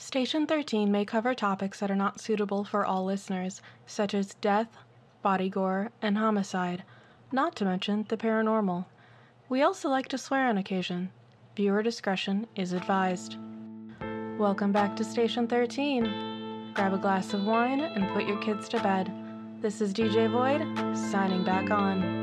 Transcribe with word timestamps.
Station 0.00 0.46
13 0.46 0.90
may 0.90 1.04
cover 1.04 1.34
topics 1.34 1.78
that 1.78 1.90
are 1.90 1.94
not 1.94 2.22
suitable 2.22 2.64
for 2.64 2.86
all 2.86 3.04
listeners, 3.04 3.60
such 3.86 4.14
as 4.14 4.32
death, 4.40 4.78
body 5.20 5.50
gore, 5.50 5.90
and 6.00 6.16
homicide, 6.16 6.84
not 7.30 7.54
to 7.54 7.66
mention 7.66 8.06
the 8.08 8.16
paranormal. 8.16 8.86
We 9.50 9.60
also 9.60 9.90
like 9.90 10.08
to 10.08 10.16
swear 10.16 10.48
on 10.48 10.56
occasion. 10.56 11.10
Viewer 11.54 11.82
discretion 11.82 12.46
is 12.56 12.72
advised. 12.72 13.36
Welcome 14.38 14.72
back 14.72 14.96
to 14.96 15.04
Station 15.04 15.46
13. 15.46 16.72
Grab 16.72 16.94
a 16.94 16.98
glass 16.98 17.34
of 17.34 17.44
wine 17.44 17.82
and 17.82 18.08
put 18.14 18.26
your 18.26 18.40
kids 18.40 18.70
to 18.70 18.82
bed. 18.82 19.12
This 19.60 19.82
is 19.82 19.92
DJ 19.92 20.30
Void, 20.30 20.96
signing 20.96 21.44
back 21.44 21.70
on. 21.70 22.19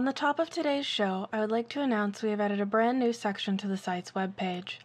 On 0.00 0.06
the 0.06 0.14
top 0.14 0.38
of 0.38 0.48
today's 0.48 0.86
show, 0.86 1.28
I 1.30 1.40
would 1.40 1.50
like 1.50 1.68
to 1.68 1.82
announce 1.82 2.22
we 2.22 2.30
have 2.30 2.40
added 2.40 2.58
a 2.58 2.64
brand 2.64 2.98
new 2.98 3.12
section 3.12 3.58
to 3.58 3.66
the 3.66 3.76
site's 3.76 4.12
webpage. 4.12 4.78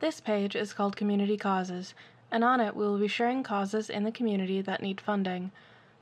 This 0.00 0.20
page 0.20 0.56
is 0.56 0.72
called 0.72 0.96
Community 0.96 1.36
Causes, 1.36 1.94
and 2.32 2.42
on 2.42 2.60
it 2.60 2.74
we 2.74 2.84
will 2.84 2.98
be 2.98 3.06
sharing 3.06 3.44
causes 3.44 3.88
in 3.88 4.02
the 4.02 4.10
community 4.10 4.60
that 4.60 4.82
need 4.82 5.00
funding, 5.00 5.52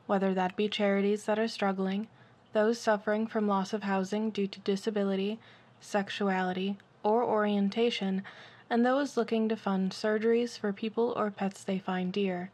whether 0.07 0.33
that 0.33 0.57
be 0.57 0.67
charities 0.67 1.27
that 1.27 1.39
are 1.39 1.47
struggling, 1.47 2.09
those 2.55 2.81
suffering 2.81 3.27
from 3.27 3.47
loss 3.47 3.75
of 3.75 3.83
housing 3.83 4.31
due 4.31 4.47
to 4.47 4.61
disability, 4.61 5.39
sexuality, 5.83 6.79
or 7.03 7.23
orientation, 7.23 8.23
and 8.71 8.83
those 8.83 9.15
looking 9.15 9.47
to 9.51 9.57
fund 9.57 9.93
surgeries 9.93 10.59
for 10.59 10.73
people 10.73 11.13
or 11.19 11.31
pets 11.31 11.63
they 11.63 11.79
find 11.79 12.15
dear. 12.15 12.51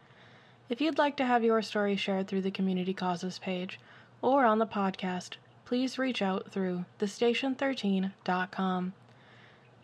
If 0.68 0.80
you'd 0.80 0.98
like 0.98 1.16
to 1.18 1.24
have 1.24 1.44
your 1.44 1.62
story 1.62 1.94
shared 1.94 2.26
through 2.26 2.42
the 2.42 2.50
Community 2.50 2.94
Causes 2.94 3.38
page 3.38 3.78
or 4.20 4.44
on 4.44 4.58
the 4.58 4.66
podcast, 4.66 5.36
please 5.70 6.00
reach 6.00 6.20
out 6.20 6.50
through 6.50 6.84
thestation13.com. 6.98 8.92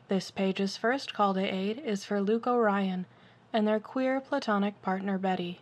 This 0.08 0.32
page's 0.32 0.76
first 0.76 1.14
call 1.14 1.32
to 1.34 1.40
aid 1.40 1.78
is 1.78 2.04
for 2.04 2.20
Luke 2.20 2.48
Orion 2.48 3.06
and 3.52 3.68
their 3.68 3.78
queer 3.78 4.20
platonic 4.20 4.82
partner 4.82 5.16
Betty. 5.16 5.60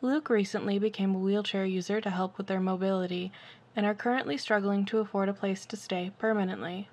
Luke 0.00 0.30
recently 0.30 0.78
became 0.78 1.14
a 1.14 1.18
wheelchair 1.18 1.66
user 1.66 2.00
to 2.00 2.08
help 2.08 2.38
with 2.38 2.46
their 2.46 2.58
mobility 2.58 3.30
and 3.76 3.84
are 3.84 3.92
currently 3.92 4.38
struggling 4.38 4.86
to 4.86 5.00
afford 5.00 5.28
a 5.28 5.34
place 5.34 5.66
to 5.66 5.76
stay 5.76 6.10
permanently. 6.18 6.88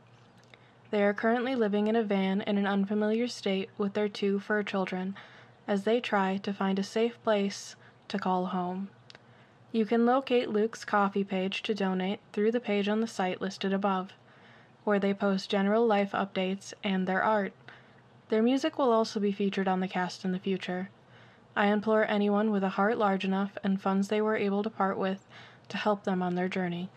They 0.90 1.06
are 1.06 1.14
currently 1.14 1.56
living 1.56 1.88
in 1.88 1.96
a 1.96 2.04
van 2.04 2.42
in 2.42 2.58
an 2.58 2.68
unfamiliar 2.68 3.30
state 3.30 3.70
with 3.78 3.94
their 3.94 4.10
two 4.10 4.42
fur 4.42 4.62
children 4.62 5.16
as 5.70 5.86
they 5.86 6.02
try 6.02 6.36
to 6.36 6.52
find 6.52 6.80
a 6.80 6.84
safe 6.84 7.18
place 7.24 7.78
to 8.10 8.20
call 8.20 8.48
home. 8.48 8.90
You 9.74 9.86
can 9.86 10.06
locate 10.06 10.50
Luke's 10.50 10.84
Ko-fi 10.84 11.24
page 11.24 11.64
to 11.64 11.74
donate 11.74 12.20
through 12.34 12.52
the 12.52 12.60
page 12.60 12.90
on 12.90 13.00
the 13.00 13.08
site 13.08 13.40
listed 13.40 13.72
above, 13.72 14.12
where 14.84 15.00
they 15.00 15.14
post 15.14 15.50
general 15.50 15.88
life 15.88 16.12
updates 16.12 16.74
and 16.84 17.08
their 17.08 17.24
art. 17.24 17.54
Their 18.28 18.44
music 18.44 18.78
will 18.78 18.92
also 18.92 19.22
be 19.22 19.32
featured 19.32 19.70
on 19.70 19.80
the 19.80 19.88
cast 19.88 20.26
in 20.26 20.34
the 20.34 20.40
future. 20.40 20.90
I 21.56 21.68
implore 21.68 22.06
anyone 22.06 22.52
with 22.52 22.66
a 22.66 22.70
heart 22.70 22.98
large 22.98 23.24
enough 23.24 23.58
and 23.64 23.82
funds 23.82 24.10
they 24.10 24.22
were 24.22 24.36
able 24.36 24.62
to 24.62 24.70
part 24.70 24.98
with 24.98 25.26
to 25.70 25.78
help 25.78 26.04
them 26.04 26.22
on 26.22 26.36
their 26.36 26.50
journey. 26.50 26.90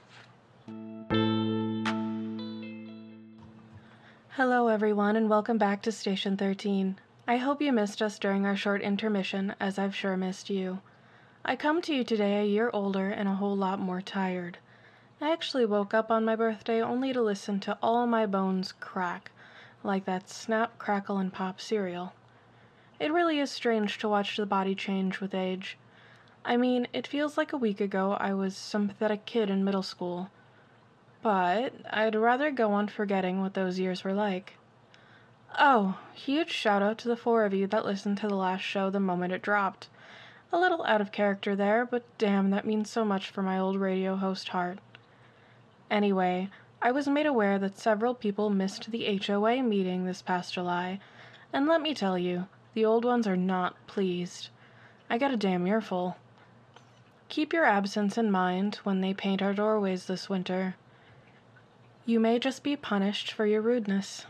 Hello, 4.31 4.67
everyone, 4.67 5.15
and 5.15 5.31
welcome 5.31 5.59
back 5.59 5.81
to 5.83 5.93
Station 5.93 6.37
13. 6.37 6.99
I 7.29 7.37
hope 7.37 7.63
you 7.63 7.73
missed 7.73 8.03
us 8.03 8.19
during 8.19 8.45
our 8.45 8.57
short 8.57 8.83
intermission, 8.83 9.55
as 9.61 9.79
I've 9.79 9.95
sure 9.95 10.17
missed 10.17 10.51
you. 10.51 10.81
I 11.47 11.57
come 11.57 11.83
to 11.83 11.95
you 11.95 12.05
today 12.05 12.41
a 12.41 12.47
year 12.47 12.71
older 12.73 13.11
and 13.11 13.29
a 13.29 13.35
whole 13.35 13.55
lot 13.55 13.79
more 13.79 14.01
tired. 14.01 14.57
I 15.21 15.31
actually 15.31 15.67
woke 15.67 15.93
up 15.93 16.11
on 16.11 16.25
my 16.25 16.35
birthday 16.35 16.81
only 16.81 17.13
to 17.13 17.21
listen 17.21 17.61
to 17.61 17.77
all 17.83 18.07
my 18.07 18.25
bones 18.25 18.73
crack, 18.73 19.31
like 19.83 20.07
that 20.07 20.31
snap, 20.31 20.79
crackle, 20.79 21.19
and 21.19 21.31
pop 21.31 21.61
cereal. 21.61 22.15
It 22.99 23.13
really 23.13 23.41
is 23.41 23.51
strange 23.51 23.99
to 23.99 24.09
watch 24.09 24.39
the 24.39 24.47
body 24.47 24.75
change 24.75 25.21
with 25.21 25.35
age. 25.35 25.77
I 26.47 26.57
mean, 26.57 26.89
it 26.95 27.07
feels 27.07 27.37
like 27.37 27.53
a 27.53 27.59
week 27.59 27.79
ago 27.79 28.17
I 28.19 28.33
was 28.33 28.57
some 28.57 28.89
pathetic 28.89 29.27
kid 29.27 29.51
in 29.51 29.65
middle 29.65 29.83
school. 29.83 30.31
But 31.21 31.75
I'd 31.91 32.15
rather 32.15 32.51
go 32.51 32.73
on 32.73 32.89
forgetting 32.89 33.43
what 33.43 33.53
those 33.53 33.79
years 33.79 34.03
were 34.03 34.15
like. 34.15 34.55
Oh, 35.59 35.99
huge 36.15 36.51
shout 36.51 36.83
out 36.83 36.97
to 36.99 37.09
the 37.09 37.19
four 37.19 37.45
of 37.45 37.53
you 37.53 37.67
that 37.67 37.85
listened 37.85 38.17
to 38.19 38.29
the 38.29 38.35
last 38.35 38.63
show 38.63 38.89
the 38.89 38.99
moment 38.99 39.35
it 39.35 39.43
dropped. 39.43 39.89
A 40.55 40.65
little 40.65 40.85
out 40.85 41.01
of 41.01 41.11
character 41.11 41.57
there, 41.57 41.85
but 41.85 42.05
damn, 42.17 42.51
that 42.51 42.65
means 42.65 42.89
so 42.89 43.05
much 43.05 43.29
for 43.29 43.43
my 43.43 43.59
old 43.59 43.75
radio 43.75 44.15
host 44.15 44.51
heart. 44.51 44.79
Anyway, 45.91 46.49
I 46.81 46.93
was 46.93 47.09
made 47.09 47.27
aware 47.27 47.59
that 47.59 47.77
several 47.77 48.15
people 48.15 48.51
missed 48.51 48.93
the 48.93 49.21
HOA 49.27 49.65
meeting 49.65 50.05
this 50.05 50.23
past 50.23 50.55
July, 50.55 51.01
and 51.53 51.67
let 51.67 51.83
me 51.83 51.93
tell 51.93 52.17
you, 52.17 52.47
the 52.73 52.85
old 52.85 53.05
ones 53.05 53.27
are 53.27 53.37
not 53.37 53.75
pleased. 53.89 54.51
I 55.11 55.19
got 55.19 55.33
a 55.33 55.37
damn 55.37 55.67
earful. 55.67 56.19
Keep 57.29 57.53
your 57.53 57.65
absence 57.65 58.17
in 58.17 58.31
mind 58.31 58.77
when 58.85 59.01
they 59.01 59.13
paint 59.13 59.43
our 59.43 59.55
doorways 59.55 60.07
this 60.07 60.29
winter. 60.29 60.77
You 62.07 62.21
may 62.21 62.39
just 62.39 62.63
be 62.63 62.77
punished 62.77 63.33
for 63.33 63.45
your 63.45 63.61
rudeness. 63.61 64.25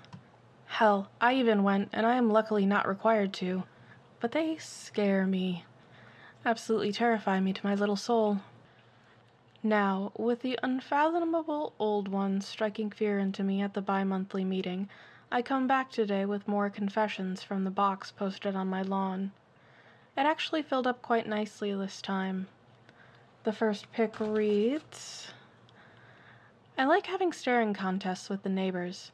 Hell, 0.69 1.11
I 1.21 1.35
even 1.35 1.62
went, 1.62 1.91
and 1.93 2.06
I 2.06 2.15
am 2.15 2.31
luckily 2.31 2.65
not 2.65 2.89
required 2.89 3.35
to, 3.35 3.65
but 4.21 4.33
they 4.33 4.56
scare 4.56 5.27
me 5.27 5.67
absolutely 6.44 6.93
terrify 6.93 7.41
me 7.41 7.53
to 7.53 7.66
my 7.66 7.75
little 7.75 7.97
soul. 7.97 8.41
Now, 9.62 10.12
with 10.19 10.43
the 10.43 10.59
unfathomable 10.62 11.72
old 11.78 12.09
one 12.09 12.41
striking 12.43 12.91
fear 12.91 13.19
into 13.19 13.43
me 13.43 13.62
at 13.62 13.72
the 13.72 13.81
bi 13.81 14.05
monthly 14.05 14.44
meeting, 14.44 14.91
I 15.32 15.41
come 15.41 15.66
back 15.66 15.91
today 15.91 16.27
with 16.27 16.47
more 16.47 16.69
confessions 16.69 17.43
from 17.43 17.65
the 17.65 17.71
box 17.71 18.10
posted 18.10 18.55
on 18.55 18.69
my 18.69 18.82
lawn. 18.82 19.32
It 20.16 20.21
actually 20.21 20.62
filled 20.62 20.87
up 20.87 21.00
quite 21.00 21.27
nicely 21.27 21.75
this 21.75 22.03
time. 22.03 22.47
The 23.44 23.53
first 23.53 23.91
pick 23.91 24.21
reads 24.21 25.32
I 26.76 26.84
like 26.84 27.06
having 27.06 27.32
staring 27.32 27.72
contests 27.72 28.28
with 28.28 28.43
the 28.43 28.49
neighbors. 28.49 29.12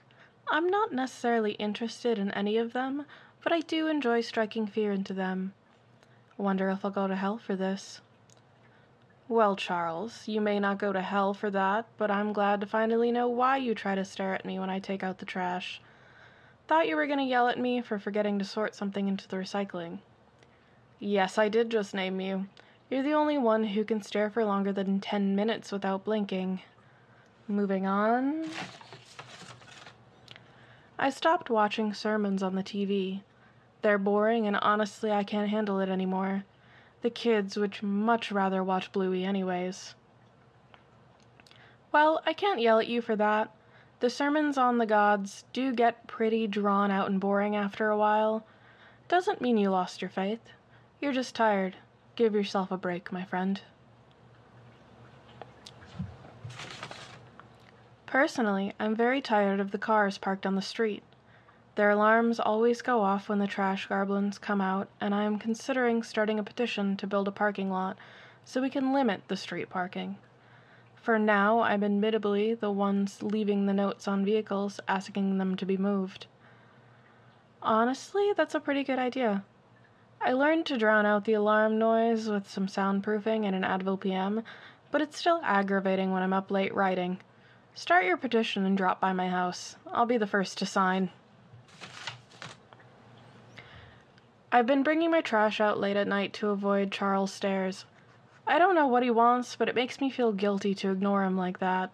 I'm 0.51 0.67
not 0.67 0.93
necessarily 0.93 1.53
interested 1.53 2.19
in 2.19 2.33
any 2.33 2.57
of 2.57 2.73
them, 2.73 3.07
but 3.43 3.53
I 3.53 3.61
do 3.61 3.87
enjoy 3.87 4.21
striking 4.21 4.67
fear 4.67 4.93
into 4.93 5.15
them. 5.15 5.55
Wonder 6.41 6.71
if 6.71 6.87
I'll 6.87 6.91
go 6.91 7.07
to 7.07 7.17
hell 7.17 7.37
for 7.37 7.55
this. 7.55 8.01
Well, 9.29 9.57
Charles, 9.57 10.27
you 10.27 10.41
may 10.41 10.59
not 10.59 10.79
go 10.79 10.91
to 10.91 11.03
hell 11.03 11.35
for 11.35 11.51
that, 11.51 11.85
but 11.99 12.11
I'm 12.11 12.33
glad 12.33 12.63
to 12.63 12.67
finally 12.67 13.13
know 13.13 13.29
why 13.29 13.59
you 13.59 13.75
try 13.75 13.95
to 13.95 14.07
stare 14.07 14.35
at 14.35 14.47
me 14.47 14.59
when 14.59 14.71
I 14.71 14.79
take 14.79 15.03
out 15.03 15.19
the 15.19 15.27
trash. 15.27 15.83
Thought 16.67 16.89
you 16.89 16.97
were 16.97 17.07
going 17.07 17.19
to 17.19 17.27
yell 17.27 17.49
at 17.49 17.59
me 17.59 17.83
for 17.83 17.99
forgetting 17.99 18.39
to 18.39 18.47
sort 18.47 18.75
something 18.75 19.07
into 19.07 19.29
the 19.29 19.37
recycling. 19.37 19.99
Yes, 20.99 21.37
I 21.37 21.51
did 21.51 21.69
just 21.69 21.93
name 21.93 22.23
you. 22.23 22.47
You're 22.89 23.03
the 23.03 23.13
only 23.13 23.37
one 23.37 23.65
who 23.65 23.85
can 23.85 24.01
stare 24.01 24.31
for 24.31 24.43
longer 24.43 24.73
than 24.73 24.99
10 24.99 25.37
minutes 25.37 25.71
without 25.71 26.05
blinking. 26.05 26.63
Moving 27.49 27.87
on. 27.87 28.49
I 30.99 31.11
stopped 31.11 31.51
watching 31.51 31.93
sermons 31.93 32.43
on 32.43 32.55
the 32.55 32.63
TV. 32.63 33.21
They're 33.83 33.99
boring, 33.99 34.47
and 34.47 34.57
honestly, 34.57 35.11
I 35.11 35.25
can't 35.25 35.49
handle 35.49 35.81
it 35.81 35.89
anymore. 35.89 36.45
The 37.03 37.11
kids 37.11 37.57
would 37.57 37.83
much 37.83 38.31
rather 38.31 38.63
watch 38.63 38.93
Bluey, 38.93 39.25
anyways. 39.25 39.95
Well, 41.93 42.21
I 42.27 42.33
can't 42.35 42.61
yell 42.61 42.79
at 42.79 42.89
you 42.89 43.01
for 43.01 43.17
that. 43.17 43.51
The 44.01 44.11
sermons 44.11 44.57
on 44.57 44.79
the 44.79 44.87
gods 44.87 45.45
do 45.53 45.73
get 45.73 46.07
pretty 46.07 46.47
drawn 46.47 46.91
out 46.91 47.11
and 47.11 47.21
boring 47.21 47.57
after 47.57 47.89
a 47.89 47.97
while. 47.97 48.47
Doesn't 49.09 49.41
mean 49.41 49.59
you 49.59 49.71
lost 49.71 50.01
your 50.01 50.11
faith. 50.11 50.41
You're 51.01 51.13
just 51.13 51.35
tired. 51.35 51.77
Give 52.17 52.35
yourself 52.35 52.71
a 52.71 52.77
break, 52.77 53.11
my 53.11 53.25
friend. 53.25 53.61
Personally, 58.07 58.73
I'm 58.79 58.95
very 58.95 59.21
tired 59.21 59.61
of 59.61 59.71
the 59.71 59.79
cars 59.79 60.19
parked 60.19 60.45
on 60.45 60.55
the 60.55 60.63
street. 60.63 61.03
Their 61.81 61.89
alarms 61.89 62.39
always 62.39 62.83
go 62.83 63.01
off 63.01 63.31
when 63.31 63.39
the 63.39 63.47
trash 63.47 63.87
goblins 63.87 64.37
come 64.39 64.61
out, 64.61 64.91
and 65.01 65.15
I 65.15 65.23
am 65.23 65.39
considering 65.39 66.03
starting 66.03 66.39
a 66.39 66.45
petition 66.45 66.95
to 66.99 67.07
build 67.07 67.27
a 67.27 67.33
parking 67.33 67.71
lot 67.71 67.97
so 68.45 68.61
we 68.61 68.69
can 68.69 68.93
limit 68.93 69.23
the 69.29 69.37
street 69.39 69.71
parking. 69.71 70.19
For 70.95 71.19
now, 71.19 71.61
I'm 71.61 71.83
admittedly 71.83 72.53
the 72.53 72.71
ones 72.71 73.23
leaving 73.23 73.65
the 73.65 73.73
notes 73.73 74.07
on 74.07 74.27
vehicles 74.27 74.79
asking 74.89 75.39
them 75.39 75.57
to 75.57 75.65
be 75.65 75.79
moved. 75.79 76.27
Honestly, 77.63 78.35
that's 78.37 78.55
a 78.55 78.61
pretty 78.61 78.85
good 78.85 78.99
idea. 78.99 79.43
I 80.21 80.33
learned 80.33 80.67
to 80.67 80.77
drown 80.77 81.07
out 81.07 81.25
the 81.25 81.33
alarm 81.33 81.79
noise 81.79 82.29
with 82.29 82.47
some 82.47 82.67
soundproofing 82.67 83.47
and 83.47 83.57
an 83.57 83.63
Advil 83.63 83.99
PM, 83.99 84.43
but 84.91 85.01
it's 85.01 85.17
still 85.17 85.41
aggravating 85.43 86.13
when 86.13 86.23
I'm 86.23 86.35
up 86.35 86.51
late 86.51 86.75
writing. 86.75 87.21
Start 87.73 88.05
your 88.05 88.19
petition 88.19 88.67
and 88.67 88.77
drop 88.77 89.01
by 89.01 89.15
my 89.15 89.31
house. 89.31 89.77
I'll 89.91 90.05
be 90.05 90.19
the 90.19 90.27
first 90.27 90.59
to 90.59 90.67
sign. 90.67 91.11
I've 94.53 94.67
been 94.67 94.83
bringing 94.83 95.13
my 95.13 95.21
trash 95.21 95.61
out 95.61 95.79
late 95.79 95.97
at 95.97 96.09
night 96.09 96.33
to 96.35 96.49
avoid 96.49 96.91
Charles' 96.91 97.33
stares. 97.33 97.85
I 98.47 98.59
don't 98.59 98.75
know 98.75 98.89
what 98.89 99.05
he 99.05 99.11
wants, 99.11 99.55
but 99.55 99.69
it 99.69 99.77
makes 99.77 100.01
me 100.01 100.11
feel 100.11 100.33
guilty 100.33 100.75
to 100.75 100.91
ignore 100.91 101.23
him 101.23 101.37
like 101.37 101.61
that. 101.61 101.91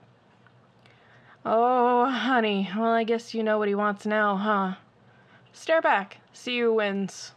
Oh, 1.45 2.07
honey, 2.07 2.71
well, 2.75 2.93
I 2.93 3.05
guess 3.05 3.35
you 3.35 3.43
know 3.43 3.59
what 3.59 3.69
he 3.69 3.75
wants 3.75 4.07
now, 4.07 4.37
huh? 4.37 4.75
Stare 5.53 5.83
back, 5.83 6.19
see 6.33 6.59
who 6.61 6.73
wins. 6.73 7.33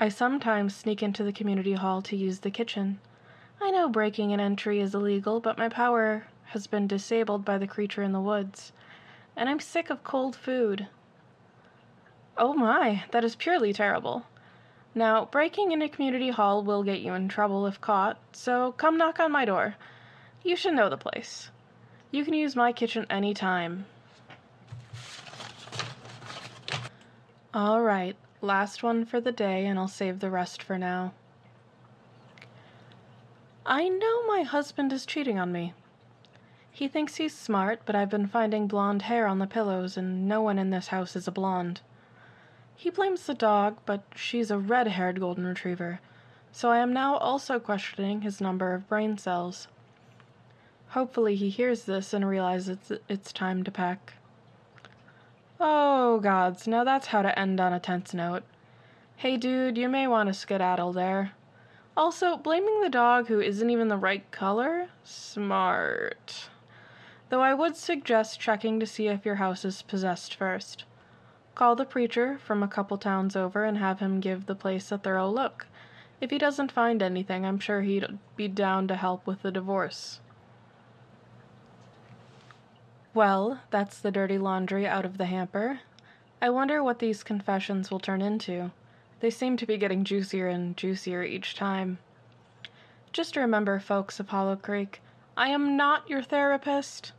I 0.00 0.08
sometimes 0.08 0.74
sneak 0.74 1.02
into 1.02 1.22
the 1.22 1.32
community 1.32 1.74
hall 1.74 2.00
to 2.02 2.16
use 2.16 2.40
the 2.40 2.50
kitchen. 2.50 2.98
I 3.60 3.70
know 3.70 3.88
breaking 3.88 4.32
an 4.32 4.40
entry 4.40 4.80
is 4.80 4.94
illegal, 4.94 5.38
but 5.40 5.58
my 5.58 5.68
power 5.68 6.28
has 6.46 6.66
been 6.66 6.86
disabled 6.86 7.44
by 7.44 7.58
the 7.58 7.66
creature 7.66 8.02
in 8.02 8.12
the 8.12 8.20
woods, 8.20 8.72
and 9.38 9.48
I'm 9.48 9.60
sick 9.60 9.88
of 9.88 10.02
cold 10.02 10.34
food. 10.34 10.88
Oh 12.36 12.54
my, 12.54 13.04
that 13.12 13.24
is 13.24 13.36
purely 13.36 13.72
terrible. 13.72 14.26
Now, 14.96 15.26
breaking 15.26 15.70
into 15.70 15.88
community 15.88 16.30
hall 16.30 16.64
will 16.64 16.82
get 16.82 17.00
you 17.00 17.14
in 17.14 17.28
trouble 17.28 17.64
if 17.66 17.80
caught, 17.80 18.18
so 18.32 18.72
come 18.72 18.98
knock 18.98 19.20
on 19.20 19.30
my 19.30 19.44
door. 19.44 19.76
You 20.42 20.56
should 20.56 20.74
know 20.74 20.88
the 20.88 20.96
place. 20.96 21.50
You 22.10 22.24
can 22.24 22.34
use 22.34 22.56
my 22.56 22.72
kitchen 22.72 23.06
any 23.08 23.32
time. 23.32 23.86
All 27.54 27.80
right, 27.80 28.16
last 28.40 28.82
one 28.82 29.04
for 29.04 29.20
the 29.20 29.32
day, 29.32 29.66
and 29.66 29.78
I'll 29.78 29.86
save 29.86 30.18
the 30.18 30.30
rest 30.30 30.64
for 30.64 30.76
now. 30.76 31.12
I 33.64 33.88
know 33.88 34.26
my 34.26 34.42
husband 34.42 34.92
is 34.92 35.06
cheating 35.06 35.38
on 35.38 35.52
me. 35.52 35.74
He 36.78 36.86
thinks 36.86 37.16
he's 37.16 37.34
smart, 37.36 37.80
but 37.84 37.96
I've 37.96 38.08
been 38.08 38.28
finding 38.28 38.68
blonde 38.68 39.02
hair 39.02 39.26
on 39.26 39.40
the 39.40 39.48
pillows, 39.48 39.96
and 39.96 40.28
no 40.28 40.40
one 40.40 40.60
in 40.60 40.70
this 40.70 40.86
house 40.86 41.16
is 41.16 41.26
a 41.26 41.32
blonde. 41.32 41.80
He 42.76 42.88
blames 42.88 43.26
the 43.26 43.34
dog, 43.34 43.78
but 43.84 44.04
she's 44.14 44.48
a 44.48 44.60
red 44.60 44.86
haired 44.86 45.18
golden 45.18 45.44
retriever, 45.44 45.98
so 46.52 46.70
I 46.70 46.78
am 46.78 46.92
now 46.92 47.16
also 47.16 47.58
questioning 47.58 48.20
his 48.20 48.40
number 48.40 48.74
of 48.74 48.88
brain 48.88 49.18
cells. 49.18 49.66
Hopefully, 50.90 51.34
he 51.34 51.50
hears 51.50 51.82
this 51.82 52.14
and 52.14 52.24
realizes 52.28 52.92
it's 53.08 53.32
time 53.32 53.64
to 53.64 53.72
pack. 53.72 54.12
Oh, 55.58 56.20
gods, 56.20 56.68
now 56.68 56.84
that's 56.84 57.08
how 57.08 57.22
to 57.22 57.36
end 57.36 57.58
on 57.58 57.72
a 57.72 57.80
tense 57.80 58.14
note. 58.14 58.44
Hey, 59.16 59.36
dude, 59.36 59.76
you 59.76 59.88
may 59.88 60.06
want 60.06 60.28
to 60.28 60.32
skedaddle 60.32 60.92
there. 60.92 61.32
Also, 61.96 62.36
blaming 62.36 62.82
the 62.82 62.88
dog 62.88 63.26
who 63.26 63.40
isn't 63.40 63.68
even 63.68 63.88
the 63.88 63.96
right 63.96 64.30
color? 64.30 64.90
Smart. 65.02 66.50
Though 67.30 67.42
I 67.42 67.52
would 67.52 67.76
suggest 67.76 68.40
checking 68.40 68.80
to 68.80 68.86
see 68.86 69.08
if 69.08 69.26
your 69.26 69.34
house 69.34 69.64
is 69.64 69.82
possessed 69.82 70.34
first. 70.34 70.84
Call 71.54 71.76
the 71.76 71.84
preacher 71.84 72.38
from 72.38 72.62
a 72.62 72.68
couple 72.68 72.96
towns 72.96 73.36
over 73.36 73.64
and 73.64 73.76
have 73.78 74.00
him 74.00 74.20
give 74.20 74.46
the 74.46 74.54
place 74.54 74.90
a 74.90 74.98
thorough 74.98 75.28
look. 75.28 75.66
If 76.20 76.30
he 76.30 76.38
doesn't 76.38 76.72
find 76.72 77.02
anything, 77.02 77.44
I'm 77.44 77.58
sure 77.58 77.82
he'd 77.82 78.18
be 78.34 78.48
down 78.48 78.88
to 78.88 78.96
help 78.96 79.26
with 79.26 79.42
the 79.42 79.50
divorce. 79.50 80.20
Well, 83.12 83.60
that's 83.70 83.98
the 83.98 84.10
dirty 84.10 84.38
laundry 84.38 84.86
out 84.86 85.04
of 85.04 85.18
the 85.18 85.26
hamper. 85.26 85.80
I 86.40 86.50
wonder 86.50 86.82
what 86.82 86.98
these 86.98 87.22
confessions 87.22 87.90
will 87.90 88.00
turn 88.00 88.22
into. 88.22 88.70
They 89.20 89.30
seem 89.30 89.56
to 89.56 89.66
be 89.66 89.76
getting 89.76 90.04
juicier 90.04 90.48
and 90.48 90.76
juicier 90.76 91.24
each 91.24 91.56
time. 91.56 91.98
Just 93.12 93.36
remember, 93.36 93.80
folks 93.80 94.20
of 94.20 94.28
Hollow 94.28 94.56
Creek, 94.56 95.02
I 95.36 95.48
am 95.48 95.76
not 95.76 96.08
your 96.08 96.22
therapist. 96.22 97.12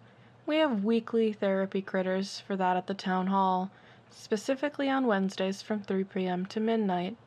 We 0.49 0.57
have 0.57 0.83
weekly 0.83 1.31
therapy 1.31 1.83
critters 1.83 2.39
for 2.39 2.55
that 2.55 2.75
at 2.75 2.87
the 2.87 2.95
town 2.95 3.27
hall, 3.27 3.69
specifically 4.09 4.89
on 4.89 5.05
Wednesdays 5.05 5.61
from 5.61 5.83
3 5.83 6.05
p.m. 6.05 6.47
to 6.47 6.59
midnight. 6.59 7.17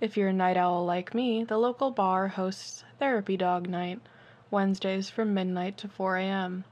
If 0.00 0.16
you're 0.16 0.30
a 0.30 0.32
night 0.32 0.56
owl 0.56 0.84
like 0.84 1.14
me, 1.14 1.44
the 1.44 1.58
local 1.58 1.92
bar 1.92 2.26
hosts 2.26 2.82
Therapy 2.98 3.36
Dog 3.36 3.68
Night, 3.68 4.00
Wednesdays 4.50 5.08
from 5.08 5.32
midnight 5.32 5.78
to 5.78 5.86
4 5.86 6.16
a.m. 6.16 6.64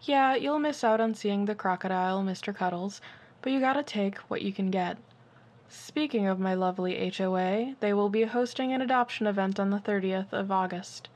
Yeah, 0.00 0.34
you'll 0.34 0.58
miss 0.58 0.82
out 0.82 0.98
on 0.98 1.12
seeing 1.14 1.44
the 1.44 1.54
crocodile, 1.54 2.22
Mr. 2.22 2.56
Cuddles, 2.56 3.02
but 3.42 3.52
you 3.52 3.60
gotta 3.60 3.82
take 3.82 4.16
what 4.30 4.40
you 4.40 4.50
can 4.50 4.70
get. 4.70 4.96
Speaking 5.68 6.26
of 6.26 6.40
my 6.40 6.54
lovely 6.54 7.12
HOA, 7.14 7.74
they 7.80 7.92
will 7.92 8.08
be 8.08 8.22
hosting 8.22 8.72
an 8.72 8.80
adoption 8.80 9.26
event 9.26 9.60
on 9.60 9.68
the 9.68 9.78
30th 9.78 10.32
of 10.32 10.50
August. 10.50 11.10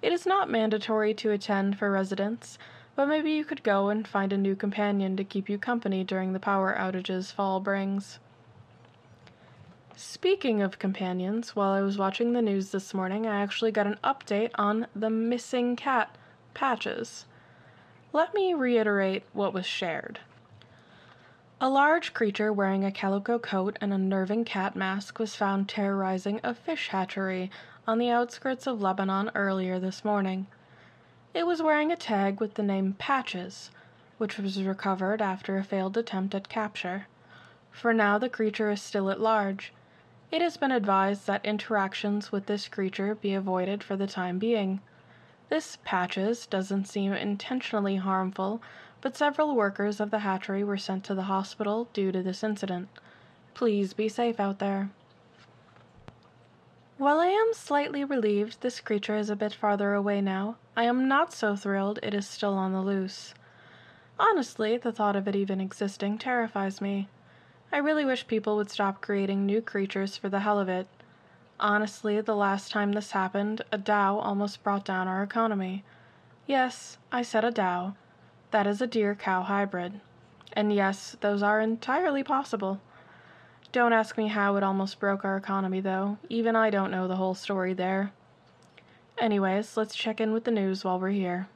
It 0.00 0.14
is 0.14 0.24
not 0.24 0.48
mandatory 0.48 1.12
to 1.12 1.32
attend 1.32 1.78
for 1.78 1.90
residents, 1.90 2.58
but 2.96 3.06
maybe 3.06 3.30
you 3.30 3.44
could 3.44 3.62
go 3.62 3.90
and 3.90 4.08
find 4.08 4.32
a 4.32 4.38
new 4.38 4.56
companion 4.56 5.16
to 5.16 5.22
keep 5.22 5.48
you 5.48 5.58
company 5.58 6.02
during 6.02 6.32
the 6.32 6.40
power 6.40 6.74
outages 6.76 7.30
fall 7.30 7.60
brings. 7.60 8.18
Speaking 9.94 10.62
of 10.62 10.78
companions, 10.78 11.54
while 11.54 11.72
I 11.72 11.82
was 11.82 11.98
watching 11.98 12.32
the 12.32 12.42
news 12.42 12.70
this 12.70 12.94
morning, 12.94 13.26
I 13.26 13.42
actually 13.42 13.70
got 13.70 13.86
an 13.86 13.98
update 14.02 14.50
on 14.54 14.86
the 14.96 15.10
missing 15.10 15.76
cat 15.76 16.16
patches. 16.54 17.26
Let 18.12 18.34
me 18.34 18.54
reiterate 18.54 19.24
what 19.34 19.52
was 19.52 19.66
shared. 19.66 20.20
A 21.60 21.70
large 21.70 22.12
creature 22.12 22.52
wearing 22.52 22.84
a 22.84 22.92
calico 22.92 23.38
coat 23.38 23.78
and 23.80 23.92
a 23.92 23.98
nerving 23.98 24.44
cat 24.44 24.76
mask 24.76 25.18
was 25.18 25.34
found 25.34 25.68
terrorizing 25.68 26.40
a 26.42 26.54
fish 26.54 26.88
hatchery 26.88 27.50
on 27.86 27.98
the 27.98 28.10
outskirts 28.10 28.66
of 28.66 28.82
Lebanon 28.82 29.30
earlier 29.34 29.78
this 29.78 30.04
morning. 30.04 30.46
It 31.34 31.46
was 31.46 31.62
wearing 31.62 31.92
a 31.92 31.96
tag 31.96 32.40
with 32.40 32.54
the 32.54 32.62
name 32.62 32.94
Patches, 32.98 33.70
which 34.18 34.38
was 34.38 34.62
recovered 34.62 35.20
after 35.20 35.56
a 35.56 35.64
failed 35.64 35.96
attempt 35.96 36.34
at 36.34 36.48
capture. 36.48 37.06
For 37.70 37.92
now, 37.92 38.18
the 38.18 38.28
creature 38.28 38.70
is 38.70 38.80
still 38.80 39.10
at 39.10 39.20
large. 39.20 39.72
It 40.30 40.42
has 40.42 40.56
been 40.56 40.72
advised 40.72 41.26
that 41.26 41.44
interactions 41.44 42.32
with 42.32 42.46
this 42.46 42.68
creature 42.68 43.14
be 43.14 43.34
avoided 43.34 43.84
for 43.84 43.96
the 43.96 44.06
time 44.06 44.38
being. 44.38 44.80
This 45.48 45.78
Patches 45.84 46.46
doesn't 46.46 46.88
seem 46.88 47.12
intentionally 47.12 47.96
harmful 47.96 48.62
but 49.06 49.16
several 49.16 49.54
workers 49.54 50.00
of 50.00 50.10
the 50.10 50.20
hatchery 50.20 50.64
were 50.64 50.76
sent 50.76 51.04
to 51.04 51.14
the 51.14 51.30
hospital 51.30 51.88
due 51.92 52.10
to 52.10 52.22
this 52.22 52.42
incident. 52.42 52.88
Please 53.54 53.92
be 53.92 54.08
safe 54.08 54.40
out 54.40 54.58
there. 54.58 54.90
While 56.98 57.20
I 57.20 57.26
am 57.26 57.52
slightly 57.52 58.04
relieved 58.04 58.62
this 58.62 58.80
creature 58.80 59.16
is 59.16 59.30
a 59.30 59.36
bit 59.36 59.52
farther 59.52 59.94
away 59.94 60.20
now, 60.20 60.56
I 60.78 60.84
am 60.84 61.08
not 61.08 61.32
so 61.32 61.56
thrilled 61.56 61.98
it 62.02 62.12
is 62.12 62.28
still 62.28 62.52
on 62.52 62.74
the 62.74 62.82
loose. 62.82 63.32
Honestly, 64.18 64.76
the 64.76 64.92
thought 64.92 65.16
of 65.16 65.26
it 65.26 65.34
even 65.34 65.58
existing 65.58 66.18
terrifies 66.18 66.82
me. 66.82 67.08
I 67.72 67.78
really 67.78 68.04
wish 68.04 68.26
people 68.26 68.56
would 68.56 68.70
stop 68.70 69.00
creating 69.00 69.46
new 69.46 69.62
creatures 69.62 70.18
for 70.18 70.28
the 70.28 70.40
hell 70.40 70.58
of 70.58 70.68
it. 70.68 70.86
Honestly, 71.58 72.20
the 72.20 72.36
last 72.36 72.70
time 72.70 72.92
this 72.92 73.12
happened, 73.12 73.62
a 73.72 73.78
Dow 73.78 74.18
almost 74.18 74.62
brought 74.62 74.84
down 74.84 75.08
our 75.08 75.22
economy. 75.22 75.82
Yes, 76.46 76.98
I 77.10 77.22
said 77.22 77.44
a 77.44 77.50
Dow. 77.50 77.94
That 78.50 78.66
is 78.66 78.82
a 78.82 78.86
deer 78.86 79.14
cow 79.14 79.42
hybrid. 79.42 80.00
And 80.52 80.74
yes, 80.74 81.16
those 81.22 81.42
are 81.42 81.58
entirely 81.58 82.22
possible. 82.22 82.82
Don't 83.72 83.94
ask 83.94 84.18
me 84.18 84.28
how 84.28 84.56
it 84.56 84.62
almost 84.62 85.00
broke 85.00 85.24
our 85.24 85.38
economy, 85.38 85.80
though. 85.80 86.18
Even 86.28 86.54
I 86.54 86.68
don't 86.68 86.90
know 86.90 87.08
the 87.08 87.16
whole 87.16 87.34
story 87.34 87.72
there. 87.72 88.12
Anyways, 89.18 89.78
let's 89.78 89.94
check 89.94 90.20
in 90.20 90.34
with 90.34 90.44
the 90.44 90.50
news 90.50 90.84
while 90.84 91.00
we're 91.00 91.08
here. 91.08 91.48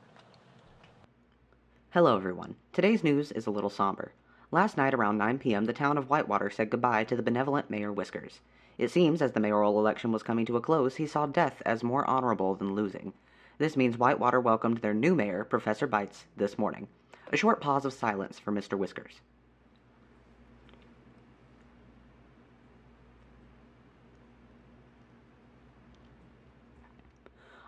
Hello, 1.91 2.17
everyone. 2.17 2.57
Today's 2.73 3.05
news 3.05 3.33
is 3.33 3.47
a 3.47 3.51
little 3.51 3.69
somber. 3.69 4.13
Last 4.51 4.79
night 4.79 4.95
around 4.95 5.19
9 5.19 5.39
p.m., 5.39 5.67
the 5.67 5.75
town 5.75 5.99
of 5.99 6.09
Whitewater 6.09 6.49
said 6.49 6.71
goodbye 6.71 7.05
to 7.05 7.15
the 7.15 7.23
benevolent 7.23 7.69
Mayor 7.69 7.93
Whiskers. 7.93 8.41
It 8.79 8.91
seems, 8.91 9.21
as 9.21 9.33
the 9.33 9.41
mayoral 9.41 9.79
election 9.79 10.11
was 10.11 10.23
coming 10.23 10.47
to 10.47 10.57
a 10.57 10.61
close, 10.63 10.97
he 10.97 11.07
saw 11.07 11.27
death 11.27 11.61
as 11.67 11.85
more 11.85 12.09
honorable 12.09 12.55
than 12.55 12.75
losing. 12.75 13.13
This 13.59 13.77
means 13.77 13.99
Whitewater 13.99 14.41
welcomed 14.41 14.79
their 14.79 14.95
new 14.95 15.15
mayor, 15.15 15.45
Professor 15.45 15.87
Bites, 15.87 16.25
this 16.39 16.57
morning. 16.57 16.89
A 17.31 17.37
short 17.37 17.61
pause 17.61 17.85
of 17.85 17.93
silence 17.93 18.39
for 18.39 18.53
Mr. 18.53 18.79
Whiskers. 18.79 19.21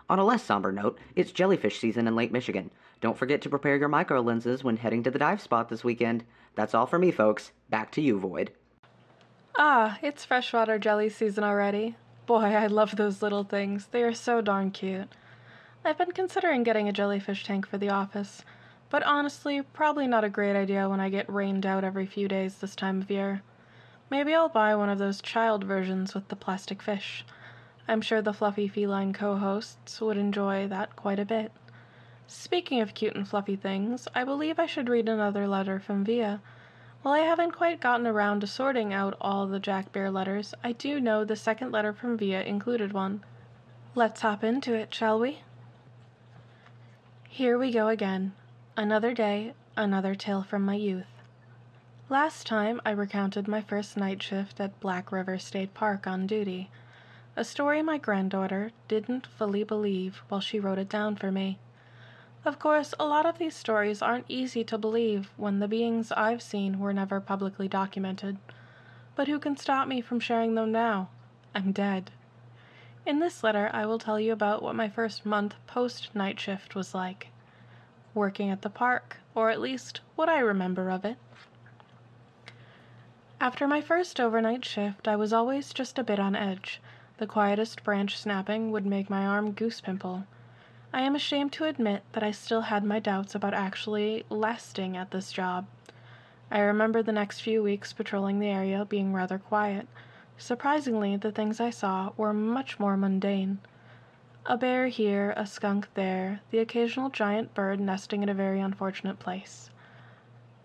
On 0.09 0.19
a 0.19 0.23
less 0.23 0.43
somber 0.43 0.71
note, 0.71 0.99
it's 1.15 1.31
jellyfish 1.31 1.79
season 1.79 2.07
in 2.07 2.15
Lake 2.15 2.31
Michigan. 2.31 2.71
Don't 3.01 3.17
forget 3.17 3.41
to 3.41 3.49
prepare 3.49 3.77
your 3.77 3.87
micro 3.87 4.21
lenses 4.21 4.63
when 4.63 4.77
heading 4.77 5.03
to 5.03 5.11
the 5.11 5.19
dive 5.19 5.41
spot 5.41 5.69
this 5.69 5.83
weekend. 5.83 6.23
That's 6.55 6.73
all 6.73 6.85
for 6.85 6.99
me, 6.99 7.11
folks. 7.11 7.51
Back 7.69 7.91
to 7.93 8.01
you, 8.01 8.19
Void. 8.19 8.51
Ah, 9.57 9.99
it's 10.01 10.25
freshwater 10.25 10.79
jelly 10.79 11.09
season 11.09 11.43
already. 11.43 11.95
Boy, 12.25 12.45
I 12.45 12.67
love 12.67 12.95
those 12.95 13.21
little 13.21 13.43
things. 13.43 13.87
They 13.87 14.03
are 14.03 14.13
so 14.13 14.41
darn 14.41 14.71
cute. 14.71 15.09
I've 15.85 15.97
been 15.97 16.11
considering 16.11 16.63
getting 16.63 16.87
a 16.87 16.93
jellyfish 16.93 17.43
tank 17.43 17.67
for 17.67 17.77
the 17.77 17.89
office, 17.89 18.43
but 18.89 19.03
honestly, 19.03 19.61
probably 19.61 20.07
not 20.07 20.23
a 20.23 20.29
great 20.29 20.55
idea 20.55 20.87
when 20.87 21.01
I 21.01 21.09
get 21.09 21.31
rained 21.31 21.65
out 21.65 21.83
every 21.83 22.05
few 22.05 22.27
days 22.27 22.55
this 22.55 22.75
time 22.75 23.01
of 23.01 23.11
year. 23.11 23.41
Maybe 24.09 24.33
I'll 24.33 24.49
buy 24.49 24.75
one 24.75 24.89
of 24.89 24.99
those 24.99 25.21
child 25.21 25.63
versions 25.63 26.13
with 26.13 26.29
the 26.29 26.35
plastic 26.35 26.81
fish. 26.81 27.25
I'm 27.87 28.01
sure 28.01 28.21
the 28.21 28.33
fluffy 28.33 28.67
feline 28.67 29.13
co 29.13 29.35
hosts 29.35 29.99
would 29.99 30.17
enjoy 30.17 30.67
that 30.67 30.95
quite 30.95 31.19
a 31.19 31.25
bit. 31.25 31.51
Speaking 32.27 32.79
of 32.79 32.93
cute 32.93 33.15
and 33.15 33.27
fluffy 33.27 33.55
things, 33.55 34.07
I 34.15 34.23
believe 34.23 34.57
I 34.57 34.65
should 34.65 34.89
read 34.89 35.09
another 35.09 35.47
letter 35.47 35.79
from 35.79 36.05
Via. 36.05 36.41
While 37.01 37.13
I 37.13 37.19
haven't 37.19 37.51
quite 37.51 37.81
gotten 37.81 38.07
around 38.07 38.39
to 38.41 38.47
sorting 38.47 38.93
out 38.93 39.17
all 39.19 39.45
the 39.45 39.59
Jack 39.59 39.91
Bear 39.91 40.09
letters, 40.09 40.53
I 40.63 40.71
do 40.71 41.01
know 41.01 41.25
the 41.25 41.35
second 41.35 41.71
letter 41.71 41.91
from 41.91 42.17
Via 42.17 42.41
included 42.41 42.93
one. 42.93 43.23
Let's 43.93 44.21
hop 44.21 44.43
into 44.43 44.73
it, 44.73 44.93
shall 44.93 45.19
we? 45.19 45.41
Here 47.27 47.57
we 47.57 47.71
go 47.71 47.89
again. 47.89 48.33
Another 48.77 49.13
day, 49.13 49.53
another 49.75 50.15
tale 50.15 50.43
from 50.43 50.63
my 50.63 50.75
youth. 50.75 51.19
Last 52.09 52.47
time 52.47 52.79
I 52.85 52.91
recounted 52.91 53.47
my 53.47 53.61
first 53.61 53.97
night 53.97 54.23
shift 54.23 54.59
at 54.59 54.79
Black 54.79 55.11
River 55.11 55.37
State 55.37 55.73
Park 55.73 56.07
on 56.07 56.25
duty, 56.25 56.69
a 57.35 57.43
story 57.43 57.81
my 57.81 57.97
granddaughter 57.97 58.71
didn't 58.87 59.25
fully 59.25 59.63
believe 59.63 60.21
while 60.29 60.41
she 60.41 60.59
wrote 60.59 60.77
it 60.77 60.89
down 60.89 61.15
for 61.15 61.31
me. 61.31 61.57
Of 62.45 62.59
course, 62.59 62.93
a 62.99 63.05
lot 63.05 63.25
of 63.25 63.37
these 63.37 63.55
stories 63.55 64.01
aren't 64.01 64.25
easy 64.27 64.63
to 64.65 64.77
believe 64.77 65.31
when 65.37 65.59
the 65.59 65.67
beings 65.67 66.11
I've 66.11 66.41
seen 66.41 66.79
were 66.79 66.93
never 66.93 67.19
publicly 67.21 67.67
documented. 67.67 68.37
But 69.15 69.27
who 69.27 69.39
can 69.39 69.55
stop 69.55 69.87
me 69.87 70.01
from 70.01 70.19
sharing 70.19 70.55
them 70.55 70.71
now? 70.71 71.09
I'm 71.55 71.71
dead. 71.71 72.11
In 73.05 73.19
this 73.19 73.43
letter, 73.43 73.69
I 73.73 73.85
will 73.85 73.99
tell 73.99 74.19
you 74.19 74.31
about 74.33 74.61
what 74.61 74.75
my 74.75 74.89
first 74.89 75.25
month 75.25 75.55
post 75.67 76.13
night 76.13 76.39
shift 76.39 76.75
was 76.75 76.93
like. 76.93 77.27
Working 78.13 78.49
at 78.49 78.61
the 78.61 78.69
park, 78.69 79.17
or 79.33 79.49
at 79.49 79.59
least 79.61 80.01
what 80.15 80.29
I 80.29 80.39
remember 80.39 80.89
of 80.89 81.03
it. 81.03 81.17
After 83.41 83.67
my 83.67 83.81
first 83.81 84.19
overnight 84.19 84.63
shift, 84.63 85.07
I 85.07 85.15
was 85.15 85.33
always 85.33 85.73
just 85.73 85.99
a 85.99 86.03
bit 86.03 86.19
on 86.19 86.35
edge. 86.35 86.79
The 87.23 87.27
quietest 87.27 87.85
branch 87.85 88.17
snapping 88.17 88.69
would 88.73 88.85
make 88.85 89.09
my 89.09 89.25
arm 89.25 89.53
goose 89.53 89.79
pimple. 89.79 90.25
I 90.91 91.03
am 91.03 91.15
ashamed 91.15 91.53
to 91.53 91.63
admit 91.63 92.03
that 92.11 92.21
I 92.21 92.31
still 92.31 92.63
had 92.63 92.83
my 92.83 92.99
doubts 92.99 93.33
about 93.33 93.53
actually 93.53 94.25
lasting 94.29 94.97
at 94.97 95.11
this 95.11 95.31
job. 95.31 95.65
I 96.51 96.59
remember 96.59 97.01
the 97.01 97.13
next 97.13 97.39
few 97.39 97.63
weeks 97.63 97.93
patrolling 97.93 98.39
the 98.39 98.49
area 98.49 98.83
being 98.83 99.13
rather 99.13 99.39
quiet. 99.39 99.87
Surprisingly, 100.37 101.15
the 101.15 101.31
things 101.31 101.61
I 101.61 101.69
saw 101.69 102.11
were 102.17 102.33
much 102.33 102.77
more 102.77 102.97
mundane. 102.97 103.59
A 104.45 104.57
bear 104.57 104.89
here, 104.89 105.33
a 105.37 105.45
skunk 105.45 105.87
there, 105.93 106.41
the 106.51 106.59
occasional 106.59 107.09
giant 107.09 107.53
bird 107.53 107.79
nesting 107.79 108.21
in 108.21 108.27
a 108.27 108.33
very 108.33 108.59
unfortunate 108.59 109.19
place. 109.19 109.69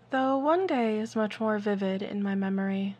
Though 0.09 0.37
one 0.37 0.67
day 0.67 0.99
is 0.99 1.15
much 1.15 1.39
more 1.39 1.57
vivid 1.57 2.01
in 2.01 2.21
my 2.21 2.35
memory. 2.35 2.97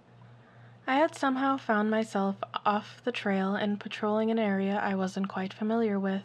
I 0.87 0.95
had 0.95 1.15
somehow 1.15 1.57
found 1.57 1.91
myself 1.91 2.37
off 2.65 3.01
the 3.03 3.11
trail 3.11 3.55
and 3.55 3.79
patrolling 3.79 4.31
an 4.31 4.39
area 4.39 4.79
I 4.81 4.95
wasn't 4.95 5.29
quite 5.29 5.53
familiar 5.53 5.99
with. 5.99 6.23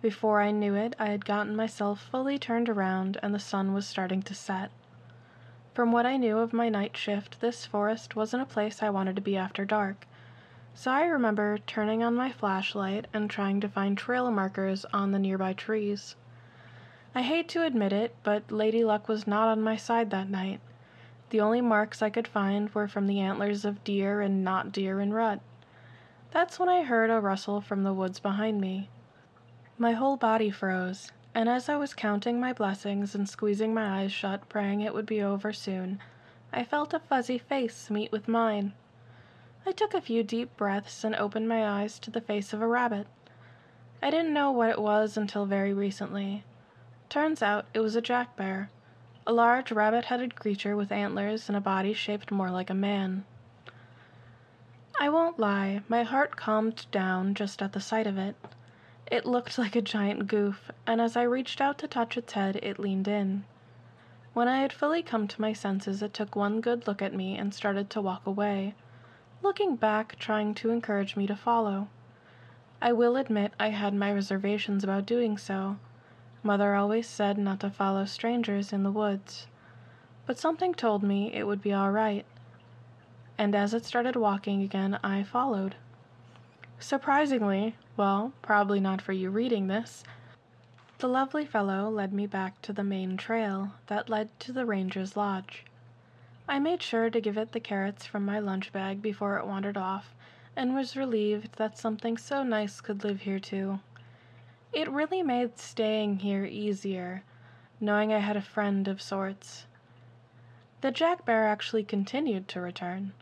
Before 0.00 0.40
I 0.40 0.50
knew 0.50 0.74
it, 0.74 0.96
I 0.98 1.06
had 1.06 1.24
gotten 1.24 1.54
myself 1.54 2.00
fully 2.00 2.38
turned 2.38 2.68
around 2.68 3.18
and 3.22 3.34
the 3.34 3.38
sun 3.38 3.72
was 3.72 3.86
starting 3.86 4.22
to 4.22 4.34
set. 4.34 4.70
From 5.74 5.92
what 5.92 6.06
I 6.06 6.16
knew 6.16 6.38
of 6.38 6.52
my 6.52 6.68
night 6.68 6.96
shift, 6.96 7.40
this 7.40 7.64
forest 7.64 8.16
wasn't 8.16 8.42
a 8.42 8.46
place 8.46 8.82
I 8.82 8.90
wanted 8.90 9.16
to 9.16 9.22
be 9.22 9.36
after 9.36 9.64
dark. 9.64 10.06
So 10.74 10.90
I 10.90 11.04
remember 11.04 11.58
turning 11.58 12.02
on 12.02 12.14
my 12.14 12.32
flashlight 12.32 13.06
and 13.12 13.30
trying 13.30 13.60
to 13.60 13.68
find 13.68 13.96
trail 13.96 14.30
markers 14.30 14.84
on 14.92 15.12
the 15.12 15.18
nearby 15.18 15.52
trees. 15.52 16.16
I 17.14 17.22
hate 17.22 17.48
to 17.50 17.64
admit 17.64 17.92
it, 17.92 18.16
but 18.22 18.50
Lady 18.50 18.84
Luck 18.84 19.08
was 19.08 19.26
not 19.26 19.48
on 19.48 19.62
my 19.62 19.76
side 19.76 20.10
that 20.10 20.28
night. 20.28 20.60
The 21.32 21.40
only 21.40 21.62
marks 21.62 22.02
I 22.02 22.10
could 22.10 22.28
find 22.28 22.68
were 22.74 22.86
from 22.86 23.06
the 23.06 23.18
antlers 23.18 23.64
of 23.64 23.82
deer 23.84 24.20
and 24.20 24.44
not 24.44 24.70
deer 24.70 25.00
in 25.00 25.14
rut. 25.14 25.40
That's 26.30 26.58
when 26.58 26.68
I 26.68 26.82
heard 26.82 27.08
a 27.08 27.20
rustle 27.20 27.62
from 27.62 27.84
the 27.84 27.94
woods 27.94 28.20
behind 28.20 28.60
me. 28.60 28.90
My 29.78 29.92
whole 29.92 30.18
body 30.18 30.50
froze, 30.50 31.10
and 31.34 31.48
as 31.48 31.70
I 31.70 31.76
was 31.76 31.94
counting 31.94 32.38
my 32.38 32.52
blessings 32.52 33.14
and 33.14 33.26
squeezing 33.26 33.72
my 33.72 34.02
eyes 34.02 34.12
shut, 34.12 34.46
praying 34.50 34.82
it 34.82 34.92
would 34.92 35.06
be 35.06 35.22
over 35.22 35.54
soon, 35.54 36.00
I 36.52 36.64
felt 36.64 36.92
a 36.92 36.98
fuzzy 36.98 37.38
face 37.38 37.88
meet 37.88 38.12
with 38.12 38.28
mine. 38.28 38.74
I 39.64 39.72
took 39.72 39.94
a 39.94 40.02
few 40.02 40.22
deep 40.22 40.54
breaths 40.58 41.02
and 41.02 41.14
opened 41.14 41.48
my 41.48 41.66
eyes 41.66 41.98
to 42.00 42.10
the 42.10 42.20
face 42.20 42.52
of 42.52 42.60
a 42.60 42.68
rabbit. 42.68 43.06
I 44.02 44.10
didn't 44.10 44.34
know 44.34 44.50
what 44.50 44.68
it 44.68 44.82
was 44.82 45.16
until 45.16 45.46
very 45.46 45.72
recently. 45.72 46.44
Turns 47.08 47.42
out 47.42 47.64
it 47.72 47.80
was 47.80 47.96
a 47.96 48.02
jack 48.02 48.36
bear, 48.36 48.68
a 49.26 49.32
large 49.32 49.70
rabbit 49.70 50.06
headed 50.06 50.34
creature 50.34 50.76
with 50.76 50.90
antlers 50.90 51.48
and 51.48 51.56
a 51.56 51.60
body 51.60 51.92
shaped 51.92 52.32
more 52.32 52.50
like 52.50 52.70
a 52.70 52.74
man. 52.74 53.24
I 54.98 55.08
won't 55.08 55.38
lie, 55.38 55.82
my 55.88 56.02
heart 56.02 56.36
calmed 56.36 56.86
down 56.90 57.34
just 57.34 57.62
at 57.62 57.72
the 57.72 57.80
sight 57.80 58.06
of 58.06 58.18
it. 58.18 58.34
It 59.10 59.26
looked 59.26 59.58
like 59.58 59.76
a 59.76 59.82
giant 59.82 60.26
goof, 60.26 60.70
and 60.86 61.00
as 61.00 61.16
I 61.16 61.22
reached 61.22 61.60
out 61.60 61.78
to 61.78 61.88
touch 61.88 62.16
its 62.16 62.32
head, 62.32 62.56
it 62.62 62.78
leaned 62.78 63.06
in. 63.06 63.44
When 64.32 64.48
I 64.48 64.60
had 64.60 64.72
fully 64.72 65.02
come 65.02 65.28
to 65.28 65.40
my 65.40 65.52
senses, 65.52 66.02
it 66.02 66.14
took 66.14 66.34
one 66.34 66.60
good 66.60 66.86
look 66.86 67.02
at 67.02 67.14
me 67.14 67.36
and 67.36 67.54
started 67.54 67.90
to 67.90 68.00
walk 68.00 68.26
away, 68.26 68.74
looking 69.42 69.76
back, 69.76 70.18
trying 70.18 70.54
to 70.54 70.70
encourage 70.70 71.16
me 71.16 71.26
to 71.26 71.36
follow. 71.36 71.88
I 72.80 72.92
will 72.92 73.16
admit 73.16 73.52
I 73.60 73.68
had 73.68 73.94
my 73.94 74.12
reservations 74.12 74.82
about 74.82 75.06
doing 75.06 75.36
so. 75.38 75.76
Mother 76.42 76.74
always 76.74 77.06
said 77.06 77.38
not 77.38 77.60
to 77.60 77.70
follow 77.70 78.04
strangers 78.04 78.72
in 78.72 78.82
the 78.82 78.90
woods. 78.90 79.46
But 80.26 80.38
something 80.38 80.74
told 80.74 81.02
me 81.02 81.32
it 81.32 81.46
would 81.46 81.62
be 81.62 81.72
all 81.72 81.90
right. 81.90 82.24
And 83.38 83.54
as 83.54 83.74
it 83.74 83.84
started 83.84 84.16
walking 84.16 84.62
again, 84.62 84.98
I 85.02 85.22
followed. 85.22 85.76
Surprisingly, 86.78 87.76
well, 87.96 88.32
probably 88.42 88.80
not 88.80 89.00
for 89.00 89.12
you 89.12 89.30
reading 89.30 89.68
this, 89.68 90.02
the 90.98 91.08
lovely 91.08 91.44
fellow 91.44 91.88
led 91.90 92.12
me 92.12 92.26
back 92.26 92.62
to 92.62 92.72
the 92.72 92.84
main 92.84 93.16
trail 93.16 93.72
that 93.88 94.08
led 94.08 94.38
to 94.40 94.52
the 94.52 94.64
ranger's 94.64 95.16
lodge. 95.16 95.64
I 96.48 96.58
made 96.58 96.82
sure 96.82 97.10
to 97.10 97.20
give 97.20 97.36
it 97.36 97.52
the 97.52 97.60
carrots 97.60 98.06
from 98.06 98.24
my 98.24 98.38
lunch 98.38 98.72
bag 98.72 99.02
before 99.02 99.36
it 99.36 99.46
wandered 99.46 99.76
off, 99.76 100.14
and 100.54 100.74
was 100.74 100.96
relieved 100.96 101.56
that 101.56 101.78
something 101.78 102.16
so 102.16 102.42
nice 102.42 102.80
could 102.80 103.02
live 103.02 103.22
here 103.22 103.40
too. 103.40 103.80
It 104.72 104.90
really 104.90 105.22
made 105.22 105.58
staying 105.58 106.20
here 106.20 106.44
easier, 106.44 107.24
knowing 107.80 108.12
I 108.12 108.18
had 108.18 108.36
a 108.36 108.42
friend 108.42 108.88
of 108.88 109.02
sorts. 109.02 109.66
The 110.80 110.90
jack 110.90 111.24
bear 111.24 111.46
actually 111.46 111.84
continued 111.84 112.48
to 112.48 112.60
return 112.60 113.12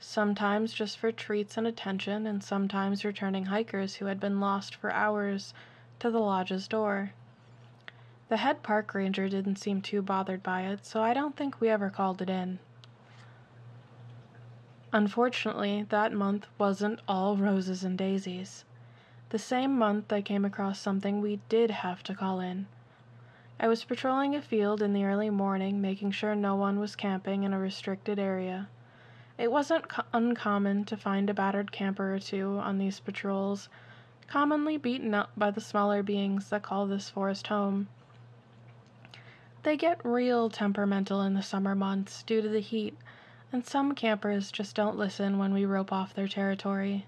sometimes 0.00 0.72
just 0.72 0.98
for 0.98 1.10
treats 1.10 1.56
and 1.56 1.66
attention, 1.66 2.26
and 2.26 2.42
sometimes 2.42 3.04
returning 3.04 3.46
hikers 3.46 3.96
who 3.96 4.06
had 4.06 4.20
been 4.20 4.40
lost 4.40 4.74
for 4.74 4.92
hours 4.92 5.54
to 5.98 6.10
the 6.10 6.20
lodge's 6.20 6.68
door. 6.68 7.12
The 8.28 8.36
head 8.36 8.62
park 8.62 8.94
ranger 8.94 9.28
didn't 9.28 9.56
seem 9.56 9.82
too 9.82 10.02
bothered 10.02 10.42
by 10.42 10.62
it, 10.62 10.84
so 10.84 11.02
I 11.02 11.14
don't 11.14 11.36
think 11.36 11.60
we 11.60 11.68
ever 11.68 11.90
called 11.90 12.22
it 12.22 12.30
in. 12.30 12.58
Unfortunately, 14.92 15.84
that 15.88 16.12
month 16.12 16.46
wasn't 16.56 17.00
all 17.08 17.36
roses 17.36 17.84
and 17.84 17.98
daisies. 17.98 18.64
The 19.30 19.38
same 19.38 19.76
month 19.78 20.10
I 20.10 20.22
came 20.22 20.46
across 20.46 20.80
something 20.80 21.20
we 21.20 21.40
did 21.50 21.70
have 21.70 22.02
to 22.04 22.14
call 22.14 22.40
in. 22.40 22.66
I 23.60 23.68
was 23.68 23.84
patrolling 23.84 24.34
a 24.34 24.40
field 24.40 24.80
in 24.80 24.94
the 24.94 25.04
early 25.04 25.28
morning, 25.28 25.82
making 25.82 26.12
sure 26.12 26.34
no 26.34 26.54
one 26.54 26.80
was 26.80 26.96
camping 26.96 27.42
in 27.42 27.52
a 27.52 27.58
restricted 27.58 28.18
area. 28.18 28.68
It 29.36 29.52
wasn't 29.52 29.88
co- 29.88 30.04
uncommon 30.14 30.86
to 30.86 30.96
find 30.96 31.28
a 31.28 31.34
battered 31.34 31.72
camper 31.72 32.14
or 32.14 32.18
two 32.18 32.58
on 32.58 32.78
these 32.78 33.00
patrols, 33.00 33.68
commonly 34.28 34.78
beaten 34.78 35.12
up 35.12 35.30
by 35.36 35.50
the 35.50 35.60
smaller 35.60 36.02
beings 36.02 36.48
that 36.48 36.62
call 36.62 36.86
this 36.86 37.10
forest 37.10 37.48
home. 37.48 37.88
They 39.62 39.76
get 39.76 40.02
real 40.04 40.48
temperamental 40.48 41.20
in 41.20 41.34
the 41.34 41.42
summer 41.42 41.74
months 41.74 42.22
due 42.22 42.40
to 42.40 42.48
the 42.48 42.60
heat, 42.60 42.96
and 43.52 43.66
some 43.66 43.94
campers 43.94 44.50
just 44.50 44.74
don't 44.74 44.96
listen 44.96 45.36
when 45.36 45.52
we 45.52 45.66
rope 45.66 45.92
off 45.92 46.14
their 46.14 46.28
territory. 46.28 47.04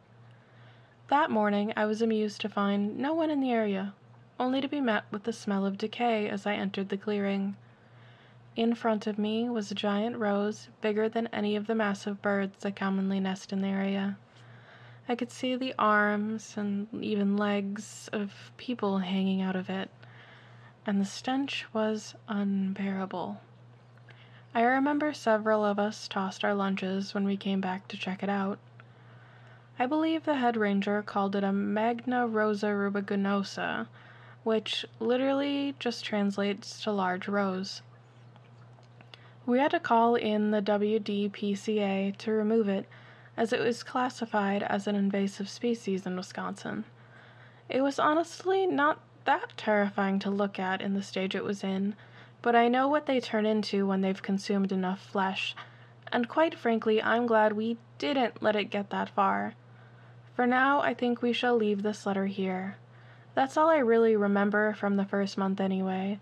That 1.10 1.28
morning 1.28 1.72
I 1.76 1.86
was 1.86 2.00
amused 2.00 2.40
to 2.42 2.48
find 2.48 2.96
no 2.96 3.14
one 3.14 3.30
in 3.30 3.40
the 3.40 3.50
area, 3.50 3.94
only 4.38 4.60
to 4.60 4.68
be 4.68 4.80
met 4.80 5.02
with 5.10 5.24
the 5.24 5.32
smell 5.32 5.66
of 5.66 5.76
decay 5.76 6.28
as 6.28 6.46
I 6.46 6.54
entered 6.54 6.88
the 6.88 6.96
clearing. 6.96 7.56
In 8.54 8.76
front 8.76 9.08
of 9.08 9.18
me 9.18 9.50
was 9.50 9.72
a 9.72 9.74
giant 9.74 10.18
rose, 10.18 10.68
bigger 10.80 11.08
than 11.08 11.26
any 11.32 11.56
of 11.56 11.66
the 11.66 11.74
massive 11.74 12.22
birds 12.22 12.62
that 12.62 12.76
commonly 12.76 13.18
nest 13.18 13.52
in 13.52 13.60
the 13.60 13.66
area. 13.66 14.18
I 15.08 15.16
could 15.16 15.32
see 15.32 15.56
the 15.56 15.74
arms 15.76 16.56
and 16.56 16.86
even 17.02 17.36
legs 17.36 18.08
of 18.12 18.52
people 18.56 18.98
hanging 18.98 19.42
out 19.42 19.56
of 19.56 19.68
it, 19.68 19.90
and 20.86 21.00
the 21.00 21.04
stench 21.04 21.66
was 21.72 22.14
unbearable. 22.28 23.40
I 24.54 24.62
remember 24.62 25.12
several 25.12 25.64
of 25.64 25.80
us 25.80 26.06
tossed 26.06 26.44
our 26.44 26.54
lunches 26.54 27.14
when 27.14 27.24
we 27.24 27.36
came 27.36 27.60
back 27.60 27.88
to 27.88 27.96
check 27.96 28.22
it 28.22 28.28
out. 28.28 28.60
I 29.80 29.86
believe 29.86 30.24
the 30.24 30.34
head 30.34 30.58
ranger 30.58 31.00
called 31.00 31.34
it 31.34 31.42
a 31.42 31.52
Magna 31.52 32.26
Rosa 32.26 32.66
rubiginosa, 32.66 33.86
which 34.44 34.84
literally 34.98 35.74
just 35.78 36.04
translates 36.04 36.82
to 36.82 36.92
large 36.92 37.26
rose. 37.26 37.80
We 39.46 39.58
had 39.58 39.70
to 39.70 39.80
call 39.80 40.16
in 40.16 40.50
the 40.50 40.60
WDPCA 40.60 42.14
to 42.18 42.30
remove 42.30 42.68
it, 42.68 42.86
as 43.38 43.54
it 43.54 43.60
was 43.60 43.82
classified 43.82 44.62
as 44.64 44.86
an 44.86 44.96
invasive 44.96 45.48
species 45.48 46.04
in 46.04 46.14
Wisconsin. 46.14 46.84
It 47.70 47.80
was 47.80 47.98
honestly 47.98 48.66
not 48.66 49.00
that 49.24 49.54
terrifying 49.56 50.18
to 50.18 50.30
look 50.30 50.58
at 50.58 50.82
in 50.82 50.92
the 50.92 51.02
stage 51.02 51.34
it 51.34 51.42
was 51.42 51.64
in, 51.64 51.96
but 52.42 52.54
I 52.54 52.68
know 52.68 52.86
what 52.86 53.06
they 53.06 53.18
turn 53.18 53.46
into 53.46 53.86
when 53.86 54.02
they've 54.02 54.20
consumed 54.20 54.72
enough 54.72 55.00
flesh, 55.00 55.56
and 56.12 56.28
quite 56.28 56.54
frankly, 56.54 57.02
I'm 57.02 57.26
glad 57.26 57.54
we 57.54 57.78
didn't 57.96 58.42
let 58.42 58.56
it 58.56 58.64
get 58.64 58.90
that 58.90 59.08
far. 59.08 59.54
For 60.40 60.46
now, 60.46 60.80
I 60.80 60.94
think 60.94 61.20
we 61.20 61.34
shall 61.34 61.54
leave 61.54 61.82
this 61.82 62.06
letter 62.06 62.24
here. 62.24 62.78
That's 63.34 63.58
all 63.58 63.68
I 63.68 63.76
really 63.76 64.16
remember 64.16 64.72
from 64.72 64.96
the 64.96 65.04
first 65.04 65.36
month, 65.36 65.60
anyway. 65.60 66.18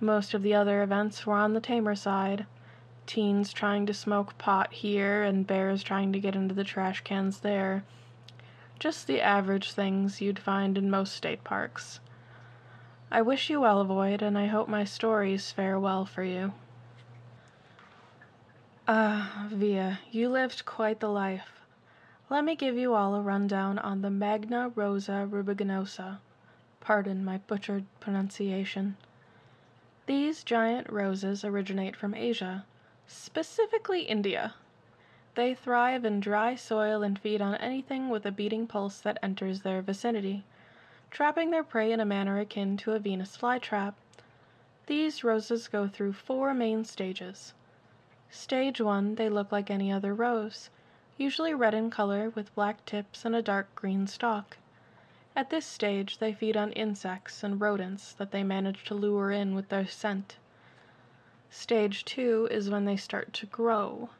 Most 0.00 0.32
of 0.32 0.42
the 0.42 0.54
other 0.54 0.82
events 0.82 1.26
were 1.26 1.34
on 1.34 1.52
the 1.52 1.60
tamer 1.60 1.94
side. 1.94 2.46
Teens 3.04 3.52
trying 3.52 3.84
to 3.84 3.92
smoke 3.92 4.38
pot 4.38 4.72
here, 4.72 5.22
and 5.22 5.46
bears 5.46 5.82
trying 5.82 6.14
to 6.14 6.18
get 6.18 6.34
into 6.34 6.54
the 6.54 6.64
trash 6.64 7.02
cans 7.02 7.40
there. 7.40 7.84
Just 8.78 9.06
the 9.06 9.20
average 9.20 9.72
things 9.72 10.22
you'd 10.22 10.38
find 10.38 10.78
in 10.78 10.88
most 10.90 11.14
state 11.14 11.44
parks. 11.44 12.00
I 13.10 13.20
wish 13.20 13.50
you 13.50 13.60
well, 13.60 13.84
Void, 13.84 14.22
and 14.22 14.38
I 14.38 14.46
hope 14.46 14.68
my 14.68 14.84
stories 14.84 15.52
fare 15.52 15.78
well 15.78 16.06
for 16.06 16.24
you. 16.24 16.54
Ah, 18.88 19.46
Via, 19.50 19.98
you 20.10 20.30
lived 20.30 20.64
quite 20.64 21.00
the 21.00 21.10
life. 21.10 21.57
Let 22.30 22.44
me 22.44 22.56
give 22.56 22.76
you 22.76 22.92
all 22.92 23.14
a 23.14 23.22
rundown 23.22 23.78
on 23.78 24.02
the 24.02 24.10
Magna 24.10 24.70
Rosa 24.74 25.26
rubiginosa. 25.30 26.18
Pardon 26.78 27.24
my 27.24 27.38
butchered 27.38 27.86
pronunciation. 28.00 28.98
These 30.04 30.44
giant 30.44 30.92
roses 30.92 31.42
originate 31.42 31.96
from 31.96 32.14
Asia, 32.14 32.66
specifically 33.06 34.02
India. 34.02 34.52
They 35.36 35.54
thrive 35.54 36.04
in 36.04 36.20
dry 36.20 36.54
soil 36.54 37.02
and 37.02 37.18
feed 37.18 37.40
on 37.40 37.54
anything 37.54 38.10
with 38.10 38.26
a 38.26 38.30
beating 38.30 38.66
pulse 38.66 39.00
that 39.00 39.18
enters 39.22 39.62
their 39.62 39.80
vicinity, 39.80 40.44
trapping 41.10 41.50
their 41.50 41.64
prey 41.64 41.92
in 41.92 42.00
a 42.00 42.04
manner 42.04 42.38
akin 42.38 42.76
to 42.78 42.92
a 42.92 42.98
Venus 42.98 43.38
flytrap. 43.38 43.94
These 44.86 45.24
roses 45.24 45.66
go 45.66 45.88
through 45.88 46.12
four 46.12 46.52
main 46.52 46.84
stages. 46.84 47.54
Stage 48.28 48.82
1, 48.82 49.14
they 49.14 49.30
look 49.30 49.50
like 49.50 49.70
any 49.70 49.90
other 49.90 50.12
rose, 50.14 50.68
usually 51.18 51.52
red 51.52 51.74
in 51.74 51.90
color 51.90 52.30
with 52.30 52.54
black 52.54 52.84
tips 52.86 53.24
and 53.24 53.34
a 53.34 53.42
dark 53.42 53.74
green 53.74 54.06
stalk. 54.06 54.56
At 55.34 55.50
this 55.50 55.66
stage 55.66 56.18
they 56.18 56.32
feed 56.32 56.56
on 56.56 56.72
insects 56.72 57.42
and 57.42 57.60
rodents 57.60 58.12
that 58.14 58.30
they 58.30 58.44
manage 58.44 58.84
to 58.84 58.94
lure 58.94 59.30
in 59.30 59.54
with 59.54 59.68
their 59.68 59.86
scent. 59.86 60.36
Stage 61.50 62.04
2 62.04 62.48
is 62.50 62.70
when 62.70 62.84
they 62.84 62.96
start 62.96 63.32
to 63.32 63.46
grow, 63.46 64.10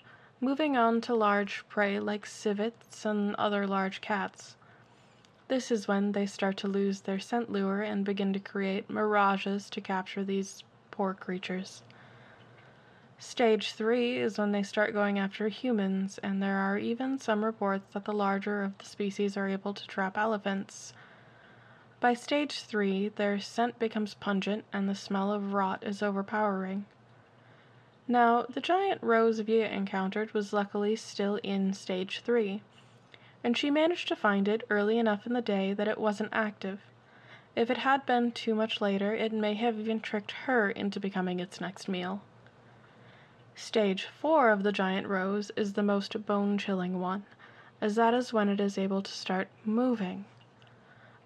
moving 0.41 0.77
on 0.77 1.01
to 1.03 1.15
large 1.15 1.65
prey 1.69 2.01
like 2.01 2.27
civets 2.27 3.05
and 3.05 3.35
other 3.37 3.67
large 3.67 4.01
cats. 4.01 4.57
This 5.47 5.71
is 5.71 5.89
when 5.89 6.13
they 6.13 6.27
start 6.27 6.57
to 6.59 6.69
lose 6.69 7.03
their 7.03 7.19
scent 7.19 7.51
lure 7.51 7.81
and 7.81 8.05
begin 8.05 8.33
to 8.33 8.41
create 8.41 8.91
mirages 8.91 9.71
to 9.71 9.81
capture 9.81 10.25
these 10.25 10.63
poor 10.91 11.15
creatures. 11.15 11.83
Stage 13.21 13.73
3 13.73 14.19
is 14.19 14.39
when 14.39 14.53
they 14.53 14.63
start 14.63 14.93
going 14.93 15.19
after 15.19 15.49
humans, 15.49 16.19
and 16.19 16.41
there 16.41 16.59
are 16.59 16.79
even 16.79 17.19
some 17.19 17.45
reports 17.45 17.93
that 17.93 18.05
the 18.05 18.13
larger 18.13 18.63
of 18.63 18.79
the 18.79 18.85
species 18.85 19.37
are 19.37 19.49
able 19.49 19.75
to 19.75 19.87
trap 19.89 20.17
elephants. 20.17 20.93
By 21.99 22.15
stage 22.15 22.61
3, 22.63 23.09
their 23.09 23.41
scent 23.41 23.81
becomes 23.81 24.15
pungent 24.15 24.65
and 24.73 24.89
the 24.89 24.95
smell 24.95 25.33
of 25.33 25.53
rot 25.53 25.83
is 25.83 26.01
overpowering. 26.01 26.87
Now, 28.07 28.43
the 28.43 28.61
giant 28.61 29.03
rose 29.03 29.41
Via 29.41 29.69
encountered 29.69 30.33
was 30.33 30.53
luckily 30.53 30.95
still 30.95 31.41
in 31.43 31.73
stage 31.73 32.21
3, 32.21 32.63
and 33.43 33.59
she 33.59 33.69
managed 33.69 34.07
to 34.09 34.17
find 34.17 34.47
it 34.47 34.63
early 34.71 34.97
enough 34.97 35.27
in 35.27 35.33
the 35.33 35.43
day 35.43 35.73
that 35.73 35.89
it 35.89 35.99
wasn't 35.99 36.33
active. 36.33 36.83
If 37.57 37.69
it 37.69 37.79
had 37.79 38.07
been 38.07 38.31
too 38.31 38.55
much 38.55 38.81
later, 38.81 39.13
it 39.13 39.33
may 39.33 39.55
have 39.55 39.77
even 39.77 39.99
tricked 39.99 40.31
her 40.47 40.71
into 40.71 41.01
becoming 41.01 41.41
its 41.41 41.61
next 41.61 41.89
meal. 41.89 42.23
Stage 43.61 44.05
4 44.05 44.51
of 44.51 44.63
the 44.63 44.71
giant 44.71 45.09
rose 45.09 45.51
is 45.57 45.73
the 45.73 45.83
most 45.83 46.25
bone 46.27 46.59
chilling 46.59 47.01
one, 47.01 47.25
as 47.81 47.97
that 47.97 48.15
is 48.15 48.33
when 48.33 48.49
it 48.49 48.61
is 48.61 48.79
able 48.79 49.03
to 49.03 49.11
start 49.11 49.49
moving. 49.65 50.27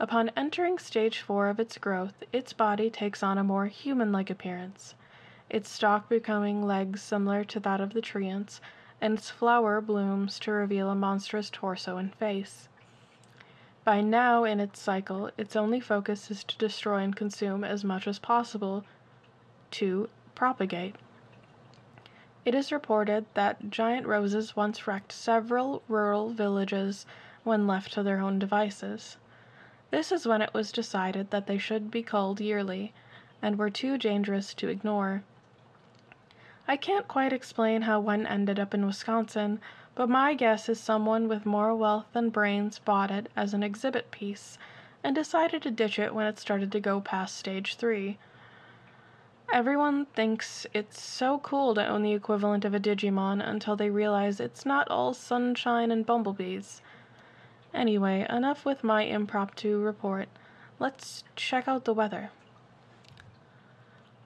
Upon 0.00 0.30
entering 0.30 0.78
stage 0.78 1.20
4 1.20 1.48
of 1.48 1.60
its 1.60 1.76
growth, 1.76 2.24
its 2.32 2.54
body 2.54 2.88
takes 2.88 3.22
on 3.22 3.36
a 3.36 3.44
more 3.44 3.66
human 3.66 4.12
like 4.12 4.30
appearance, 4.30 4.94
its 5.50 5.68
stalk 5.68 6.08
becoming 6.08 6.66
legs 6.66 7.02
similar 7.02 7.44
to 7.44 7.60
that 7.60 7.82
of 7.82 7.92
the 7.92 8.00
treants, 8.00 8.60
and 8.98 9.18
its 9.18 9.28
flower 9.28 9.82
blooms 9.82 10.38
to 10.38 10.52
reveal 10.52 10.88
a 10.88 10.94
monstrous 10.94 11.50
torso 11.50 11.98
and 11.98 12.14
face. 12.14 12.66
By 13.84 14.00
now 14.00 14.44
in 14.44 14.58
its 14.58 14.80
cycle, 14.80 15.30
its 15.36 15.54
only 15.54 15.80
focus 15.80 16.30
is 16.30 16.44
to 16.44 16.56
destroy 16.56 17.02
and 17.02 17.14
consume 17.14 17.62
as 17.62 17.84
much 17.84 18.08
as 18.08 18.18
possible 18.18 18.86
to 19.72 20.08
propagate. 20.34 20.96
It 22.44 22.56
is 22.56 22.72
reported 22.72 23.26
that 23.34 23.70
giant 23.70 24.04
roses 24.04 24.56
once 24.56 24.88
wrecked 24.88 25.12
several 25.12 25.80
rural 25.86 26.30
villages 26.30 27.06
when 27.44 27.68
left 27.68 27.92
to 27.92 28.02
their 28.02 28.18
own 28.18 28.40
devices. 28.40 29.16
This 29.92 30.10
is 30.10 30.26
when 30.26 30.42
it 30.42 30.52
was 30.52 30.72
decided 30.72 31.30
that 31.30 31.46
they 31.46 31.58
should 31.58 31.88
be 31.88 32.02
culled 32.02 32.40
yearly, 32.40 32.92
and 33.40 33.58
were 33.58 33.70
too 33.70 33.96
dangerous 33.96 34.54
to 34.54 34.66
ignore. 34.68 35.22
I 36.66 36.76
can't 36.76 37.06
quite 37.06 37.32
explain 37.32 37.82
how 37.82 38.00
one 38.00 38.26
ended 38.26 38.58
up 38.58 38.74
in 38.74 38.86
Wisconsin, 38.86 39.60
but 39.94 40.08
my 40.08 40.34
guess 40.34 40.68
is 40.68 40.80
someone 40.80 41.28
with 41.28 41.46
more 41.46 41.76
wealth 41.76 42.06
than 42.12 42.30
brains 42.30 42.80
bought 42.80 43.12
it 43.12 43.30
as 43.36 43.54
an 43.54 43.62
exhibit 43.62 44.10
piece 44.10 44.58
and 45.04 45.14
decided 45.14 45.62
to 45.62 45.70
ditch 45.70 45.98
it 45.98 46.12
when 46.12 46.26
it 46.26 46.40
started 46.40 46.72
to 46.72 46.80
go 46.80 47.00
past 47.00 47.36
stage 47.36 47.76
three. 47.76 48.18
Everyone 49.52 50.06
thinks 50.06 50.66
it's 50.72 50.98
so 50.98 51.36
cool 51.40 51.74
to 51.74 51.86
own 51.86 52.00
the 52.00 52.14
equivalent 52.14 52.64
of 52.64 52.72
a 52.72 52.80
Digimon 52.80 53.46
until 53.46 53.76
they 53.76 53.90
realize 53.90 54.40
it's 54.40 54.64
not 54.64 54.88
all 54.88 55.12
sunshine 55.12 55.90
and 55.90 56.06
bumblebees. 56.06 56.80
Anyway, 57.74 58.26
enough 58.30 58.64
with 58.64 58.82
my 58.82 59.02
impromptu 59.02 59.78
report. 59.78 60.30
Let's 60.78 61.22
check 61.36 61.68
out 61.68 61.84
the 61.84 61.92
weather. 61.92 62.30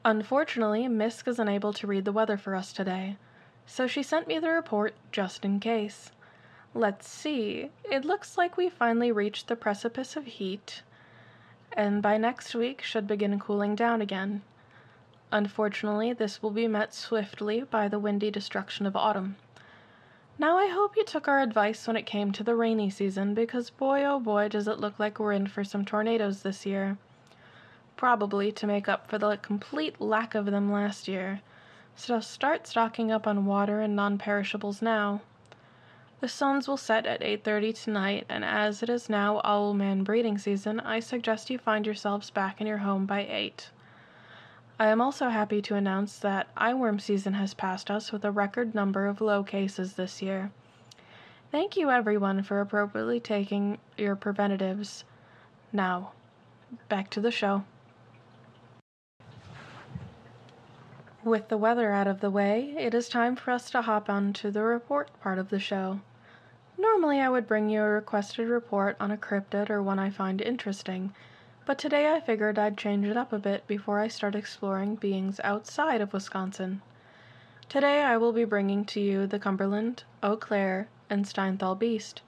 Unfortunately, 0.05 0.85
Misk 0.85 1.27
is 1.27 1.41
unable 1.41 1.73
to 1.73 1.89
read 1.89 2.05
the 2.05 2.13
weather 2.13 2.37
for 2.37 2.55
us 2.55 2.73
today, 2.73 3.17
so 3.67 3.89
she 3.89 4.05
sent 4.05 4.29
me 4.29 4.39
the 4.39 4.51
report 4.51 4.95
just 5.11 5.45
in 5.45 5.59
case. 5.59 6.13
Let's 6.73 7.09
see. 7.09 7.71
It 7.91 8.05
looks 8.05 8.39
like 8.39 8.57
we 8.57 8.69
finally 8.69 9.11
reached 9.11 9.49
the 9.49 9.57
precipice 9.57 10.15
of 10.15 10.27
heat, 10.27 10.83
and 11.73 12.01
by 12.01 12.17
next 12.17 12.55
week 12.55 12.81
should 12.81 13.09
begin 13.09 13.41
cooling 13.41 13.75
down 13.75 14.01
again. 14.01 14.43
Unfortunately, 15.33 16.13
this 16.13 16.43
will 16.43 16.51
be 16.51 16.69
met 16.69 16.95
swiftly 16.95 17.63
by 17.63 17.89
the 17.89 17.99
windy 17.99 18.31
destruction 18.31 18.87
of 18.87 18.95
autumn. 18.95 19.37
Now, 20.39 20.57
I 20.57 20.69
hope 20.69 20.97
you 20.97 21.05
took 21.05 21.27
our 21.27 21.41
advice 21.41 21.87
when 21.87 21.97
it 21.97 22.07
came 22.07 22.31
to 22.33 22.45
the 22.45 22.55
rainy 22.55 22.91
season, 22.91 23.35
because 23.35 23.71
boy 23.71 24.05
oh 24.05 24.21
boy 24.21 24.49
does 24.49 24.69
it 24.69 24.79
look 24.79 24.99
like 24.99 25.19
we're 25.19 25.33
in 25.33 25.47
for 25.47 25.65
some 25.65 25.85
tornadoes 25.85 26.43
this 26.43 26.65
year. 26.65 26.99
Probably 27.97 28.53
to 28.53 28.67
make 28.67 28.89
up 28.89 29.09
for 29.09 29.19
the 29.19 29.37
complete 29.39 30.01
lack 30.01 30.35
of 30.35 30.47
them 30.47 30.71
last 30.71 31.09
year. 31.09 31.41
So 31.97 32.21
start 32.21 32.67
stocking 32.67 33.11
up 33.11 33.27
on 33.27 33.47
water 33.47 33.81
and 33.81 33.97
non 33.97 34.19
perishables 34.19 34.83
now. 34.83 35.23
The 36.21 36.29
suns 36.29 36.69
will 36.69 36.77
set 36.77 37.05
at 37.05 37.23
8:30 37.23 37.73
tonight, 37.73 38.27
and 38.29 38.45
as 38.45 38.83
it 38.83 38.89
is 38.89 39.09
now 39.09 39.41
owl 39.43 39.75
man 39.75 40.05
breeding 40.05 40.39
season, 40.39 40.79
I 40.81 41.01
suggest 41.01 41.51
you 41.51 41.59
find 41.59 41.85
yourselves 41.85 42.31
back 42.31 42.61
in 42.61 42.67
your 42.67 42.79
home 42.79 43.07
by 43.07 43.27
8. 43.27 43.71
I 44.79 44.89
am 44.89 45.01
also 45.01 45.31
happy 45.31 45.63
to 45.63 45.75
announce 45.75 46.19
that 46.19 46.55
eyeworm 46.55 47.01
season 47.01 47.33
has 47.35 47.55
passed 47.55 47.91
us 47.91 48.13
with 48.13 48.27
a 48.27 48.31
record 48.31 48.75
number 48.75 49.07
of 49.07 49.23
low 49.23 49.43
cases 49.43 49.95
this 49.95 50.21
year. 50.21 50.51
Thank 51.51 51.79
you 51.79 51.91
everyone 51.91 52.43
for 52.43 52.61
appropriately 52.61 53.19
taking 53.19 53.79
your 53.97 54.17
preventatives. 54.17 55.05
Now, 55.73 56.13
back 56.91 57.09
to 57.11 57.21
the 57.23 57.31
show. 57.31 57.65
With 61.25 61.49
the 61.49 61.57
weather 61.57 61.91
out 61.93 62.07
of 62.07 62.21
the 62.21 62.31
way, 62.31 62.75
it 62.77 62.93
is 62.93 63.09
time 63.09 63.35
for 63.35 63.53
us 63.53 63.71
to 63.71 63.81
hop 63.81 64.11
on 64.11 64.35
to 64.35 64.51
the 64.51 64.63
report 64.63 65.09
part 65.23 65.39
of 65.39 65.49
the 65.49 65.59
show. 65.59 66.01
Normally, 66.77 67.19
I 67.21 67.31
would 67.31 67.47
bring 67.47 67.71
you 67.71 67.81
a 67.81 67.89
requested 67.89 68.49
report 68.49 68.97
on 69.01 69.11
a 69.11 69.17
cryptid 69.17 69.71
or 69.71 69.83
one 69.83 69.99
I 69.99 70.11
find 70.11 70.43
interesting 70.43 71.15
but 71.67 71.79
today 71.79 72.15
I 72.15 72.21
figured 72.21 72.61
I'd 72.61 72.79
change 72.79 73.07
it 73.07 73.17
up 73.17 73.33
a 73.33 73.41
bit 73.41 73.67
before 73.67 73.99
I 73.99 74.07
start 74.07 74.37
exploring 74.37 74.95
beings 74.95 75.41
outside 75.43 76.01
of 76.01 76.13
Wisconsin. 76.13 76.81
Today 77.69 78.03
I 78.03 78.17
will 78.17 78.33
be 78.33 78.45
bringing 78.45 78.85
to 78.87 79.01
you 79.01 79.27
the 79.27 79.41
Cumberland, 79.41 80.05
Eau 80.23 80.37
Claire, 80.37 80.87
and 81.11 81.25
Steinthal 81.25 81.77
beast. 81.77 82.23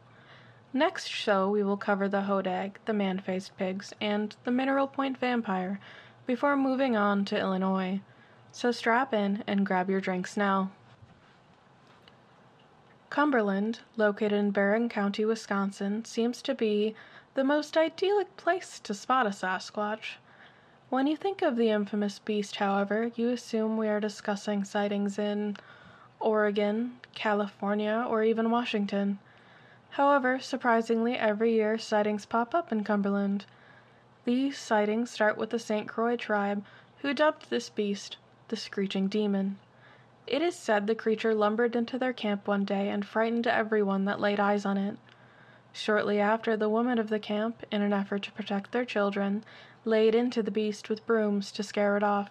Next 0.72 1.06
show 1.06 1.48
we 1.48 1.62
will 1.62 1.76
cover 1.76 2.08
the 2.08 2.22
Hodag, 2.22 2.72
the 2.84 2.92
man-faced 2.92 3.56
pigs, 3.56 3.94
and 4.00 4.34
the 4.42 4.50
Mineral 4.50 4.88
Point 4.88 5.16
vampire 5.16 5.78
before 6.26 6.56
moving 6.56 6.96
on 6.96 7.24
to 7.26 7.38
Illinois. 7.38 8.00
So 8.50 8.72
strap 8.72 9.14
in 9.14 9.44
and 9.46 9.64
grab 9.64 9.88
your 9.88 10.00
drinks 10.00 10.36
now. 10.36 10.72
Cumberland, 13.08 13.80
located 13.96 14.32
in 14.32 14.50
Barron 14.50 14.88
County, 14.88 15.24
Wisconsin, 15.24 16.04
seems 16.04 16.42
to 16.42 16.54
be 16.54 16.96
the 17.38 17.44
most 17.44 17.76
idyllic 17.76 18.36
place 18.36 18.80
to 18.80 18.92
spot 18.92 19.24
a 19.24 19.28
Sasquatch. 19.28 20.16
When 20.90 21.06
you 21.06 21.16
think 21.16 21.40
of 21.40 21.54
the 21.54 21.70
infamous 21.70 22.18
beast, 22.18 22.56
however, 22.56 23.12
you 23.14 23.28
assume 23.28 23.76
we 23.76 23.86
are 23.86 24.00
discussing 24.00 24.64
sightings 24.64 25.20
in 25.20 25.56
Oregon, 26.18 26.98
California, 27.14 28.04
or 28.08 28.24
even 28.24 28.50
Washington. 28.50 29.20
However, 29.90 30.40
surprisingly, 30.40 31.16
every 31.16 31.52
year 31.52 31.78
sightings 31.78 32.26
pop 32.26 32.56
up 32.56 32.72
in 32.72 32.82
Cumberland. 32.82 33.46
These 34.24 34.58
sightings 34.58 35.12
start 35.12 35.36
with 35.36 35.50
the 35.50 35.60
St. 35.60 35.86
Croix 35.86 36.16
tribe, 36.16 36.64
who 37.02 37.14
dubbed 37.14 37.50
this 37.50 37.70
beast 37.70 38.16
the 38.48 38.56
Screeching 38.56 39.06
Demon. 39.06 39.60
It 40.26 40.42
is 40.42 40.56
said 40.56 40.88
the 40.88 40.96
creature 40.96 41.36
lumbered 41.36 41.76
into 41.76 42.00
their 42.00 42.12
camp 42.12 42.48
one 42.48 42.64
day 42.64 42.88
and 42.88 43.06
frightened 43.06 43.46
everyone 43.46 44.06
that 44.06 44.18
laid 44.18 44.40
eyes 44.40 44.66
on 44.66 44.76
it. 44.76 44.96
Shortly 45.80 46.18
after, 46.18 46.56
the 46.56 46.68
women 46.68 46.98
of 46.98 47.08
the 47.08 47.20
camp, 47.20 47.64
in 47.70 47.82
an 47.82 47.92
effort 47.92 48.24
to 48.24 48.32
protect 48.32 48.72
their 48.72 48.84
children, 48.84 49.44
laid 49.84 50.12
into 50.12 50.42
the 50.42 50.50
beast 50.50 50.90
with 50.90 51.06
brooms 51.06 51.52
to 51.52 51.62
scare 51.62 51.96
it 51.96 52.02
off. 52.02 52.30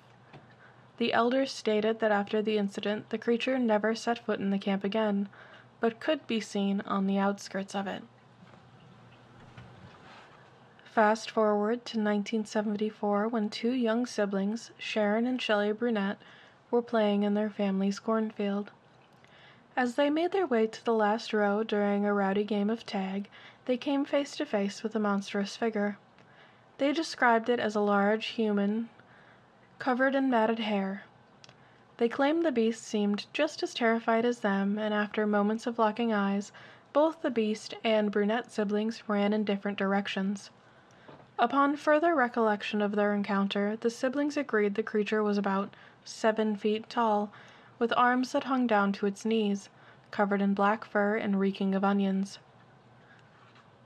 The 0.98 1.14
elders 1.14 1.54
stated 1.54 2.00
that 2.00 2.12
after 2.12 2.42
the 2.42 2.58
incident, 2.58 3.10
the 3.10 3.18
creature 3.18 3.58
never 3.58 3.96
set 3.96 4.20
foot 4.20 4.42
in 4.42 4.50
the 4.50 4.60
camp 4.60 4.84
again, 4.84 5.30
but 5.80 6.02
could 6.02 6.28
be 6.28 6.42
seen 6.42 6.82
on 6.82 7.08
the 7.08 7.20
outskirts 7.20 7.74
of 7.74 7.88
it. 7.88 8.04
Fast 10.84 11.32
forward 11.32 11.86
to 11.86 11.98
1974 11.98 13.30
when 13.30 13.50
two 13.50 13.72
young 13.72 14.06
siblings, 14.06 14.72
Sharon 14.78 15.26
and 15.26 15.42
Shelley 15.42 15.72
Brunette, 15.72 16.18
were 16.70 16.82
playing 16.82 17.24
in 17.24 17.34
their 17.34 17.50
family's 17.50 18.00
cornfield. 18.00 18.72
As 19.78 19.94
they 19.94 20.10
made 20.10 20.32
their 20.32 20.48
way 20.48 20.66
to 20.66 20.84
the 20.84 20.94
last 20.96 21.34
row 21.34 21.62
during 21.62 22.04
a 22.04 22.12
rowdy 22.12 22.44
game 22.44 22.72
of 22.72 22.84
tag, 22.84 23.30
they 23.66 23.78
came 23.78 24.06
face 24.06 24.36
to 24.38 24.44
face 24.48 24.82
with 24.82 24.96
a 24.96 25.00
monstrous 25.00 25.56
figure. 25.56 26.00
They 26.80 26.92
described 26.92 27.48
it 27.48 27.60
as 27.60 27.76
a 27.76 27.80
large 27.80 28.26
human 28.30 28.90
covered 29.78 30.16
in 30.16 30.32
matted 30.32 30.58
hair. 30.58 31.04
They 31.98 32.10
claimed 32.10 32.44
the 32.44 32.52
beast 32.52 32.82
seemed 32.82 33.28
just 33.34 33.62
as 33.62 33.76
terrified 33.76 34.26
as 34.26 34.40
them, 34.40 34.80
and 34.80 34.96
after 34.96 35.28
moments 35.28 35.68
of 35.68 35.78
locking 35.78 36.12
eyes, 36.12 36.52
both 36.92 37.22
the 37.22 37.30
beast 37.30 37.76
and 37.84 38.12
brunette 38.12 38.52
siblings 38.52 39.08
ran 39.08 39.32
in 39.32 39.44
different 39.44 39.78
directions. 39.78 40.50
Upon 41.38 41.76
further 41.76 42.16
recollection 42.16 42.82
of 42.82 42.94
their 42.96 43.14
encounter, 43.14 43.76
the 43.76 43.92
siblings 43.92 44.38
agreed 44.38 44.74
the 44.74 44.82
creature 44.82 45.22
was 45.22 45.38
about 45.38 45.76
seven 46.04 46.56
feet 46.56 46.90
tall, 46.90 47.32
with 47.80 47.94
arms 47.96 48.32
that 48.32 48.46
hung 48.46 48.66
down 48.68 48.92
to 48.92 49.06
its 49.06 49.26
knees, 49.26 49.70
covered 50.12 50.42
in 50.42 50.54
black 50.54 50.86
fur 50.86 51.16
and 51.16 51.40
reeking 51.40 51.76
of 51.76 51.84
onions. 51.84 52.40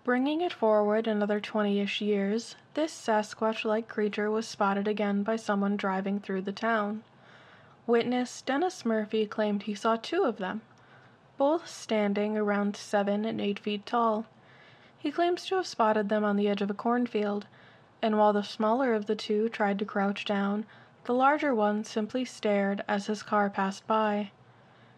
Bringing 0.04 0.42
it 0.42 0.54
forward 0.54 1.08
another 1.08 1.40
twenty 1.40 1.80
ish 1.80 2.02
years, 2.02 2.56
this 2.74 2.92
Sasquatch 2.92 3.66
like 3.66 3.88
creature 3.88 4.32
was 4.32 4.48
spotted 4.48 4.88
again 4.88 5.22
by 5.24 5.36
someone 5.36 5.78
driving 5.78 6.20
through 6.20 6.42
the 6.42 6.52
town. 6.52 7.04
Witness 7.86 8.42
Dennis 8.42 8.86
Murphy 8.86 9.26
claimed 9.26 9.64
he 9.64 9.76
saw 9.76 9.96
two 9.96 10.24
of 10.24 10.38
them, 10.38 10.62
both 11.38 11.68
standing 11.68 12.38
around 12.38 12.76
seven 12.76 13.26
and 13.26 13.42
eight 13.42 13.60
feet 13.60 13.86
tall. 13.86 14.26
He 14.98 15.12
claims 15.12 15.46
to 15.48 15.56
have 15.56 15.68
spotted 15.68 16.10
them 16.10 16.24
on 16.24 16.36
the 16.36 16.48
edge 16.48 16.62
of 16.62 16.70
a 16.70 16.76
cornfield, 16.76 17.48
and 18.02 18.18
while 18.18 18.34
the 18.34 18.44
smaller 18.44 18.94
of 18.94 19.06
the 19.06 19.16
two 19.16 19.50
tried 19.50 19.78
to 19.80 19.86
crouch 19.86 20.26
down, 20.26 20.66
the 21.06 21.14
larger 21.14 21.54
one 21.54 21.84
simply 21.84 22.24
stared 22.24 22.84
as 22.88 23.08
his 23.08 23.24
car 23.24 23.50
passed 23.50 23.86
by. 23.88 24.32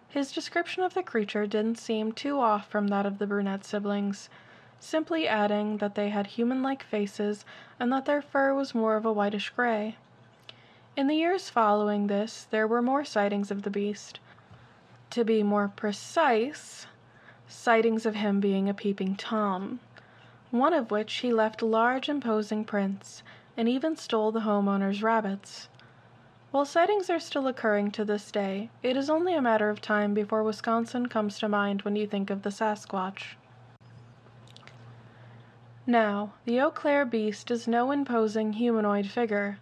His 0.09 0.31
description 0.31 0.83
of 0.83 0.93
the 0.93 1.01
creature 1.01 1.47
didn't 1.47 1.79
seem 1.79 2.11
too 2.11 2.39
off 2.39 2.67
from 2.67 2.87
that 2.89 3.05
of 3.05 3.19
the 3.19 3.27
brunette 3.27 3.63
siblings, 3.63 4.29
simply 4.79 5.27
adding 5.27 5.77
that 5.77 5.95
they 5.95 6.09
had 6.09 6.27
human 6.27 6.61
like 6.61 6.83
faces 6.83 7.45
and 7.79 7.91
that 7.91 8.05
their 8.05 8.21
fur 8.21 8.53
was 8.53 8.75
more 8.75 8.95
of 8.95 9.05
a 9.05 9.13
whitish 9.13 9.49
gray. 9.51 9.95
In 10.95 11.07
the 11.07 11.15
years 11.15 11.49
following 11.49 12.07
this, 12.07 12.47
there 12.51 12.67
were 12.67 12.81
more 12.81 13.05
sightings 13.05 13.49
of 13.49 13.63
the 13.63 13.71
beast. 13.71 14.19
To 15.11 15.23
be 15.23 15.41
more 15.41 15.69
precise, 15.69 16.85
sightings 17.47 18.05
of 18.05 18.15
him 18.15 18.39
being 18.39 18.67
a 18.67 18.73
peeping 18.73 19.15
Tom, 19.15 19.79
one 20.51 20.73
of 20.73 20.91
which 20.91 21.13
he 21.15 21.33
left 21.33 21.61
large 21.61 22.09
imposing 22.09 22.65
prints 22.65 23.23
and 23.55 23.69
even 23.69 23.95
stole 23.95 24.31
the 24.31 24.41
homeowner's 24.41 25.01
rabbits. 25.01 25.69
While 26.53 26.65
sightings 26.65 27.09
are 27.09 27.19
still 27.19 27.47
occurring 27.47 27.89
to 27.93 28.05
this 28.05 28.29
day, 28.29 28.69
it 28.83 28.95
is 28.95 29.09
only 29.09 29.33
a 29.33 29.41
matter 29.41 29.71
of 29.71 29.81
time 29.81 30.13
before 30.13 30.43
Wisconsin 30.43 31.07
comes 31.07 31.39
to 31.39 31.49
mind 31.49 31.81
when 31.81 31.95
you 31.95 32.05
think 32.05 32.29
of 32.29 32.43
the 32.43 32.51
Sasquatch. 32.51 33.37
Now, 35.87 36.33
the 36.45 36.61
Eau 36.61 36.69
Claire 36.69 37.05
beast 37.05 37.49
is 37.49 37.67
no 37.67 37.89
imposing 37.89 38.53
humanoid 38.53 39.07
figure. 39.07 39.57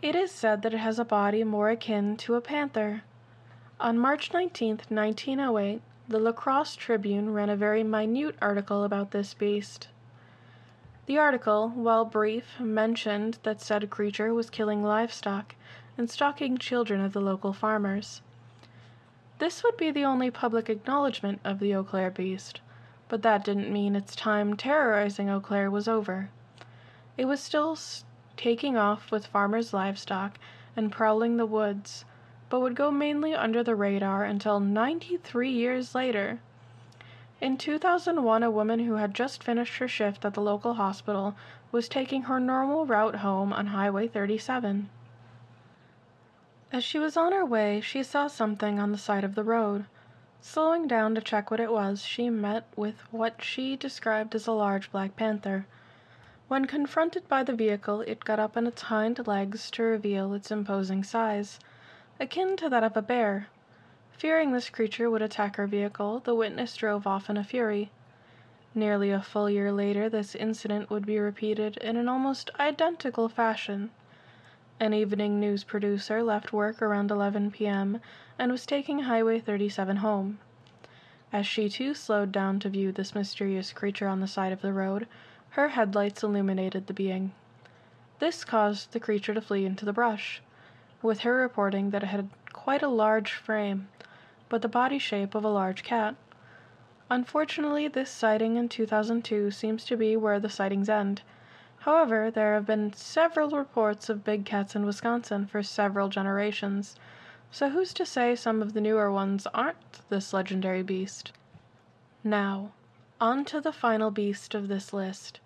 It 0.00 0.16
is 0.16 0.32
said 0.32 0.62
that 0.62 0.72
it 0.72 0.78
has 0.78 0.98
a 0.98 1.04
body 1.04 1.44
more 1.44 1.68
akin 1.68 2.16
to 2.24 2.36
a 2.36 2.40
panther. 2.40 3.02
On 3.78 3.98
March 3.98 4.32
19, 4.32 4.80
1908, 4.88 5.82
the 6.08 6.18
La 6.18 6.32
Crosse 6.32 6.74
Tribune 6.74 7.34
ran 7.34 7.50
a 7.50 7.54
very 7.54 7.82
minute 7.82 8.36
article 8.40 8.82
about 8.82 9.10
this 9.10 9.34
beast. 9.34 9.88
The 11.04 11.18
article, 11.18 11.68
while 11.68 12.06
brief, 12.06 12.58
mentioned 12.58 13.40
that 13.42 13.60
said 13.60 13.90
creature 13.90 14.32
was 14.32 14.48
killing 14.48 14.82
livestock 14.82 15.54
and 15.98 16.08
stalking 16.08 16.56
children 16.56 17.00
of 17.00 17.12
the 17.12 17.20
local 17.20 17.52
farmers. 17.52 18.22
This 19.38 19.62
would 19.62 19.76
be 19.76 19.90
the 19.90 20.04
only 20.04 20.30
public 20.30 20.70
acknowledgement 20.70 21.40
of 21.44 21.58
the 21.58 21.74
Eau 21.74 21.84
Claire 21.84 22.10
beast, 22.10 22.60
but 23.08 23.22
that 23.22 23.44
didn't 23.44 23.72
mean 23.72 23.96
its 23.96 24.16
time 24.16 24.56
terrorizing 24.56 25.28
Eau 25.28 25.40
Claire 25.40 25.70
was 25.70 25.88
over. 25.88 26.30
It 27.16 27.24
was 27.24 27.40
still 27.40 27.76
taking 28.36 28.76
off 28.76 29.10
with 29.10 29.26
farmers' 29.26 29.74
livestock 29.74 30.38
and 30.76 30.92
prowling 30.92 31.36
the 31.36 31.46
woods, 31.46 32.04
but 32.48 32.60
would 32.60 32.76
go 32.76 32.90
mainly 32.90 33.34
under 33.34 33.62
the 33.62 33.74
radar 33.74 34.24
until 34.24 34.60
93 34.60 35.50
years 35.50 35.94
later. 35.94 36.38
In 37.40 37.56
2001, 37.56 38.42
a 38.42 38.50
woman 38.50 38.80
who 38.80 38.94
had 38.94 39.14
just 39.14 39.42
finished 39.42 39.78
her 39.78 39.88
shift 39.88 40.24
at 40.24 40.34
the 40.34 40.40
local 40.40 40.74
hospital 40.74 41.34
was 41.70 41.88
taking 41.88 42.22
her 42.22 42.40
normal 42.40 42.86
route 42.86 43.16
home 43.16 43.52
on 43.52 43.68
Highway 43.68 44.08
37. 44.08 44.88
As 46.70 46.84
she 46.84 46.98
was 46.98 47.16
on 47.16 47.32
her 47.32 47.46
way, 47.46 47.80
she 47.80 48.02
saw 48.02 48.26
something 48.26 48.78
on 48.78 48.92
the 48.92 48.98
side 48.98 49.24
of 49.24 49.34
the 49.34 49.42
road. 49.42 49.86
Slowing 50.42 50.86
down 50.86 51.14
to 51.14 51.22
check 51.22 51.50
what 51.50 51.60
it 51.60 51.72
was, 51.72 52.04
she 52.04 52.28
met 52.28 52.64
with 52.76 53.00
what 53.10 53.42
she 53.42 53.74
described 53.74 54.34
as 54.34 54.46
a 54.46 54.52
large 54.52 54.92
black 54.92 55.16
panther. 55.16 55.64
When 56.46 56.66
confronted 56.66 57.26
by 57.26 57.42
the 57.42 57.54
vehicle, 57.54 58.02
it 58.02 58.22
got 58.22 58.38
up 58.38 58.54
on 58.54 58.66
its 58.66 58.82
hind 58.82 59.26
legs 59.26 59.70
to 59.70 59.82
reveal 59.82 60.34
its 60.34 60.50
imposing 60.50 61.04
size, 61.04 61.58
akin 62.20 62.54
to 62.58 62.68
that 62.68 62.84
of 62.84 62.98
a 62.98 63.02
bear. 63.02 63.46
Fearing 64.12 64.52
this 64.52 64.68
creature 64.68 65.08
would 65.08 65.22
attack 65.22 65.56
her 65.56 65.66
vehicle, 65.66 66.20
the 66.20 66.34
witness 66.34 66.76
drove 66.76 67.06
off 67.06 67.30
in 67.30 67.38
a 67.38 67.44
fury. 67.44 67.90
Nearly 68.74 69.10
a 69.10 69.22
full 69.22 69.48
year 69.48 69.72
later, 69.72 70.10
this 70.10 70.34
incident 70.34 70.90
would 70.90 71.06
be 71.06 71.18
repeated 71.18 71.78
in 71.78 71.96
an 71.96 72.10
almost 72.10 72.50
identical 72.60 73.30
fashion. 73.30 73.90
An 74.80 74.94
evening 74.94 75.40
news 75.40 75.64
producer 75.64 76.22
left 76.22 76.52
work 76.52 76.80
around 76.80 77.10
11 77.10 77.50
p.m. 77.50 78.00
and 78.38 78.52
was 78.52 78.64
taking 78.64 79.00
Highway 79.00 79.40
37 79.40 79.96
home. 79.96 80.38
As 81.32 81.48
she 81.48 81.68
too 81.68 81.94
slowed 81.94 82.30
down 82.30 82.60
to 82.60 82.68
view 82.68 82.92
this 82.92 83.12
mysterious 83.12 83.72
creature 83.72 84.06
on 84.06 84.20
the 84.20 84.28
side 84.28 84.52
of 84.52 84.62
the 84.62 84.72
road, 84.72 85.08
her 85.50 85.70
headlights 85.70 86.22
illuminated 86.22 86.86
the 86.86 86.94
being. 86.94 87.32
This 88.20 88.44
caused 88.44 88.92
the 88.92 89.00
creature 89.00 89.34
to 89.34 89.40
flee 89.40 89.66
into 89.66 89.84
the 89.84 89.92
brush, 89.92 90.42
with 91.02 91.20
her 91.20 91.34
reporting 91.34 91.90
that 91.90 92.04
it 92.04 92.10
had 92.10 92.28
quite 92.52 92.82
a 92.82 92.88
large 92.88 93.32
frame, 93.32 93.88
but 94.48 94.62
the 94.62 94.68
body 94.68 95.00
shape 95.00 95.34
of 95.34 95.44
a 95.44 95.48
large 95.48 95.82
cat. 95.82 96.14
Unfortunately, 97.10 97.88
this 97.88 98.10
sighting 98.10 98.54
in 98.54 98.68
2002 98.68 99.50
seems 99.50 99.84
to 99.86 99.96
be 99.96 100.16
where 100.16 100.38
the 100.38 100.48
sightings 100.48 100.88
end. 100.88 101.22
However, 101.88 102.30
there 102.30 102.52
have 102.52 102.66
been 102.66 102.92
several 102.92 103.48
reports 103.48 104.10
of 104.10 104.22
big 104.22 104.44
cats 104.44 104.76
in 104.76 104.84
Wisconsin 104.84 105.46
for 105.46 105.62
several 105.62 106.10
generations, 106.10 106.96
so 107.50 107.70
who's 107.70 107.94
to 107.94 108.04
say 108.04 108.36
some 108.36 108.60
of 108.60 108.74
the 108.74 108.80
newer 108.82 109.10
ones 109.10 109.46
aren't 109.54 110.06
this 110.10 110.34
legendary 110.34 110.82
beast? 110.82 111.32
Now, 112.22 112.72
on 113.22 113.46
to 113.46 113.62
the 113.62 113.72
final 113.72 114.10
beast 114.10 114.54
of 114.54 114.68
this 114.68 114.92
list. 114.92 115.40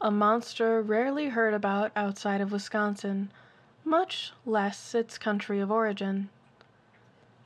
A 0.00 0.12
monster 0.12 0.80
rarely 0.80 1.30
heard 1.30 1.52
about 1.52 1.90
outside 1.96 2.40
of 2.40 2.52
Wisconsin, 2.52 3.32
much 3.84 4.32
less 4.46 4.94
its 4.94 5.18
country 5.18 5.58
of 5.58 5.72
origin. 5.72 6.28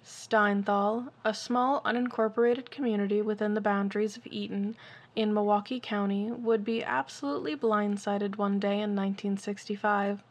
Steinthal, 0.04 1.08
a 1.24 1.32
small 1.32 1.80
unincorporated 1.86 2.68
community 2.68 3.22
within 3.22 3.54
the 3.54 3.62
boundaries 3.62 4.18
of 4.18 4.26
Eaton 4.26 4.76
in 5.16 5.32
Milwaukee 5.32 5.80
County 5.80 6.30
would 6.30 6.62
be 6.62 6.84
absolutely 6.84 7.56
blindsided 7.56 8.36
one 8.36 8.60
day 8.60 8.74
in 8.74 8.94
1965. 8.94 10.22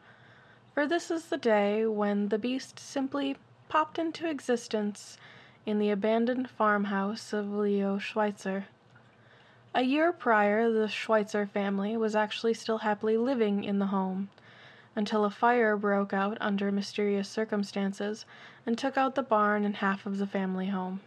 For 0.72 0.86
this 0.86 1.10
is 1.10 1.26
the 1.26 1.36
day 1.36 1.84
when 1.84 2.28
the 2.28 2.38
beast 2.38 2.78
simply 2.78 3.36
popped 3.68 3.98
into 3.98 4.28
existence 4.28 5.18
in 5.66 5.80
the 5.80 5.90
abandoned 5.90 6.48
farmhouse 6.48 7.32
of 7.32 7.52
Leo 7.52 7.98
Schweitzer. 7.98 8.66
A 9.74 9.82
year 9.82 10.12
prior, 10.12 10.70
the 10.70 10.88
Schweitzer 10.88 11.46
family 11.46 11.96
was 11.96 12.14
actually 12.14 12.54
still 12.54 12.78
happily 12.78 13.16
living 13.16 13.64
in 13.64 13.80
the 13.80 13.86
home 13.86 14.30
until 14.94 15.24
a 15.24 15.30
fire 15.30 15.76
broke 15.76 16.12
out 16.12 16.38
under 16.40 16.70
mysterious 16.70 17.28
circumstances 17.28 18.24
and 18.64 18.78
took 18.78 18.96
out 18.96 19.16
the 19.16 19.22
barn 19.22 19.64
and 19.64 19.76
half 19.76 20.06
of 20.06 20.18
the 20.18 20.26
family 20.26 20.68
home. 20.68 21.00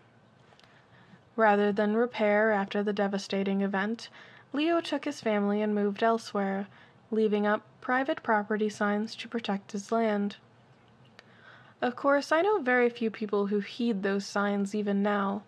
Rather 1.40 1.72
than 1.72 1.96
repair 1.96 2.52
after 2.52 2.84
the 2.84 2.92
devastating 2.92 3.62
event, 3.62 4.10
Leo 4.52 4.82
took 4.82 5.06
his 5.06 5.22
family 5.22 5.62
and 5.62 5.74
moved 5.74 6.04
elsewhere, 6.04 6.68
leaving 7.12 7.48
up 7.48 7.62
private 7.80 8.22
property 8.22 8.68
signs 8.68 9.16
to 9.16 9.30
protect 9.30 9.72
his 9.72 9.90
land. 9.90 10.36
Of 11.82 11.96
course, 11.96 12.34
I 12.34 12.42
know 12.42 12.60
very 12.60 12.90
few 12.90 13.10
people 13.10 13.46
who 13.46 13.62
heed 13.62 14.04
those 14.04 14.26
signs 14.26 14.76
even 14.76 15.02
now, 15.02 15.44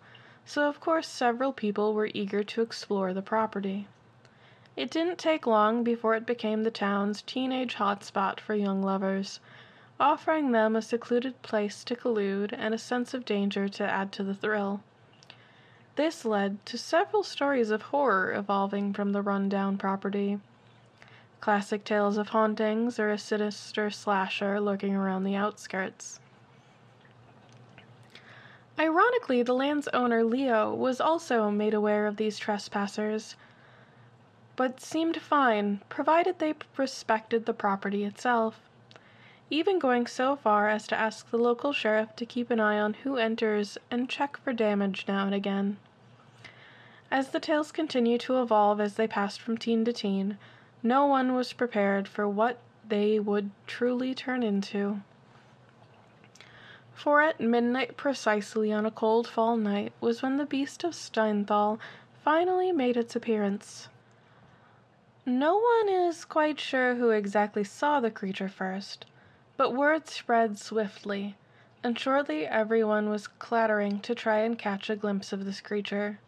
so 0.46 0.66
of 0.66 0.80
course 0.80 1.06
several 1.06 1.52
people 1.52 1.92
were 1.92 2.08
eager 2.14 2.42
to 2.42 2.62
explore 2.62 3.12
the 3.12 3.20
property. 3.20 3.86
It 4.74 4.90
didn't 4.90 5.18
take 5.18 5.46
long 5.46 5.84
before 5.84 6.14
it 6.14 6.24
became 6.24 6.62
the 6.62 6.70
town's 6.70 7.20
teenage 7.20 7.74
hotspot 7.74 8.40
for 8.40 8.54
young 8.54 8.82
lovers, 8.82 9.40
offering 10.00 10.52
them 10.52 10.74
a 10.74 10.80
secluded 10.80 11.42
place 11.42 11.84
to 11.84 11.94
collude 11.94 12.54
and 12.56 12.72
a 12.72 12.78
sense 12.78 13.12
of 13.12 13.26
danger 13.26 13.68
to 13.68 13.84
add 13.84 14.10
to 14.12 14.24
the 14.24 14.34
thrill. 14.34 14.80
This 15.96 16.24
led 16.24 16.64
to 16.66 16.78
several 16.78 17.22
stories 17.22 17.70
of 17.70 17.82
horror 17.82 18.32
evolving 18.32 18.92
from 18.92 19.12
the 19.12 19.22
rundown 19.22 19.76
property. 19.76 20.40
Classic 21.40 21.84
tales 21.84 22.16
of 22.16 22.30
hauntings 22.30 22.98
or 22.98 23.10
a 23.10 23.18
sinister 23.18 23.90
slasher 23.90 24.60
lurking 24.60 24.94
around 24.94 25.24
the 25.24 25.36
outskirts. 25.36 26.18
Ironically, 28.78 29.42
the 29.42 29.52
land's 29.52 29.88
owner, 29.88 30.24
Leo, 30.24 30.74
was 30.74 31.00
also 31.00 31.50
made 31.50 31.74
aware 31.74 32.06
of 32.06 32.16
these 32.16 32.38
trespassers 32.38 33.36
but 34.56 34.80
seemed 34.80 35.20
fine, 35.20 35.80
provided 35.88 36.38
they 36.38 36.54
respected 36.76 37.46
the 37.46 37.54
property 37.54 38.04
itself, 38.04 38.60
even 39.52 39.78
going 39.78 40.06
so 40.06 40.34
far 40.34 40.70
as 40.70 40.86
to 40.86 40.98
ask 40.98 41.30
the 41.30 41.36
local 41.36 41.74
sheriff 41.74 42.16
to 42.16 42.24
keep 42.24 42.50
an 42.50 42.58
eye 42.58 42.78
on 42.78 42.94
who 42.94 43.18
enters 43.18 43.76
and 43.90 44.08
check 44.08 44.38
for 44.38 44.50
damage 44.50 45.04
now 45.06 45.26
and 45.26 45.34
again. 45.34 45.76
As 47.10 47.28
the 47.28 47.38
tales 47.38 47.70
continued 47.70 48.22
to 48.22 48.40
evolve 48.40 48.80
as 48.80 48.94
they 48.94 49.06
passed 49.06 49.42
from 49.42 49.58
teen 49.58 49.84
to 49.84 49.92
teen, 49.92 50.38
no 50.82 51.04
one 51.04 51.34
was 51.34 51.52
prepared 51.52 52.08
for 52.08 52.26
what 52.26 52.60
they 52.88 53.18
would 53.20 53.50
truly 53.66 54.14
turn 54.14 54.42
into. 54.42 55.02
For 56.94 57.20
at 57.20 57.38
midnight 57.38 57.98
precisely 57.98 58.72
on 58.72 58.86
a 58.86 58.90
cold 58.90 59.28
fall 59.28 59.58
night 59.58 59.92
was 60.00 60.22
when 60.22 60.38
the 60.38 60.46
beast 60.46 60.82
of 60.82 60.94
Steinthal 60.94 61.78
finally 62.24 62.72
made 62.72 62.96
its 62.96 63.14
appearance. 63.14 63.90
No 65.26 65.58
one 65.58 65.90
is 65.90 66.24
quite 66.24 66.58
sure 66.58 66.94
who 66.94 67.10
exactly 67.10 67.64
saw 67.64 68.00
the 68.00 68.10
creature 68.10 68.48
first, 68.48 69.04
but 69.56 69.74
word 69.74 70.08
spread 70.08 70.58
swiftly, 70.58 71.36
and 71.84 71.98
shortly 71.98 72.46
everyone 72.46 73.10
was 73.10 73.26
clattering 73.26 74.00
to 74.00 74.14
try 74.14 74.38
and 74.38 74.58
catch 74.58 74.88
a 74.88 74.96
glimpse 74.96 75.32
of 75.32 75.44
this 75.44 75.60
creature. 75.60 76.18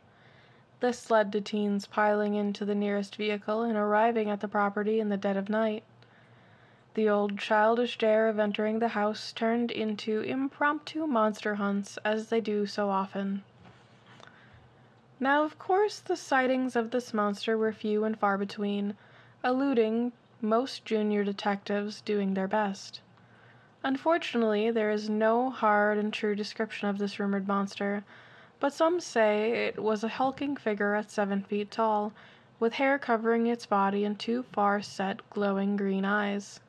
This 0.80 1.10
led 1.10 1.32
to 1.32 1.40
teens 1.40 1.86
piling 1.86 2.34
into 2.34 2.64
the 2.64 2.74
nearest 2.74 3.16
vehicle 3.16 3.62
and 3.62 3.76
arriving 3.76 4.28
at 4.28 4.40
the 4.40 4.48
property 4.48 5.00
in 5.00 5.08
the 5.08 5.16
dead 5.16 5.36
of 5.36 5.48
night. 5.48 5.82
The 6.94 7.08
old 7.08 7.38
childish 7.38 7.98
dare 7.98 8.28
of 8.28 8.38
entering 8.38 8.78
the 8.78 8.88
house 8.88 9.32
turned 9.32 9.70
into 9.70 10.20
impromptu 10.20 11.06
monster 11.06 11.54
hunts 11.54 11.98
as 12.04 12.28
they 12.28 12.40
do 12.40 12.66
so 12.66 12.90
often. 12.90 13.42
Now, 15.18 15.44
of 15.44 15.58
course, 15.58 16.00
the 16.00 16.16
sightings 16.16 16.76
of 16.76 16.90
this 16.90 17.14
monster 17.14 17.56
were 17.56 17.72
few 17.72 18.04
and 18.04 18.18
far 18.18 18.36
between, 18.36 18.96
eluding 19.42 20.12
most 20.40 20.84
junior 20.84 21.24
detectives 21.24 22.02
doing 22.02 22.34
their 22.34 22.46
best. 22.46 23.00
Unfortunately, 23.86 24.70
there 24.70 24.90
is 24.90 25.10
no 25.10 25.50
hard 25.50 25.98
and 25.98 26.10
true 26.10 26.34
description 26.34 26.88
of 26.88 26.96
this 26.96 27.20
rumored 27.20 27.46
monster, 27.46 28.02
but 28.58 28.72
some 28.72 28.98
say 28.98 29.66
it 29.66 29.78
was 29.82 30.02
a 30.02 30.08
hulking 30.08 30.56
figure 30.56 30.94
at 30.94 31.10
seven 31.10 31.42
feet 31.42 31.70
tall, 31.70 32.10
with 32.58 32.72
hair 32.72 32.98
covering 32.98 33.46
its 33.46 33.66
body 33.66 34.02
and 34.06 34.18
two 34.18 34.42
far 34.42 34.80
set, 34.80 35.20
glowing 35.28 35.76
green 35.76 36.06
eyes. 36.06 36.60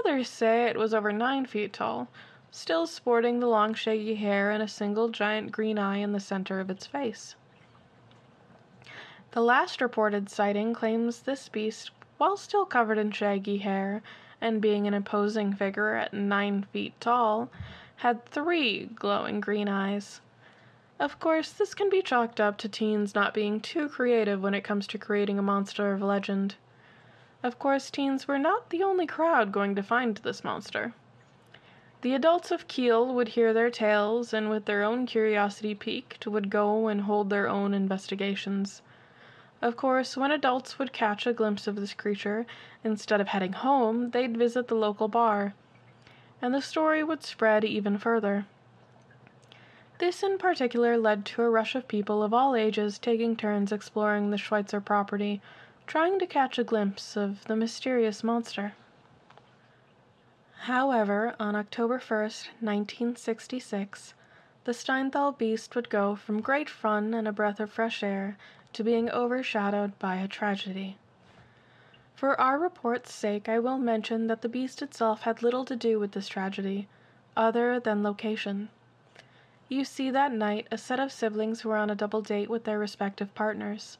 Others 0.00 0.28
say 0.28 0.64
it 0.64 0.76
was 0.76 0.92
over 0.92 1.12
nine 1.12 1.46
feet 1.46 1.72
tall, 1.72 2.08
still 2.50 2.88
sporting 2.88 3.38
the 3.38 3.46
long 3.46 3.72
shaggy 3.72 4.16
hair 4.16 4.50
and 4.50 4.60
a 4.60 4.66
single 4.66 5.10
giant 5.10 5.52
green 5.52 5.78
eye 5.78 5.98
in 5.98 6.10
the 6.10 6.18
center 6.18 6.58
of 6.58 6.68
its 6.68 6.84
face. 6.84 7.36
The 9.30 9.40
last 9.40 9.80
reported 9.80 10.28
sighting 10.28 10.74
claims 10.74 11.20
this 11.22 11.48
beast, 11.48 11.92
while 12.18 12.36
still 12.36 12.66
covered 12.66 12.98
in 12.98 13.12
shaggy 13.12 13.58
hair, 13.58 14.02
and 14.44 14.60
being 14.60 14.86
an 14.86 14.92
imposing 14.92 15.54
figure 15.54 15.94
at 15.94 16.12
nine 16.12 16.66
feet 16.70 16.92
tall, 17.00 17.48
had 17.96 18.26
three 18.26 18.84
glowing 18.94 19.40
green 19.40 19.70
eyes. 19.70 20.20
Of 21.00 21.18
course, 21.18 21.50
this 21.50 21.72
can 21.72 21.88
be 21.88 22.02
chalked 22.02 22.38
up 22.38 22.58
to 22.58 22.68
teens 22.68 23.14
not 23.14 23.32
being 23.32 23.58
too 23.58 23.88
creative 23.88 24.42
when 24.42 24.52
it 24.52 24.60
comes 24.60 24.86
to 24.88 24.98
creating 24.98 25.38
a 25.38 25.42
monster 25.42 25.94
of 25.94 26.02
legend. 26.02 26.56
Of 27.42 27.58
course, 27.58 27.90
teens 27.90 28.28
were 28.28 28.38
not 28.38 28.68
the 28.68 28.82
only 28.82 29.06
crowd 29.06 29.50
going 29.50 29.74
to 29.76 29.82
find 29.82 30.18
this 30.18 30.44
monster. 30.44 30.92
The 32.02 32.14
adults 32.14 32.50
of 32.50 32.68
Kiel 32.68 33.14
would 33.14 33.28
hear 33.28 33.54
their 33.54 33.70
tales, 33.70 34.34
and 34.34 34.50
with 34.50 34.66
their 34.66 34.82
own 34.82 35.06
curiosity 35.06 35.74
piqued, 35.74 36.26
would 36.26 36.50
go 36.50 36.88
and 36.88 37.00
hold 37.00 37.30
their 37.30 37.48
own 37.48 37.72
investigations. 37.72 38.82
Of 39.62 39.76
course, 39.76 40.16
when 40.16 40.30
adults 40.30 40.78
would 40.78 40.92
catch 40.92 41.26
a 41.26 41.32
glimpse 41.32 41.66
of 41.66 41.76
this 41.76 41.94
creature, 41.94 42.46
instead 42.82 43.20
of 43.20 43.28
heading 43.28 43.52
home, 43.52 44.10
they'd 44.10 44.36
visit 44.36 44.68
the 44.68 44.74
local 44.74 45.08
bar. 45.08 45.54
And 46.42 46.52
the 46.52 46.60
story 46.60 47.02
would 47.02 47.22
spread 47.22 47.64
even 47.64 47.96
further. 47.96 48.46
This 49.98 50.22
in 50.22 50.38
particular 50.38 50.98
led 50.98 51.24
to 51.26 51.42
a 51.42 51.48
rush 51.48 51.74
of 51.74 51.88
people 51.88 52.22
of 52.22 52.34
all 52.34 52.56
ages 52.56 52.98
taking 52.98 53.36
turns 53.36 53.72
exploring 53.72 54.30
the 54.30 54.38
Schweitzer 54.38 54.80
property, 54.80 55.40
trying 55.86 56.18
to 56.18 56.26
catch 56.26 56.58
a 56.58 56.64
glimpse 56.64 57.16
of 57.16 57.44
the 57.44 57.56
mysterious 57.56 58.24
monster. 58.24 58.74
However, 60.62 61.36
on 61.38 61.54
October 61.54 61.98
1st, 61.98 62.48
1966, 62.60 64.14
the 64.64 64.72
Steinthal 64.72 65.36
beast 65.36 65.76
would 65.76 65.90
go 65.90 66.16
from 66.16 66.40
great 66.40 66.68
fun 66.68 67.14
and 67.14 67.28
a 67.28 67.32
breath 67.32 67.60
of 67.60 67.70
fresh 67.70 68.02
air 68.02 68.36
to 68.74 68.84
being 68.84 69.10
overshadowed 69.10 69.98
by 69.98 70.16
a 70.16 70.28
tragedy. 70.28 70.98
For 72.14 72.40
our 72.40 72.58
report's 72.58 73.12
sake, 73.12 73.48
I 73.48 73.58
will 73.58 73.78
mention 73.78 74.28
that 74.28 74.42
the 74.42 74.48
beast 74.48 74.82
itself 74.82 75.22
had 75.22 75.42
little 75.42 75.64
to 75.64 75.74
do 75.74 75.98
with 75.98 76.12
this 76.12 76.28
tragedy, 76.28 76.86
other 77.36 77.80
than 77.80 78.02
location. 78.02 78.68
You 79.68 79.84
see, 79.84 80.10
that 80.10 80.32
night, 80.32 80.68
a 80.70 80.78
set 80.78 81.00
of 81.00 81.10
siblings 81.10 81.64
were 81.64 81.76
on 81.76 81.90
a 81.90 81.94
double 81.94 82.22
date 82.22 82.48
with 82.48 82.64
their 82.64 82.78
respective 82.78 83.34
partners. 83.34 83.98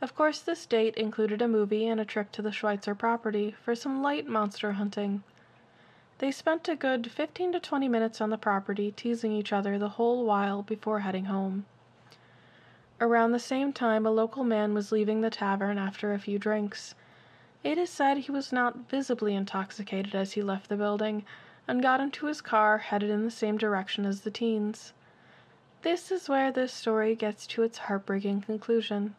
Of 0.00 0.14
course, 0.14 0.40
this 0.40 0.64
date 0.66 0.94
included 0.96 1.42
a 1.42 1.48
movie 1.48 1.86
and 1.86 2.00
a 2.00 2.04
trip 2.04 2.32
to 2.32 2.42
the 2.42 2.52
Schweitzer 2.52 2.94
property 2.94 3.54
for 3.62 3.74
some 3.74 4.02
light 4.02 4.26
monster 4.26 4.72
hunting. 4.72 5.22
They 6.18 6.30
spent 6.30 6.68
a 6.68 6.76
good 6.76 7.10
15 7.10 7.52
to 7.52 7.60
20 7.60 7.88
minutes 7.88 8.20
on 8.20 8.30
the 8.30 8.38
property, 8.38 8.92
teasing 8.92 9.32
each 9.32 9.52
other 9.52 9.78
the 9.78 9.90
whole 9.90 10.24
while 10.24 10.62
before 10.62 11.00
heading 11.00 11.26
home. 11.26 11.66
Around 13.02 13.32
the 13.32 13.40
same 13.40 13.72
time 13.72 14.06
a 14.06 14.12
local 14.12 14.44
man 14.44 14.74
was 14.74 14.92
leaving 14.92 15.22
the 15.22 15.28
tavern 15.28 15.76
after 15.76 16.12
a 16.12 16.20
few 16.20 16.38
drinks. 16.38 16.94
It 17.64 17.76
is 17.76 17.90
said 17.90 18.16
he 18.16 18.30
was 18.30 18.52
not 18.52 18.88
visibly 18.88 19.34
intoxicated 19.34 20.14
as 20.14 20.34
he 20.34 20.40
left 20.40 20.68
the 20.68 20.76
building, 20.76 21.24
and 21.66 21.82
got 21.82 21.98
into 21.98 22.26
his 22.26 22.40
car 22.40 22.78
headed 22.78 23.10
in 23.10 23.24
the 23.24 23.30
same 23.32 23.58
direction 23.58 24.06
as 24.06 24.20
the 24.20 24.30
teens. 24.30 24.92
This 25.82 26.12
is 26.12 26.28
where 26.28 26.52
this 26.52 26.72
story 26.72 27.16
gets 27.16 27.44
to 27.48 27.64
its 27.64 27.78
heartbreaking 27.78 28.42
conclusion. 28.42 29.16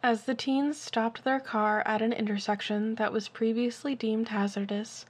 As 0.00 0.22
the 0.22 0.36
teens 0.36 0.80
stopped 0.80 1.24
their 1.24 1.40
car 1.40 1.82
at 1.84 2.00
an 2.00 2.12
intersection 2.12 2.94
that 2.94 3.12
was 3.12 3.26
previously 3.28 3.96
deemed 3.96 4.28
hazardous, 4.28 5.04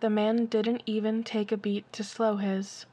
the 0.00 0.08
man 0.08 0.46
didn't 0.46 0.82
even 0.86 1.22
take 1.22 1.52
a 1.52 1.58
beat 1.58 1.92
to 1.92 2.02
slow 2.02 2.36
his. 2.36 2.86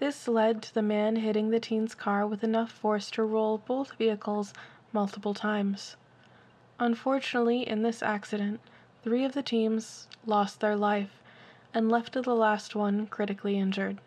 This 0.00 0.26
led 0.26 0.60
to 0.62 0.74
the 0.74 0.82
man 0.82 1.16
hitting 1.16 1.50
the 1.50 1.60
teen's 1.60 1.94
car 1.94 2.26
with 2.26 2.42
enough 2.42 2.72
force 2.72 3.10
to 3.12 3.22
roll 3.22 3.58
both 3.58 3.92
vehicles 3.92 4.52
multiple 4.92 5.34
times. 5.34 5.96
Unfortunately, 6.80 7.66
in 7.68 7.82
this 7.82 8.02
accident, 8.02 8.60
three 9.02 9.24
of 9.24 9.34
the 9.34 9.42
teams 9.42 10.08
lost 10.26 10.60
their 10.60 10.76
life 10.76 11.22
and 11.72 11.88
left 11.88 12.12
the 12.12 12.34
last 12.34 12.74
one 12.74 13.06
critically 13.06 13.58
injured. 13.58 14.00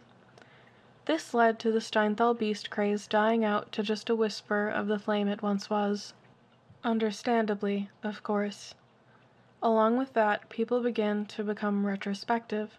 This 1.05 1.33
led 1.33 1.57
to 1.59 1.71
the 1.71 1.79
Steinthal 1.79 2.37
beast 2.37 2.69
craze 2.69 3.07
dying 3.07 3.45
out 3.45 3.71
to 3.71 3.81
just 3.81 4.09
a 4.09 4.15
whisper 4.15 4.67
of 4.67 4.87
the 4.87 4.99
flame 4.99 5.29
it 5.29 5.41
once 5.41 5.69
was. 5.69 6.13
Understandably, 6.83 7.89
of 8.03 8.23
course. 8.23 8.75
Along 9.63 9.97
with 9.97 10.11
that, 10.13 10.49
people 10.49 10.81
began 10.81 11.25
to 11.27 11.45
become 11.45 11.85
retrospective 11.85 12.77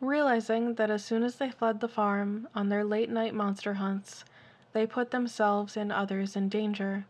realizing 0.00 0.74
that 0.74 0.90
as 0.90 1.04
soon 1.04 1.22
as 1.22 1.36
they 1.36 1.50
fled 1.50 1.80
the 1.80 1.88
farm 1.88 2.48
on 2.54 2.68
their 2.68 2.84
late 2.84 3.10
night 3.10 3.34
monster 3.34 3.74
hunts, 3.74 4.24
they 4.72 4.86
put 4.86 5.10
themselves 5.10 5.76
and 5.76 5.92
others 5.92 6.36
in 6.36 6.48
danger, 6.48 7.04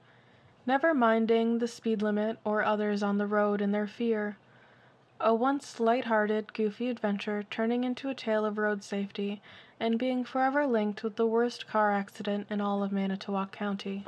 never 0.67 0.93
minding 0.93 1.59
the 1.59 1.69
speed 1.69 2.03
limit 2.03 2.39
or 2.45 2.63
others 2.63 3.03
on 3.03 3.19
the 3.19 3.27
road 3.27 3.61
in 3.61 3.73
their 3.73 3.87
fear. 3.87 4.37
A 5.21 5.35
once 5.35 5.79
light-hearted, 5.79 6.55
goofy 6.55 6.89
adventure 6.89 7.43
turning 7.43 7.85
into 7.85 8.09
a 8.09 8.15
tale 8.15 8.47
of 8.47 8.57
road 8.57 8.83
safety 8.83 9.43
and 9.79 9.99
being 9.99 10.25
forever 10.25 10.67
linked 10.67 11.03
with 11.03 11.17
the 11.17 11.27
worst 11.27 11.67
car 11.67 11.93
accident 11.93 12.47
in 12.51 12.61
all 12.61 12.83
of 12.83 12.91
Manitowoc 12.91 13.53
County. 13.53 14.07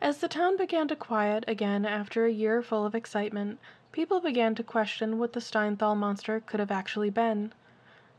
As 0.00 0.18
the 0.18 0.28
town 0.28 0.56
began 0.56 0.86
to 0.88 0.96
quiet 0.96 1.44
again 1.48 1.84
after 1.84 2.26
a 2.26 2.30
year 2.30 2.62
full 2.62 2.84
of 2.84 2.94
excitement, 2.94 3.58
people 3.94 4.18
began 4.18 4.56
to 4.56 4.64
question 4.64 5.20
what 5.20 5.34
the 5.34 5.40
Steinthal 5.40 5.96
monster 5.96 6.40
could 6.40 6.58
have 6.58 6.72
actually 6.72 7.10
been. 7.10 7.52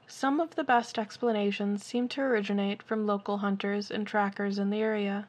Some 0.08 0.40
of 0.40 0.56
the 0.56 0.64
best 0.64 0.98
explanations 0.98 1.84
seemed 1.84 2.12
to 2.12 2.22
originate 2.22 2.82
from 2.82 3.06
local 3.06 3.40
hunters 3.40 3.92
and 3.92 4.08
trackers 4.08 4.58
in 4.58 4.70
the 4.70 4.80
area. 4.80 5.28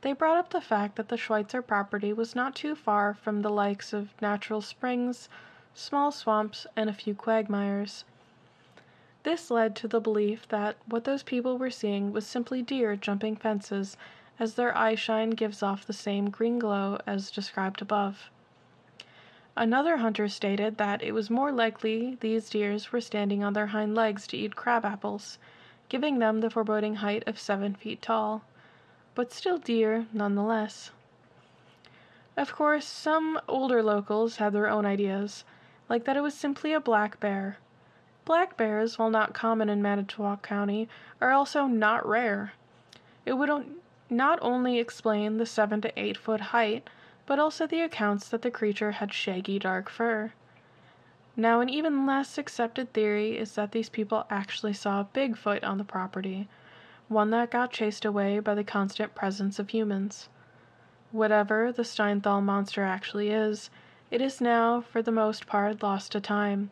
They 0.00 0.14
brought 0.14 0.38
up 0.38 0.48
the 0.48 0.62
fact 0.62 0.96
that 0.96 1.10
the 1.10 1.18
Schweitzer 1.18 1.60
property 1.60 2.10
was 2.10 2.34
not 2.34 2.54
too 2.54 2.74
far 2.74 3.12
from 3.12 3.42
the 3.42 3.50
likes 3.50 3.92
of 3.92 4.14
natural 4.22 4.62
springs, 4.62 5.28
small 5.74 6.10
swamps, 6.10 6.66
and 6.74 6.88
a 6.88 6.94
few 6.94 7.14
quagmires. 7.14 8.06
This 9.24 9.50
led 9.50 9.76
to 9.76 9.86
the 9.86 10.00
belief 10.00 10.48
that 10.48 10.76
what 10.86 11.04
those 11.04 11.22
people 11.22 11.58
were 11.58 11.70
seeing 11.70 12.14
was 12.14 12.26
simply 12.26 12.62
deer 12.62 12.96
jumping 12.96 13.36
fences, 13.36 13.98
as 14.38 14.54
their 14.54 14.72
eyeshine 14.72 15.36
gives 15.36 15.62
off 15.62 15.84
the 15.84 15.92
same 15.92 16.30
green 16.30 16.58
glow 16.58 16.98
as 17.06 17.30
described 17.30 17.82
above. 17.82 18.30
Another 19.56 19.98
hunter 19.98 20.28
stated 20.28 20.78
that 20.78 21.00
it 21.00 21.12
was 21.12 21.30
more 21.30 21.52
likely 21.52 22.16
these 22.20 22.50
deers 22.50 22.90
were 22.90 23.00
standing 23.00 23.44
on 23.44 23.52
their 23.52 23.68
hind 23.68 23.94
legs 23.94 24.26
to 24.26 24.36
eat 24.36 24.56
crab 24.56 24.84
apples, 24.84 25.38
giving 25.88 26.18
them 26.18 26.40
the 26.40 26.50
foreboding 26.50 26.96
height 26.96 27.22
of 27.28 27.38
seven 27.38 27.76
feet 27.76 28.02
tall, 28.02 28.42
but 29.14 29.32
still 29.32 29.58
deer 29.58 30.06
nonetheless. 30.12 30.90
Of 32.36 32.52
course, 32.52 32.84
some 32.84 33.40
older 33.46 33.80
locals 33.80 34.38
had 34.38 34.52
their 34.52 34.66
own 34.66 34.84
ideas, 34.84 35.44
like 35.88 36.02
that 36.04 36.16
it 36.16 36.22
was 36.22 36.34
simply 36.34 36.72
a 36.72 36.80
black 36.80 37.20
bear. 37.20 37.58
Black 38.24 38.56
bears, 38.56 38.98
while 38.98 39.10
not 39.10 39.34
common 39.34 39.68
in 39.68 39.80
Manitowoc 39.80 40.42
County, 40.42 40.88
are 41.20 41.30
also 41.30 41.66
not 41.66 42.04
rare. 42.04 42.54
It 43.24 43.34
would 43.34 43.76
not 44.10 44.40
only 44.42 44.80
explain 44.80 45.36
the 45.36 45.46
seven 45.46 45.80
to 45.82 45.96
eight 45.96 46.16
foot 46.16 46.40
height, 46.40 46.90
but 47.26 47.38
also 47.38 47.66
the 47.66 47.80
accounts 47.80 48.28
that 48.28 48.42
the 48.42 48.50
creature 48.50 48.92
had 48.92 49.12
shaggy 49.12 49.58
dark 49.58 49.88
fur. 49.88 50.32
Now, 51.36 51.60
an 51.60 51.68
even 51.68 52.06
less 52.06 52.38
accepted 52.38 52.92
theory 52.92 53.36
is 53.36 53.54
that 53.54 53.72
these 53.72 53.88
people 53.88 54.26
actually 54.30 54.72
saw 54.72 55.06
Bigfoot 55.14 55.64
on 55.64 55.78
the 55.78 55.84
property, 55.84 56.48
one 57.08 57.30
that 57.30 57.50
got 57.50 57.72
chased 57.72 58.04
away 58.04 58.38
by 58.38 58.54
the 58.54 58.62
constant 58.62 59.14
presence 59.14 59.58
of 59.58 59.70
humans. 59.70 60.28
Whatever 61.10 61.72
the 61.72 61.82
Steinthal 61.82 62.42
monster 62.42 62.84
actually 62.84 63.30
is, 63.30 63.70
it 64.10 64.20
is 64.20 64.40
now, 64.40 64.80
for 64.80 65.02
the 65.02 65.10
most 65.10 65.46
part, 65.46 65.82
lost 65.82 66.12
to 66.12 66.20
time, 66.20 66.70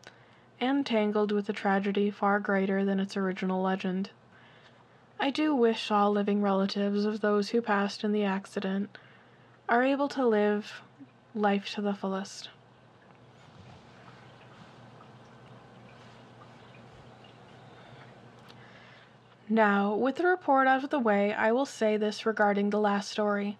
and 0.61 0.85
tangled 0.85 1.31
with 1.31 1.49
a 1.49 1.53
tragedy 1.53 2.09
far 2.09 2.39
greater 2.39 2.85
than 2.85 2.99
its 2.99 3.17
original 3.17 3.61
legend. 3.61 4.11
I 5.19 5.29
do 5.29 5.53
wish 5.53 5.91
all 5.91 6.11
living 6.11 6.41
relatives 6.41 7.05
of 7.05 7.21
those 7.21 7.49
who 7.49 7.61
passed 7.61 8.03
in 8.03 8.11
the 8.11 8.23
accident 8.23 8.97
are 9.73 9.81
able 9.81 10.07
to 10.07 10.23
live 10.23 10.83
life 11.33 11.67
to 11.73 11.81
the 11.81 11.95
fullest. 11.95 12.47
Now, 19.49 19.95
with 19.95 20.17
the 20.17 20.27
report 20.27 20.67
out 20.67 20.83
of 20.83 20.91
the 20.91 20.99
way, 20.99 21.33
I 21.33 21.51
will 21.51 21.65
say 21.65 21.97
this 21.97 22.23
regarding 22.23 22.69
the 22.69 22.79
last 22.79 23.09
story. 23.09 23.57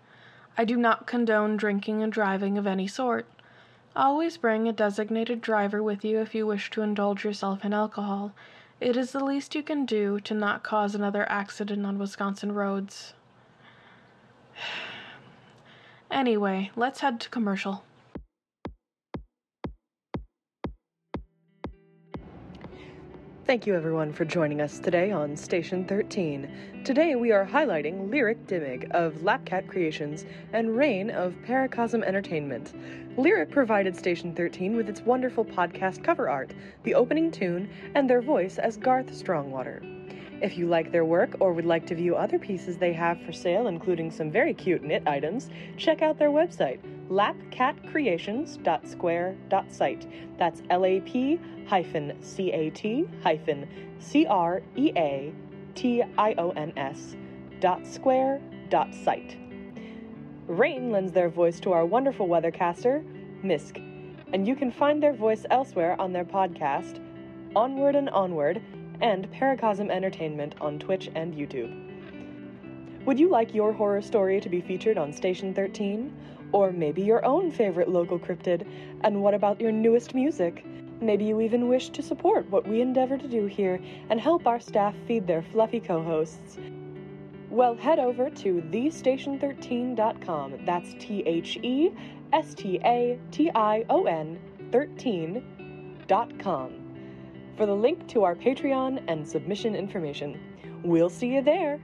I 0.56 0.66
do 0.66 0.78
not 0.78 1.08
condone 1.08 1.58
drinking 1.58 2.04
and 2.04 2.14
driving 2.14 2.60
of 2.60 2.68
any 2.68 2.86
sort. 2.86 3.26
Always 3.96 4.38
bring 4.38 4.68
a 4.68 4.72
designated 4.72 5.42
driver 5.42 5.82
with 5.82 6.06
you 6.06 6.20
if 6.20 6.36
you 6.36 6.46
wish 6.46 6.70
to 6.72 6.84
indulge 6.84 7.26
yourself 7.26 7.66
in 7.66 7.74
alcohol. 7.74 8.34
It 8.80 8.96
is 8.96 9.14
the 9.14 9.26
least 9.26 9.56
you 9.56 9.64
can 9.64 9.84
do 9.88 10.20
to 10.20 10.36
not 10.36 10.62
cause 10.62 10.94
another 10.94 11.28
accident 11.28 11.88
on 11.88 11.98
Wisconsin 11.98 12.52
roads. 12.52 13.16
Anyway, 16.14 16.70
let's 16.76 17.00
head 17.00 17.20
to 17.20 17.28
commercial. 17.30 17.84
Thank 23.48 23.66
you 23.66 23.76
everyone 23.76 24.14
for 24.14 24.24
joining 24.24 24.62
us 24.62 24.78
today 24.78 25.12
on 25.12 25.36
Station 25.36 25.86
13. 25.86 26.84
Today 26.86 27.16
we 27.16 27.32
are 27.32 27.46
highlighting 27.46 28.12
Lyric 28.12 28.46
Dimig 28.46 28.90
of 28.92 29.16
Lapcat 29.24 29.68
Creations 29.68 30.26
and 30.54 30.78
Rain 30.78 31.10
of 31.10 31.34
Paracosm 31.48 32.04
Entertainment. 32.04 32.74
Lyric 33.18 33.50
provided 33.50 33.98
Station 33.98 34.36
13 34.36 34.76
with 34.76 34.88
its 34.90 35.02
wonderful 35.02 35.44
podcast 35.44 36.04
cover 36.04 36.30
art, 36.30 36.54
the 36.84 36.94
opening 36.94 37.32
tune, 37.32 37.68
and 37.96 38.08
their 38.08 38.22
voice 38.22 38.60
as 38.60 38.78
Garth 38.78 39.14
Strongwater. 39.14 39.82
If 40.44 40.58
you 40.58 40.68
like 40.68 40.92
their 40.92 41.06
work 41.06 41.38
or 41.40 41.54
would 41.54 41.66
like 41.66 41.88
to 41.88 41.96
view 41.96 42.18
other 42.18 42.38
pieces 42.38 42.78
they 42.78 42.92
have 42.92 43.22
for 43.22 43.32
sale, 43.32 43.68
including 43.68 44.12
some 44.12 44.30
very 44.30 44.54
cute 44.54 44.84
knit 44.84 45.08
items, 45.08 45.50
check 45.78 46.02
out 46.02 46.20
their 46.20 46.32
website, 46.32 46.82
lapcatcreations.square.site. 47.10 50.08
That's 50.38 50.62
L 50.70 50.86
A 50.86 51.00
P 51.00 51.40
hyphen 51.66 52.22
C 52.22 52.52
A 52.52 52.70
T 52.72 53.06
hyphen 53.24 53.70
C 54.00 54.26
R 54.26 54.62
E 54.76 54.92
A 54.98 55.34
T 55.76 56.04
I 56.18 56.34
O 56.38 56.50
N 56.50 56.74
S 56.76 57.16
dot 57.62 57.88
square 57.88 58.42
dot 58.68 58.94
site. 58.94 59.38
Rain 60.48 60.92
lends 60.92 61.14
their 61.14 61.30
voice 61.30 61.62
to 61.62 61.72
our 61.72 61.86
wonderful 61.86 62.28
weathercaster, 62.28 63.02
Misk, 63.46 63.78
and 64.34 64.46
you 64.46 64.58
can 64.58 64.72
find 64.72 65.02
their 65.02 65.14
voice 65.14 65.46
elsewhere 65.50 65.96
on 66.02 66.12
their 66.12 66.26
podcast, 66.26 67.00
Onward 67.56 67.96
and 67.96 68.10
Onward 68.10 68.62
and 69.02 69.30
Paracosm 69.32 69.90
Entertainment 69.90 70.56
on 70.62 70.80
Twitch 70.80 71.10
and 71.16 71.34
YouTube. 71.34 71.94
Would 73.06 73.20
you 73.20 73.30
like 73.30 73.54
your 73.54 73.74
horror 73.74 74.02
story 74.02 74.40
to 74.40 74.48
be 74.48 74.62
featured 74.62 74.98
on 74.98 75.12
Station 75.12 75.54
13? 75.54 76.16
Or 76.54 76.72
maybe 76.72 77.02
your 77.02 77.26
own 77.26 77.52
favorite 77.52 77.90
local 77.90 78.18
cryptid? 78.18 78.66
And 79.02 79.22
what 79.22 79.34
about 79.34 79.60
your 79.60 79.74
newest 79.74 80.16
music? 80.16 80.66
Maybe 81.02 81.26
you 81.26 81.42
even 81.42 81.68
wish 81.68 81.90
to 81.90 82.02
support 82.02 82.50
what 82.50 82.66
we 82.66 82.80
endeavor 82.80 83.18
to 83.18 83.28
do 83.28 83.46
here 83.46 83.82
and 84.10 84.22
help 84.22 84.48
our 84.48 84.60
staff 84.60 84.96
feed 85.06 85.28
their 85.28 85.42
fluffy 85.42 85.82
co 85.82 86.02
hosts. 86.02 86.58
Well, 87.50 87.76
head 87.76 88.00
over 88.00 88.30
to 88.30 88.62
thestation13.com. 88.72 90.66
That's 90.66 90.96
T 91.00 91.24
H 91.26 91.58
E 91.62 91.92
S 92.32 92.54
T 92.54 92.80
A 92.86 93.20
T 93.32 93.52
I 93.54 93.84
O 93.90 94.06
N 94.06 94.40
13.com 94.72 96.83
for 97.58 97.66
the 97.66 97.76
link 97.76 98.08
to 98.08 98.24
our 98.24 98.36
Patreon 98.36 99.04
and 99.08 99.28
submission 99.28 99.76
information. 99.76 100.40
We'll 100.84 101.10
see 101.10 101.34
you 101.36 101.42
there. 101.42 101.80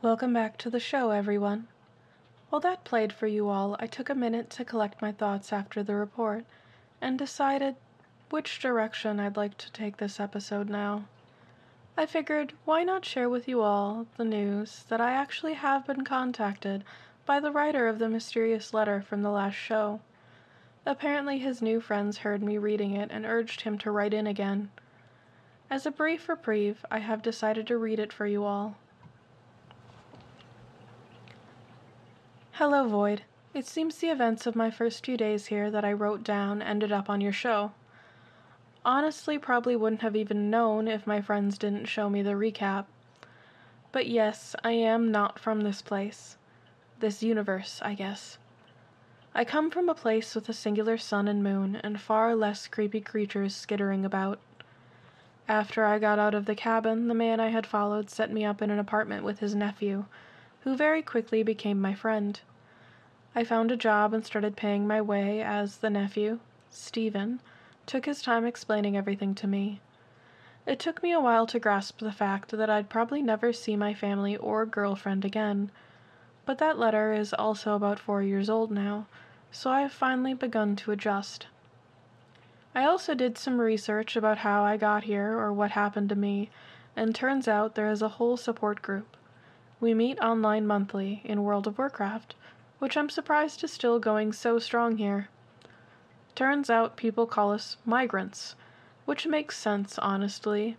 Welcome 0.00 0.32
back 0.32 0.58
to 0.58 0.70
the 0.70 0.80
show, 0.80 1.10
everyone. 1.10 1.68
While 2.50 2.60
that 2.60 2.84
played 2.84 3.12
for 3.12 3.26
you 3.26 3.48
all, 3.48 3.76
I 3.78 3.86
took 3.86 4.10
a 4.10 4.14
minute 4.14 4.50
to 4.50 4.64
collect 4.64 5.00
my 5.00 5.12
thoughts 5.12 5.52
after 5.52 5.82
the 5.82 5.94
report 5.94 6.44
and 7.00 7.18
decided 7.18 7.76
which 8.30 8.58
direction 8.58 9.20
I'd 9.20 9.36
like 9.36 9.56
to 9.58 9.70
take 9.72 9.98
this 9.98 10.18
episode 10.18 10.68
now. 10.68 11.04
I 11.96 12.06
figured, 12.06 12.54
why 12.64 12.82
not 12.82 13.04
share 13.04 13.28
with 13.28 13.46
you 13.46 13.60
all 13.60 14.06
the 14.16 14.24
news 14.24 14.84
that 14.88 15.00
I 15.00 15.12
actually 15.12 15.54
have 15.54 15.86
been 15.86 16.04
contacted 16.04 16.84
by 17.24 17.38
the 17.38 17.52
writer 17.52 17.86
of 17.86 17.98
the 17.98 18.08
mysterious 18.08 18.74
letter 18.74 19.00
from 19.00 19.22
the 19.22 19.30
last 19.30 19.54
show. 19.54 20.00
Apparently, 20.84 21.38
his 21.38 21.62
new 21.62 21.80
friends 21.80 22.18
heard 22.18 22.42
me 22.42 22.58
reading 22.58 22.96
it 22.96 23.10
and 23.12 23.24
urged 23.24 23.60
him 23.60 23.78
to 23.78 23.90
write 23.90 24.12
in 24.12 24.26
again. 24.26 24.70
As 25.70 25.86
a 25.86 25.92
brief 25.92 26.28
reprieve, 26.28 26.84
I 26.90 26.98
have 26.98 27.22
decided 27.22 27.66
to 27.68 27.78
read 27.78 28.00
it 28.00 28.12
for 28.12 28.26
you 28.26 28.44
all. 28.44 28.76
Hello, 32.52 32.88
Void. 32.88 33.22
It 33.54 33.66
seems 33.66 33.98
the 33.98 34.10
events 34.10 34.46
of 34.46 34.56
my 34.56 34.70
first 34.70 35.04
few 35.04 35.16
days 35.16 35.46
here 35.46 35.70
that 35.70 35.84
I 35.84 35.92
wrote 35.92 36.24
down 36.24 36.60
ended 36.60 36.90
up 36.90 37.08
on 37.08 37.20
your 37.20 37.32
show. 37.32 37.72
Honestly, 38.84 39.38
probably 39.38 39.76
wouldn't 39.76 40.02
have 40.02 40.16
even 40.16 40.50
known 40.50 40.88
if 40.88 41.06
my 41.06 41.20
friends 41.20 41.56
didn't 41.56 41.86
show 41.86 42.10
me 42.10 42.22
the 42.22 42.30
recap. 42.30 42.86
But 43.92 44.08
yes, 44.08 44.56
I 44.64 44.72
am 44.72 45.12
not 45.12 45.38
from 45.38 45.60
this 45.60 45.82
place 45.82 46.36
this 47.02 47.22
universe, 47.22 47.80
I 47.84 47.92
guess. 47.92 48.38
I 49.34 49.44
come 49.44 49.70
from 49.70 49.90
a 49.90 49.94
place 49.94 50.34
with 50.34 50.48
a 50.48 50.54
singular 50.54 50.96
sun 50.96 51.28
and 51.28 51.42
moon, 51.42 51.76
and 51.76 52.00
far 52.00 52.34
less 52.34 52.66
creepy 52.66 53.02
creatures 53.02 53.54
skittering 53.54 54.06
about. 54.06 54.38
After 55.48 55.84
I 55.84 55.98
got 55.98 56.18
out 56.18 56.34
of 56.34 56.46
the 56.46 56.54
cabin, 56.54 57.08
the 57.08 57.14
man 57.14 57.40
I 57.40 57.48
had 57.48 57.66
followed 57.66 58.08
set 58.08 58.30
me 58.30 58.44
up 58.44 58.62
in 58.62 58.70
an 58.70 58.78
apartment 58.78 59.24
with 59.24 59.40
his 59.40 59.54
nephew, 59.54 60.06
who 60.60 60.76
very 60.76 61.02
quickly 61.02 61.42
became 61.42 61.80
my 61.80 61.92
friend. 61.92 62.40
I 63.34 63.44
found 63.44 63.70
a 63.70 63.76
job 63.76 64.14
and 64.14 64.24
started 64.24 64.56
paying 64.56 64.86
my 64.86 65.02
way 65.02 65.42
as 65.42 65.78
the 65.78 65.90
nephew, 65.90 66.38
Stephen, 66.70 67.40
took 67.84 68.06
his 68.06 68.22
time 68.22 68.46
explaining 68.46 68.96
everything 68.96 69.34
to 69.34 69.46
me. 69.46 69.80
It 70.66 70.78
took 70.78 71.02
me 71.02 71.10
a 71.10 71.20
while 71.20 71.46
to 71.48 71.58
grasp 71.58 71.98
the 71.98 72.12
fact 72.12 72.52
that 72.52 72.70
I'd 72.70 72.88
probably 72.88 73.22
never 73.22 73.52
see 73.52 73.74
my 73.74 73.92
family 73.92 74.36
or 74.36 74.64
girlfriend 74.64 75.24
again, 75.24 75.72
but 76.44 76.58
that 76.58 76.78
letter 76.78 77.12
is 77.12 77.32
also 77.32 77.74
about 77.74 77.98
four 77.98 78.22
years 78.22 78.50
old 78.50 78.70
now, 78.70 79.06
so 79.50 79.70
I 79.70 79.82
have 79.82 79.92
finally 79.92 80.34
begun 80.34 80.76
to 80.76 80.90
adjust. 80.90 81.46
I 82.74 82.84
also 82.84 83.14
did 83.14 83.36
some 83.36 83.60
research 83.60 84.16
about 84.16 84.38
how 84.38 84.62
I 84.62 84.76
got 84.76 85.04
here 85.04 85.38
or 85.38 85.52
what 85.52 85.72
happened 85.72 86.08
to 86.08 86.16
me, 86.16 86.50
and 86.96 87.14
turns 87.14 87.46
out 87.46 87.74
there 87.74 87.90
is 87.90 88.02
a 88.02 88.16
whole 88.16 88.36
support 88.36 88.82
group. 88.82 89.16
We 89.78 89.94
meet 89.94 90.18
online 90.20 90.66
monthly 90.66 91.20
in 91.24 91.42
World 91.44 91.66
of 91.66 91.78
Warcraft, 91.78 92.34
which 92.78 92.96
I'm 92.96 93.10
surprised 93.10 93.62
is 93.62 93.72
still 93.72 93.98
going 93.98 94.32
so 94.32 94.58
strong 94.58 94.96
here. 94.96 95.28
Turns 96.34 96.70
out 96.70 96.96
people 96.96 97.26
call 97.26 97.52
us 97.52 97.76
migrants, 97.84 98.56
which 99.04 99.26
makes 99.26 99.58
sense, 99.58 99.98
honestly. 99.98 100.76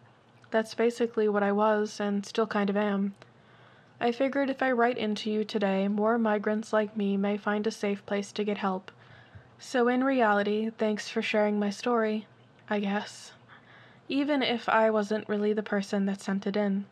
That's 0.51 0.73
basically 0.73 1.29
what 1.29 1.43
I 1.43 1.51
was, 1.51 1.99
and 1.99 2.25
still 2.25 2.47
kind 2.47 2.69
of 2.69 2.77
am. 2.77 3.13
I 4.03 4.11
figured 4.11 4.49
if 4.49 4.61
I 4.61 4.69
write 4.73 4.97
into 4.97 5.31
you 5.31 5.45
today, 5.45 5.87
more 5.87 6.17
migrants 6.17 6.73
like 6.73 6.97
me 6.97 7.15
may 7.15 7.37
find 7.37 7.65
a 7.65 7.71
safe 7.71 8.05
place 8.05 8.33
to 8.33 8.43
get 8.43 8.57
help. 8.57 8.91
So, 9.59 9.87
in 9.87 10.03
reality, 10.03 10.71
thanks 10.77 11.07
for 11.07 11.21
sharing 11.21 11.57
my 11.57 11.69
story, 11.69 12.27
I 12.69 12.81
guess. 12.81 13.31
Even 14.09 14.43
if 14.43 14.67
I 14.67 14.89
wasn't 14.89 15.29
really 15.29 15.53
the 15.53 15.63
person 15.63 16.05
that 16.07 16.19
sent 16.19 16.45
it 16.45 16.57
in. 16.57 16.83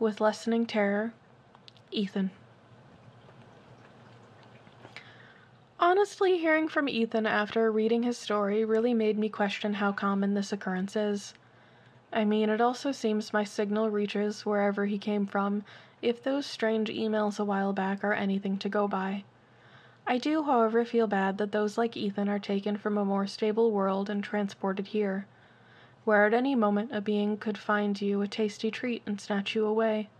With 0.00 0.20
lessening 0.20 0.66
terror, 0.66 1.12
Ethan. 1.92 2.32
Honestly, 5.78 6.38
hearing 6.38 6.66
from 6.66 6.88
Ethan 6.88 7.24
after 7.24 7.70
reading 7.70 8.02
his 8.02 8.18
story 8.18 8.64
really 8.64 8.94
made 8.94 9.16
me 9.16 9.28
question 9.28 9.74
how 9.74 9.92
common 9.92 10.34
this 10.34 10.52
occurrence 10.52 10.96
is. 10.96 11.34
I 12.12 12.24
mean, 12.24 12.50
it 12.50 12.60
also 12.60 12.92
seems 12.92 13.32
my 13.32 13.44
signal 13.44 13.88
reaches 13.88 14.44
wherever 14.44 14.84
he 14.84 14.98
came 14.98 15.26
from, 15.26 15.64
if 16.02 16.22
those 16.22 16.44
strange 16.44 16.90
emails 16.90 17.40
a 17.40 17.44
while 17.44 17.72
back 17.72 18.04
are 18.04 18.12
anything 18.12 18.58
to 18.58 18.68
go 18.68 18.86
by. 18.86 19.24
I 20.06 20.18
do, 20.18 20.42
however, 20.42 20.84
feel 20.84 21.06
bad 21.06 21.38
that 21.38 21.52
those 21.52 21.78
like 21.78 21.96
Ethan 21.96 22.28
are 22.28 22.38
taken 22.38 22.76
from 22.76 22.98
a 22.98 23.04
more 23.04 23.26
stable 23.26 23.70
world 23.70 24.10
and 24.10 24.22
transported 24.22 24.88
here, 24.88 25.26
where 26.04 26.26
at 26.26 26.34
any 26.34 26.54
moment 26.54 26.90
a 26.92 27.00
being 27.00 27.38
could 27.38 27.56
find 27.56 28.00
you 28.02 28.20
a 28.20 28.28
tasty 28.28 28.70
treat 28.70 29.02
and 29.06 29.20
snatch 29.20 29.54
you 29.54 29.64
away. 29.64 30.10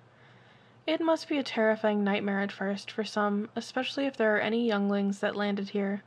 It 0.87 1.01
must 1.01 1.29
be 1.29 1.37
a 1.37 1.43
terrifying 1.43 2.03
nightmare 2.03 2.41
at 2.41 2.53
first 2.53 2.91
for 2.91 3.05
some, 3.05 3.51
especially 3.55 4.07
if 4.07 4.17
there 4.17 4.35
are 4.37 4.41
any 4.41 4.67
younglings 4.67 5.19
that 5.19 5.37
landed 5.37 5.71
here. 5.71 6.03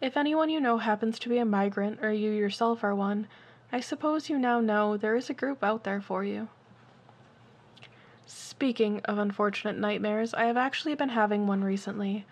If 0.00 0.16
anyone 0.16 0.50
you 0.50 0.60
know 0.60 0.78
happens 0.78 1.18
to 1.20 1.28
be 1.28 1.38
a 1.38 1.44
migrant 1.44 2.04
or 2.04 2.12
you 2.12 2.30
yourself 2.30 2.84
are 2.84 2.94
one, 2.94 3.26
I 3.72 3.80
suppose 3.80 4.30
you 4.30 4.38
now 4.38 4.60
know 4.60 4.96
there 4.96 5.16
is 5.16 5.28
a 5.28 5.34
group 5.34 5.64
out 5.64 5.84
there 5.84 6.00
for 6.00 6.24
you. 6.24 6.48
Speaking 8.26 9.00
of 9.04 9.18
unfortunate 9.18 9.76
nightmares, 9.76 10.32
I 10.34 10.44
have 10.44 10.56
actually 10.56 10.94
been 10.94 11.10
having 11.10 11.46
one 11.46 11.62
recently. 11.62 12.24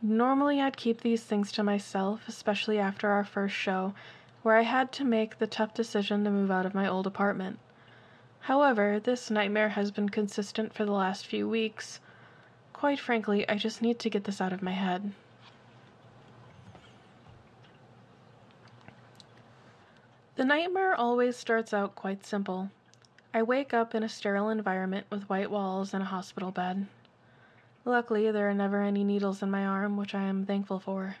Normally, 0.00 0.60
I'd 0.60 0.76
keep 0.76 1.00
these 1.00 1.22
things 1.22 1.52
to 1.52 1.62
myself, 1.62 2.26
especially 2.26 2.78
after 2.78 3.10
our 3.10 3.24
first 3.24 3.54
show, 3.54 3.94
where 4.42 4.56
I 4.56 4.62
had 4.62 4.92
to 4.92 5.04
make 5.04 5.38
the 5.38 5.46
tough 5.46 5.74
decision 5.74 6.24
to 6.24 6.30
move 6.30 6.50
out 6.50 6.66
of 6.66 6.74
my 6.74 6.88
old 6.88 7.06
apartment. 7.06 7.58
However, 8.40 8.98
this 8.98 9.30
nightmare 9.30 9.70
has 9.70 9.90
been 9.92 10.08
consistent 10.08 10.74
for 10.74 10.84
the 10.84 10.92
last 10.92 11.26
few 11.26 11.48
weeks. 11.48 12.00
Quite 12.72 12.98
frankly, 12.98 13.48
I 13.48 13.54
just 13.54 13.82
need 13.82 14.00
to 14.00 14.10
get 14.10 14.24
this 14.24 14.40
out 14.40 14.52
of 14.52 14.62
my 14.62 14.72
head. 14.72 15.12
The 20.42 20.48
nightmare 20.48 20.96
always 20.96 21.36
starts 21.36 21.72
out 21.72 21.94
quite 21.94 22.26
simple. 22.26 22.72
I 23.32 23.44
wake 23.44 23.72
up 23.72 23.94
in 23.94 24.02
a 24.02 24.08
sterile 24.08 24.48
environment 24.48 25.06
with 25.08 25.28
white 25.28 25.52
walls 25.52 25.94
and 25.94 26.02
a 26.02 26.06
hospital 26.06 26.50
bed. 26.50 26.88
Luckily, 27.84 28.28
there 28.28 28.50
are 28.50 28.52
never 28.52 28.82
any 28.82 29.04
needles 29.04 29.40
in 29.40 29.52
my 29.52 29.64
arm, 29.64 29.96
which 29.96 30.16
I 30.16 30.22
am 30.22 30.44
thankful 30.44 30.80
for. 30.80 31.14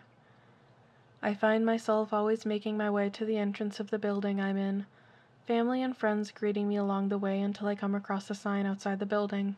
I 1.22 1.34
find 1.34 1.64
myself 1.64 2.12
always 2.12 2.44
making 2.44 2.76
my 2.76 2.90
way 2.90 3.10
to 3.10 3.24
the 3.24 3.38
entrance 3.38 3.78
of 3.78 3.90
the 3.90 3.98
building 4.00 4.40
I'm 4.40 4.56
in 4.56 4.86
family 5.46 5.84
and 5.84 5.96
friends 5.96 6.32
greeting 6.32 6.68
me 6.68 6.74
along 6.74 7.08
the 7.08 7.16
way 7.16 7.40
until 7.40 7.68
I 7.68 7.76
come 7.76 7.94
across 7.94 8.28
a 8.28 8.34
sign 8.34 8.66
outside 8.66 8.98
the 8.98 9.06
building. 9.06 9.54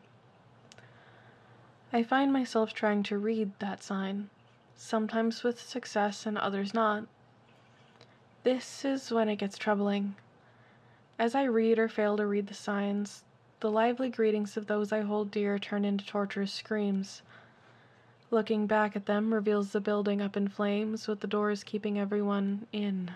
I 1.91 2.03
find 2.03 2.31
myself 2.31 2.71
trying 2.71 3.01
to 3.01 3.17
read 3.17 3.57
that 3.57 3.81
sign, 3.81 4.29
sometimes 4.75 5.43
with 5.43 5.59
success 5.59 6.27
and 6.27 6.37
others 6.37 6.75
not. 6.75 7.07
This 8.45 8.85
is 8.85 9.09
when 9.09 9.27
it 9.27 9.37
gets 9.37 9.57
troubling. 9.57 10.13
As 11.17 11.33
I 11.33 11.45
read 11.45 11.79
or 11.79 11.89
fail 11.89 12.15
to 12.17 12.27
read 12.27 12.45
the 12.45 12.53
signs, 12.53 13.23
the 13.59 13.71
lively 13.71 14.07
greetings 14.07 14.55
of 14.55 14.67
those 14.67 14.91
I 14.91 15.01
hold 15.01 15.31
dear 15.31 15.57
turn 15.57 15.83
into 15.83 16.05
torturous 16.05 16.53
screams. 16.53 17.23
Looking 18.29 18.67
back 18.67 18.95
at 18.95 19.07
them 19.07 19.33
reveals 19.33 19.71
the 19.71 19.81
building 19.81 20.21
up 20.21 20.37
in 20.37 20.47
flames, 20.47 21.07
with 21.07 21.21
the 21.21 21.27
doors 21.27 21.63
keeping 21.63 21.97
everyone 21.97 22.67
in. 22.71 23.09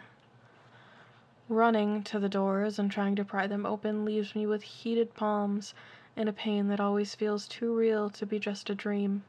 Running 1.48 2.02
to 2.06 2.18
the 2.18 2.28
doors 2.28 2.80
and 2.80 2.90
trying 2.90 3.16
to 3.18 3.24
pry 3.24 3.46
them 3.46 3.68
open 3.68 4.04
leaves 4.04 4.34
me 4.34 4.48
with 4.48 4.64
heated 4.64 5.14
palms 5.14 5.76
and 6.18 6.28
a 6.28 6.34
pain 6.34 6.70
that 6.70 6.80
always 6.80 7.14
feels 7.14 7.48
too 7.48 7.72
real 7.72 8.10
to 8.10 8.26
be 8.26 8.40
just 8.40 8.72
a 8.72 8.74
dream. 8.74 9.24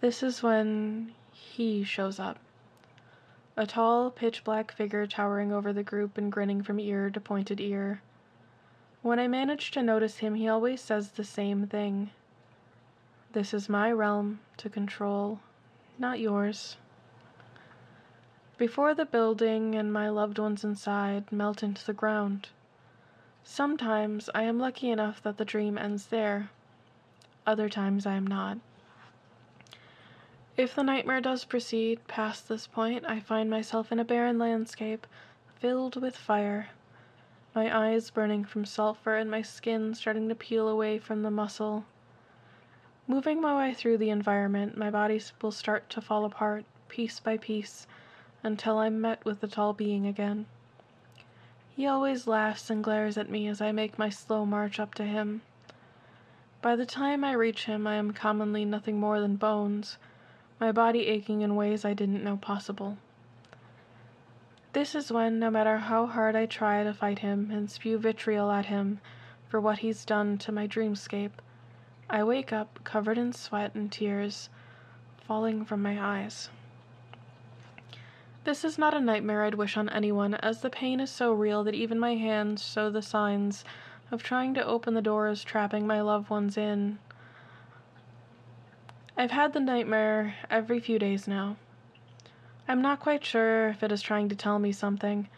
This 0.00 0.22
is 0.22 0.40
when 0.40 1.14
he 1.32 1.82
shows 1.82 2.20
up. 2.20 2.38
A 3.56 3.66
tall, 3.66 4.10
pitch 4.10 4.44
black 4.44 4.72
figure 4.72 5.06
towering 5.06 5.52
over 5.52 5.72
the 5.72 5.82
group 5.82 6.16
and 6.16 6.32
grinning 6.32 6.62
from 6.62 6.78
ear 6.78 7.10
to 7.10 7.20
pointed 7.20 7.60
ear. 7.60 8.02
When 9.02 9.18
I 9.18 9.28
manage 9.28 9.70
to 9.72 9.82
notice 9.82 10.18
him, 10.18 10.34
he 10.34 10.48
always 10.48 10.80
says 10.80 11.10
the 11.10 11.24
same 11.24 11.66
thing. 11.66 12.10
This 13.32 13.52
is 13.52 13.68
my 13.68 13.90
realm 13.92 14.40
to 14.58 14.70
control, 14.70 15.40
not 15.98 16.20
yours 16.20 16.76
before 18.62 18.94
the 18.94 19.04
building 19.04 19.74
and 19.74 19.92
my 19.92 20.08
loved 20.08 20.38
ones 20.38 20.62
inside 20.62 21.32
melt 21.32 21.64
into 21.64 21.84
the 21.84 21.92
ground. 21.92 22.48
Sometimes 23.42 24.30
I 24.36 24.44
am 24.44 24.60
lucky 24.60 24.88
enough 24.88 25.20
that 25.24 25.36
the 25.36 25.44
dream 25.44 25.76
ends 25.76 26.06
there. 26.06 26.48
Other 27.44 27.68
times 27.68 28.06
I 28.06 28.14
am 28.14 28.24
not. 28.24 28.58
If 30.54 30.74
the 30.74 30.82
nightmare 30.82 31.22
does 31.22 31.46
proceed 31.46 32.06
past 32.08 32.46
this 32.46 32.66
point, 32.66 33.06
I 33.08 33.20
find 33.20 33.48
myself 33.48 33.90
in 33.90 33.98
a 33.98 34.04
barren 34.04 34.38
landscape 34.38 35.06
filled 35.58 35.96
with 35.96 36.14
fire. 36.14 36.68
My 37.54 37.74
eyes 37.74 38.10
burning 38.10 38.44
from 38.44 38.66
sulfur 38.66 39.16
and 39.16 39.30
my 39.30 39.40
skin 39.40 39.94
starting 39.94 40.28
to 40.28 40.34
peel 40.34 40.68
away 40.68 40.98
from 40.98 41.22
the 41.22 41.30
muscle. 41.30 41.86
Moving 43.06 43.40
my 43.40 43.56
way 43.56 43.72
through 43.72 43.96
the 43.96 44.10
environment, 44.10 44.76
my 44.76 44.90
body 44.90 45.22
will 45.40 45.52
start 45.52 45.88
to 45.88 46.02
fall 46.02 46.26
apart 46.26 46.66
piece 46.90 47.18
by 47.18 47.38
piece 47.38 47.86
until 48.42 48.76
I'm 48.76 49.00
met 49.00 49.24
with 49.24 49.40
the 49.40 49.48
tall 49.48 49.72
being 49.72 50.06
again. 50.06 50.44
He 51.74 51.86
always 51.86 52.26
laughs 52.26 52.68
and 52.68 52.84
glares 52.84 53.16
at 53.16 53.30
me 53.30 53.48
as 53.48 53.62
I 53.62 53.72
make 53.72 53.98
my 53.98 54.10
slow 54.10 54.44
march 54.44 54.78
up 54.78 54.92
to 54.96 55.04
him. 55.04 55.40
By 56.60 56.76
the 56.76 56.84
time 56.84 57.24
I 57.24 57.32
reach 57.32 57.64
him, 57.64 57.86
I 57.86 57.94
am 57.94 58.12
commonly 58.12 58.66
nothing 58.66 59.00
more 59.00 59.18
than 59.18 59.36
bones, 59.36 59.96
my 60.62 60.70
body 60.70 61.08
aching 61.08 61.40
in 61.40 61.56
ways 61.56 61.84
I 61.84 61.92
didn't 61.92 62.22
know 62.22 62.36
possible. 62.36 62.96
This 64.74 64.94
is 64.94 65.10
when, 65.10 65.40
no 65.40 65.50
matter 65.50 65.78
how 65.78 66.06
hard 66.06 66.36
I 66.36 66.46
try 66.46 66.84
to 66.84 66.94
fight 66.94 67.18
him 67.18 67.50
and 67.50 67.68
spew 67.68 67.98
vitriol 67.98 68.48
at 68.48 68.66
him 68.66 69.00
for 69.48 69.60
what 69.60 69.80
he's 69.80 70.04
done 70.04 70.38
to 70.38 70.52
my 70.52 70.68
dreamscape, 70.68 71.32
I 72.08 72.22
wake 72.22 72.52
up 72.52 72.78
covered 72.84 73.18
in 73.18 73.32
sweat 73.32 73.74
and 73.74 73.90
tears 73.90 74.50
falling 75.26 75.64
from 75.64 75.82
my 75.82 76.00
eyes. 76.00 76.48
This 78.44 78.64
is 78.64 78.78
not 78.78 78.94
a 78.94 79.00
nightmare 79.00 79.42
I'd 79.42 79.54
wish 79.54 79.76
on 79.76 79.88
anyone, 79.88 80.34
as 80.34 80.60
the 80.60 80.70
pain 80.70 81.00
is 81.00 81.10
so 81.10 81.32
real 81.32 81.64
that 81.64 81.74
even 81.74 81.98
my 81.98 82.14
hands 82.14 82.64
show 82.64 82.88
the 82.88 83.02
signs 83.02 83.64
of 84.12 84.22
trying 84.22 84.54
to 84.54 84.64
open 84.64 84.94
the 84.94 85.02
doors 85.02 85.42
trapping 85.42 85.88
my 85.88 86.00
loved 86.02 86.30
ones 86.30 86.56
in. 86.56 87.00
I've 89.16 89.30
had 89.30 89.52
the 89.52 89.60
nightmare 89.60 90.34
every 90.48 90.80
few 90.80 90.98
days 90.98 91.28
now. 91.28 91.56
I'm 92.66 92.80
not 92.80 93.00
quite 93.00 93.24
sure 93.24 93.68
if 93.68 93.82
it 93.82 93.92
is 93.92 94.00
trying 94.00 94.30
to 94.30 94.36
tell 94.36 94.58
me 94.58 94.72
something, 94.72 95.28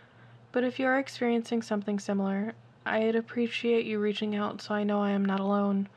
but 0.53 0.62
if 0.62 0.79
you 0.79 0.87
are 0.87 0.99
experiencing 0.99 1.61
something 1.61 1.99
similar, 1.99 2.53
I'd 2.87 3.16
appreciate 3.16 3.85
you 3.85 3.99
reaching 3.99 4.37
out 4.37 4.62
so 4.62 4.75
I 4.75 4.85
know 4.85 5.03
I 5.03 5.11
am 5.11 5.25
not 5.25 5.41
alone. 5.41 5.89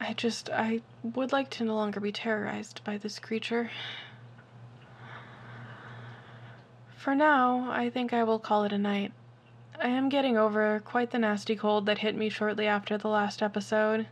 I 0.00 0.12
just, 0.12 0.48
I 0.50 0.82
would 1.02 1.32
like 1.32 1.50
to 1.50 1.64
no 1.64 1.74
longer 1.74 1.98
be 1.98 2.12
terrorized 2.12 2.84
by 2.84 2.96
this 2.96 3.18
creature. 3.18 3.70
For 6.96 7.14
now, 7.14 7.70
I 7.72 7.90
think 7.90 8.12
I 8.12 8.22
will 8.22 8.38
call 8.38 8.62
it 8.62 8.72
a 8.72 8.78
night. 8.78 9.12
I 9.80 9.88
am 9.88 10.08
getting 10.08 10.36
over 10.36 10.80
quite 10.84 11.10
the 11.10 11.18
nasty 11.18 11.56
cold 11.56 11.86
that 11.86 11.98
hit 11.98 12.14
me 12.14 12.28
shortly 12.28 12.66
after 12.66 12.96
the 12.96 13.08
last 13.08 13.42
episode. 13.42 14.06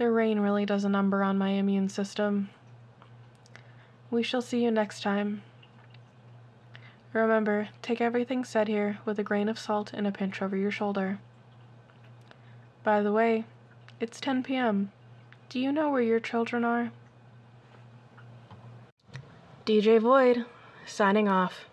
The 0.00 0.10
rain 0.10 0.40
really 0.40 0.64
does 0.64 0.84
a 0.84 0.88
number 0.88 1.22
on 1.22 1.36
my 1.36 1.50
immune 1.50 1.90
system. 1.90 2.48
We 4.10 4.22
shall 4.22 4.40
see 4.40 4.64
you 4.64 4.70
next 4.70 5.02
time. 5.02 5.42
Remember, 7.12 7.68
take 7.82 8.00
everything 8.00 8.42
said 8.42 8.66
here 8.66 8.98
with 9.04 9.18
a 9.18 9.22
grain 9.22 9.46
of 9.46 9.58
salt 9.58 9.92
and 9.92 10.06
a 10.06 10.10
pinch 10.10 10.40
over 10.40 10.56
your 10.56 10.70
shoulder. 10.70 11.18
By 12.82 13.02
the 13.02 13.12
way, 13.12 13.44
it's 14.00 14.22
10 14.22 14.42
p.m. 14.42 14.90
Do 15.50 15.60
you 15.60 15.70
know 15.70 15.90
where 15.90 16.00
your 16.00 16.18
children 16.18 16.64
are? 16.64 16.92
DJ 19.66 20.00
Void, 20.00 20.46
signing 20.86 21.28
off. 21.28 21.66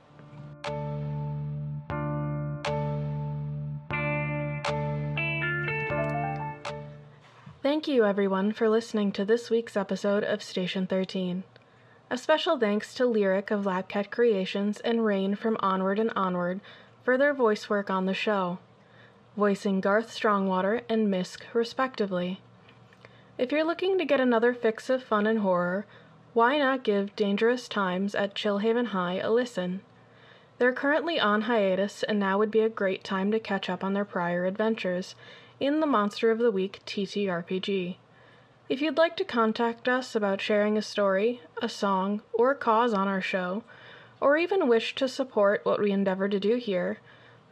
Thank 7.68 7.86
you, 7.86 8.06
everyone, 8.06 8.54
for 8.54 8.70
listening 8.70 9.12
to 9.12 9.26
this 9.26 9.50
week's 9.50 9.76
episode 9.76 10.24
of 10.24 10.42
Station 10.42 10.88
13. 10.88 11.44
A 12.10 12.18
special 12.18 12.58
thanks 12.58 12.94
to 12.94 13.06
Lyric 13.06 13.52
of 13.52 13.66
Lapcat 13.66 14.10
Creations 14.10 14.80
and 14.80 15.04
Rain 15.04 15.36
from 15.36 15.58
Onward 15.60 16.00
and 16.00 16.10
Onward 16.16 16.62
for 17.04 17.18
their 17.18 17.34
voice 17.34 17.70
work 17.70 17.90
on 17.90 18.06
the 18.06 18.14
show, 18.14 18.60
voicing 19.36 19.82
Garth 19.82 20.14
Strongwater 20.14 20.84
and 20.88 21.10
Misk, 21.10 21.42
respectively. 21.54 22.40
If 23.38 23.52
you're 23.52 23.66
looking 23.66 23.98
to 23.98 24.06
get 24.06 24.22
another 24.22 24.54
fix 24.54 24.90
of 24.90 25.04
fun 25.04 25.28
and 25.28 25.40
horror, 25.40 25.86
why 26.34 26.58
not 26.58 26.86
give 26.86 27.18
Dangerous 27.18 27.68
Times 27.68 28.16
at 28.16 28.34
Chillhaven 28.34 28.88
High 28.88 29.18
a 29.18 29.30
listen? 29.30 29.82
They're 30.58 30.72
currently 30.72 31.20
on 31.20 31.42
hiatus, 31.42 32.04
and 32.04 32.18
now 32.18 32.38
would 32.38 32.50
be 32.50 32.62
a 32.62 32.70
great 32.70 33.04
time 33.04 33.30
to 33.32 33.42
catch 33.42 33.70
up 33.70 33.84
on 33.84 33.92
their 33.92 34.06
prior 34.06 34.46
adventures 34.46 35.16
in 35.60 35.80
the 35.80 35.88
Monster 35.88 36.32
of 36.32 36.40
the 36.40 36.52
Week 36.52 36.82
TTRPG. 36.86 37.96
If 38.70 38.82
you'd 38.82 38.98
like 38.98 39.16
to 39.18 39.24
contact 39.24 39.88
us 39.88 40.16
about 40.16 40.42
sharing 40.42 40.78
a 40.78 40.82
story, 40.82 41.42
a 41.62 41.70
song, 41.70 42.22
or 42.34 42.52
a 42.52 42.56
cause 42.56 42.94
on 42.94 43.08
our 43.08 43.22
show, 43.22 43.64
or 44.20 44.38
even 44.38 44.68
wish 44.68 44.94
to 44.96 45.08
support 45.08 45.66
what 45.66 45.80
we 45.80 45.92
endeavor 45.92 46.28
to 46.28 46.40
do 46.40 46.58
here, 46.58 47.00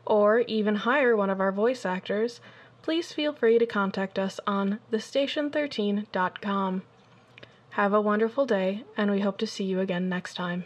or 0.06 0.42
even 0.42 0.76
hire 0.76 1.16
one 1.16 1.30
of 1.30 1.40
our 1.40 1.52
voice 1.52 1.86
actors, 1.86 2.42
please 2.82 3.12
feel 3.12 3.34
free 3.34 3.58
to 3.58 3.66
contact 3.66 4.20
us 4.20 4.40
on 4.46 4.80
thestation13.com. 4.92 6.84
Have 7.72 7.94
a 7.94 8.02
wonderful 8.02 8.46
day, 8.46 8.84
and 8.96 9.10
we 9.10 9.22
hope 9.22 9.38
to 9.40 9.48
see 9.48 9.64
you 9.64 9.80
again 9.80 10.08
next 10.08 10.36
time. 10.36 10.66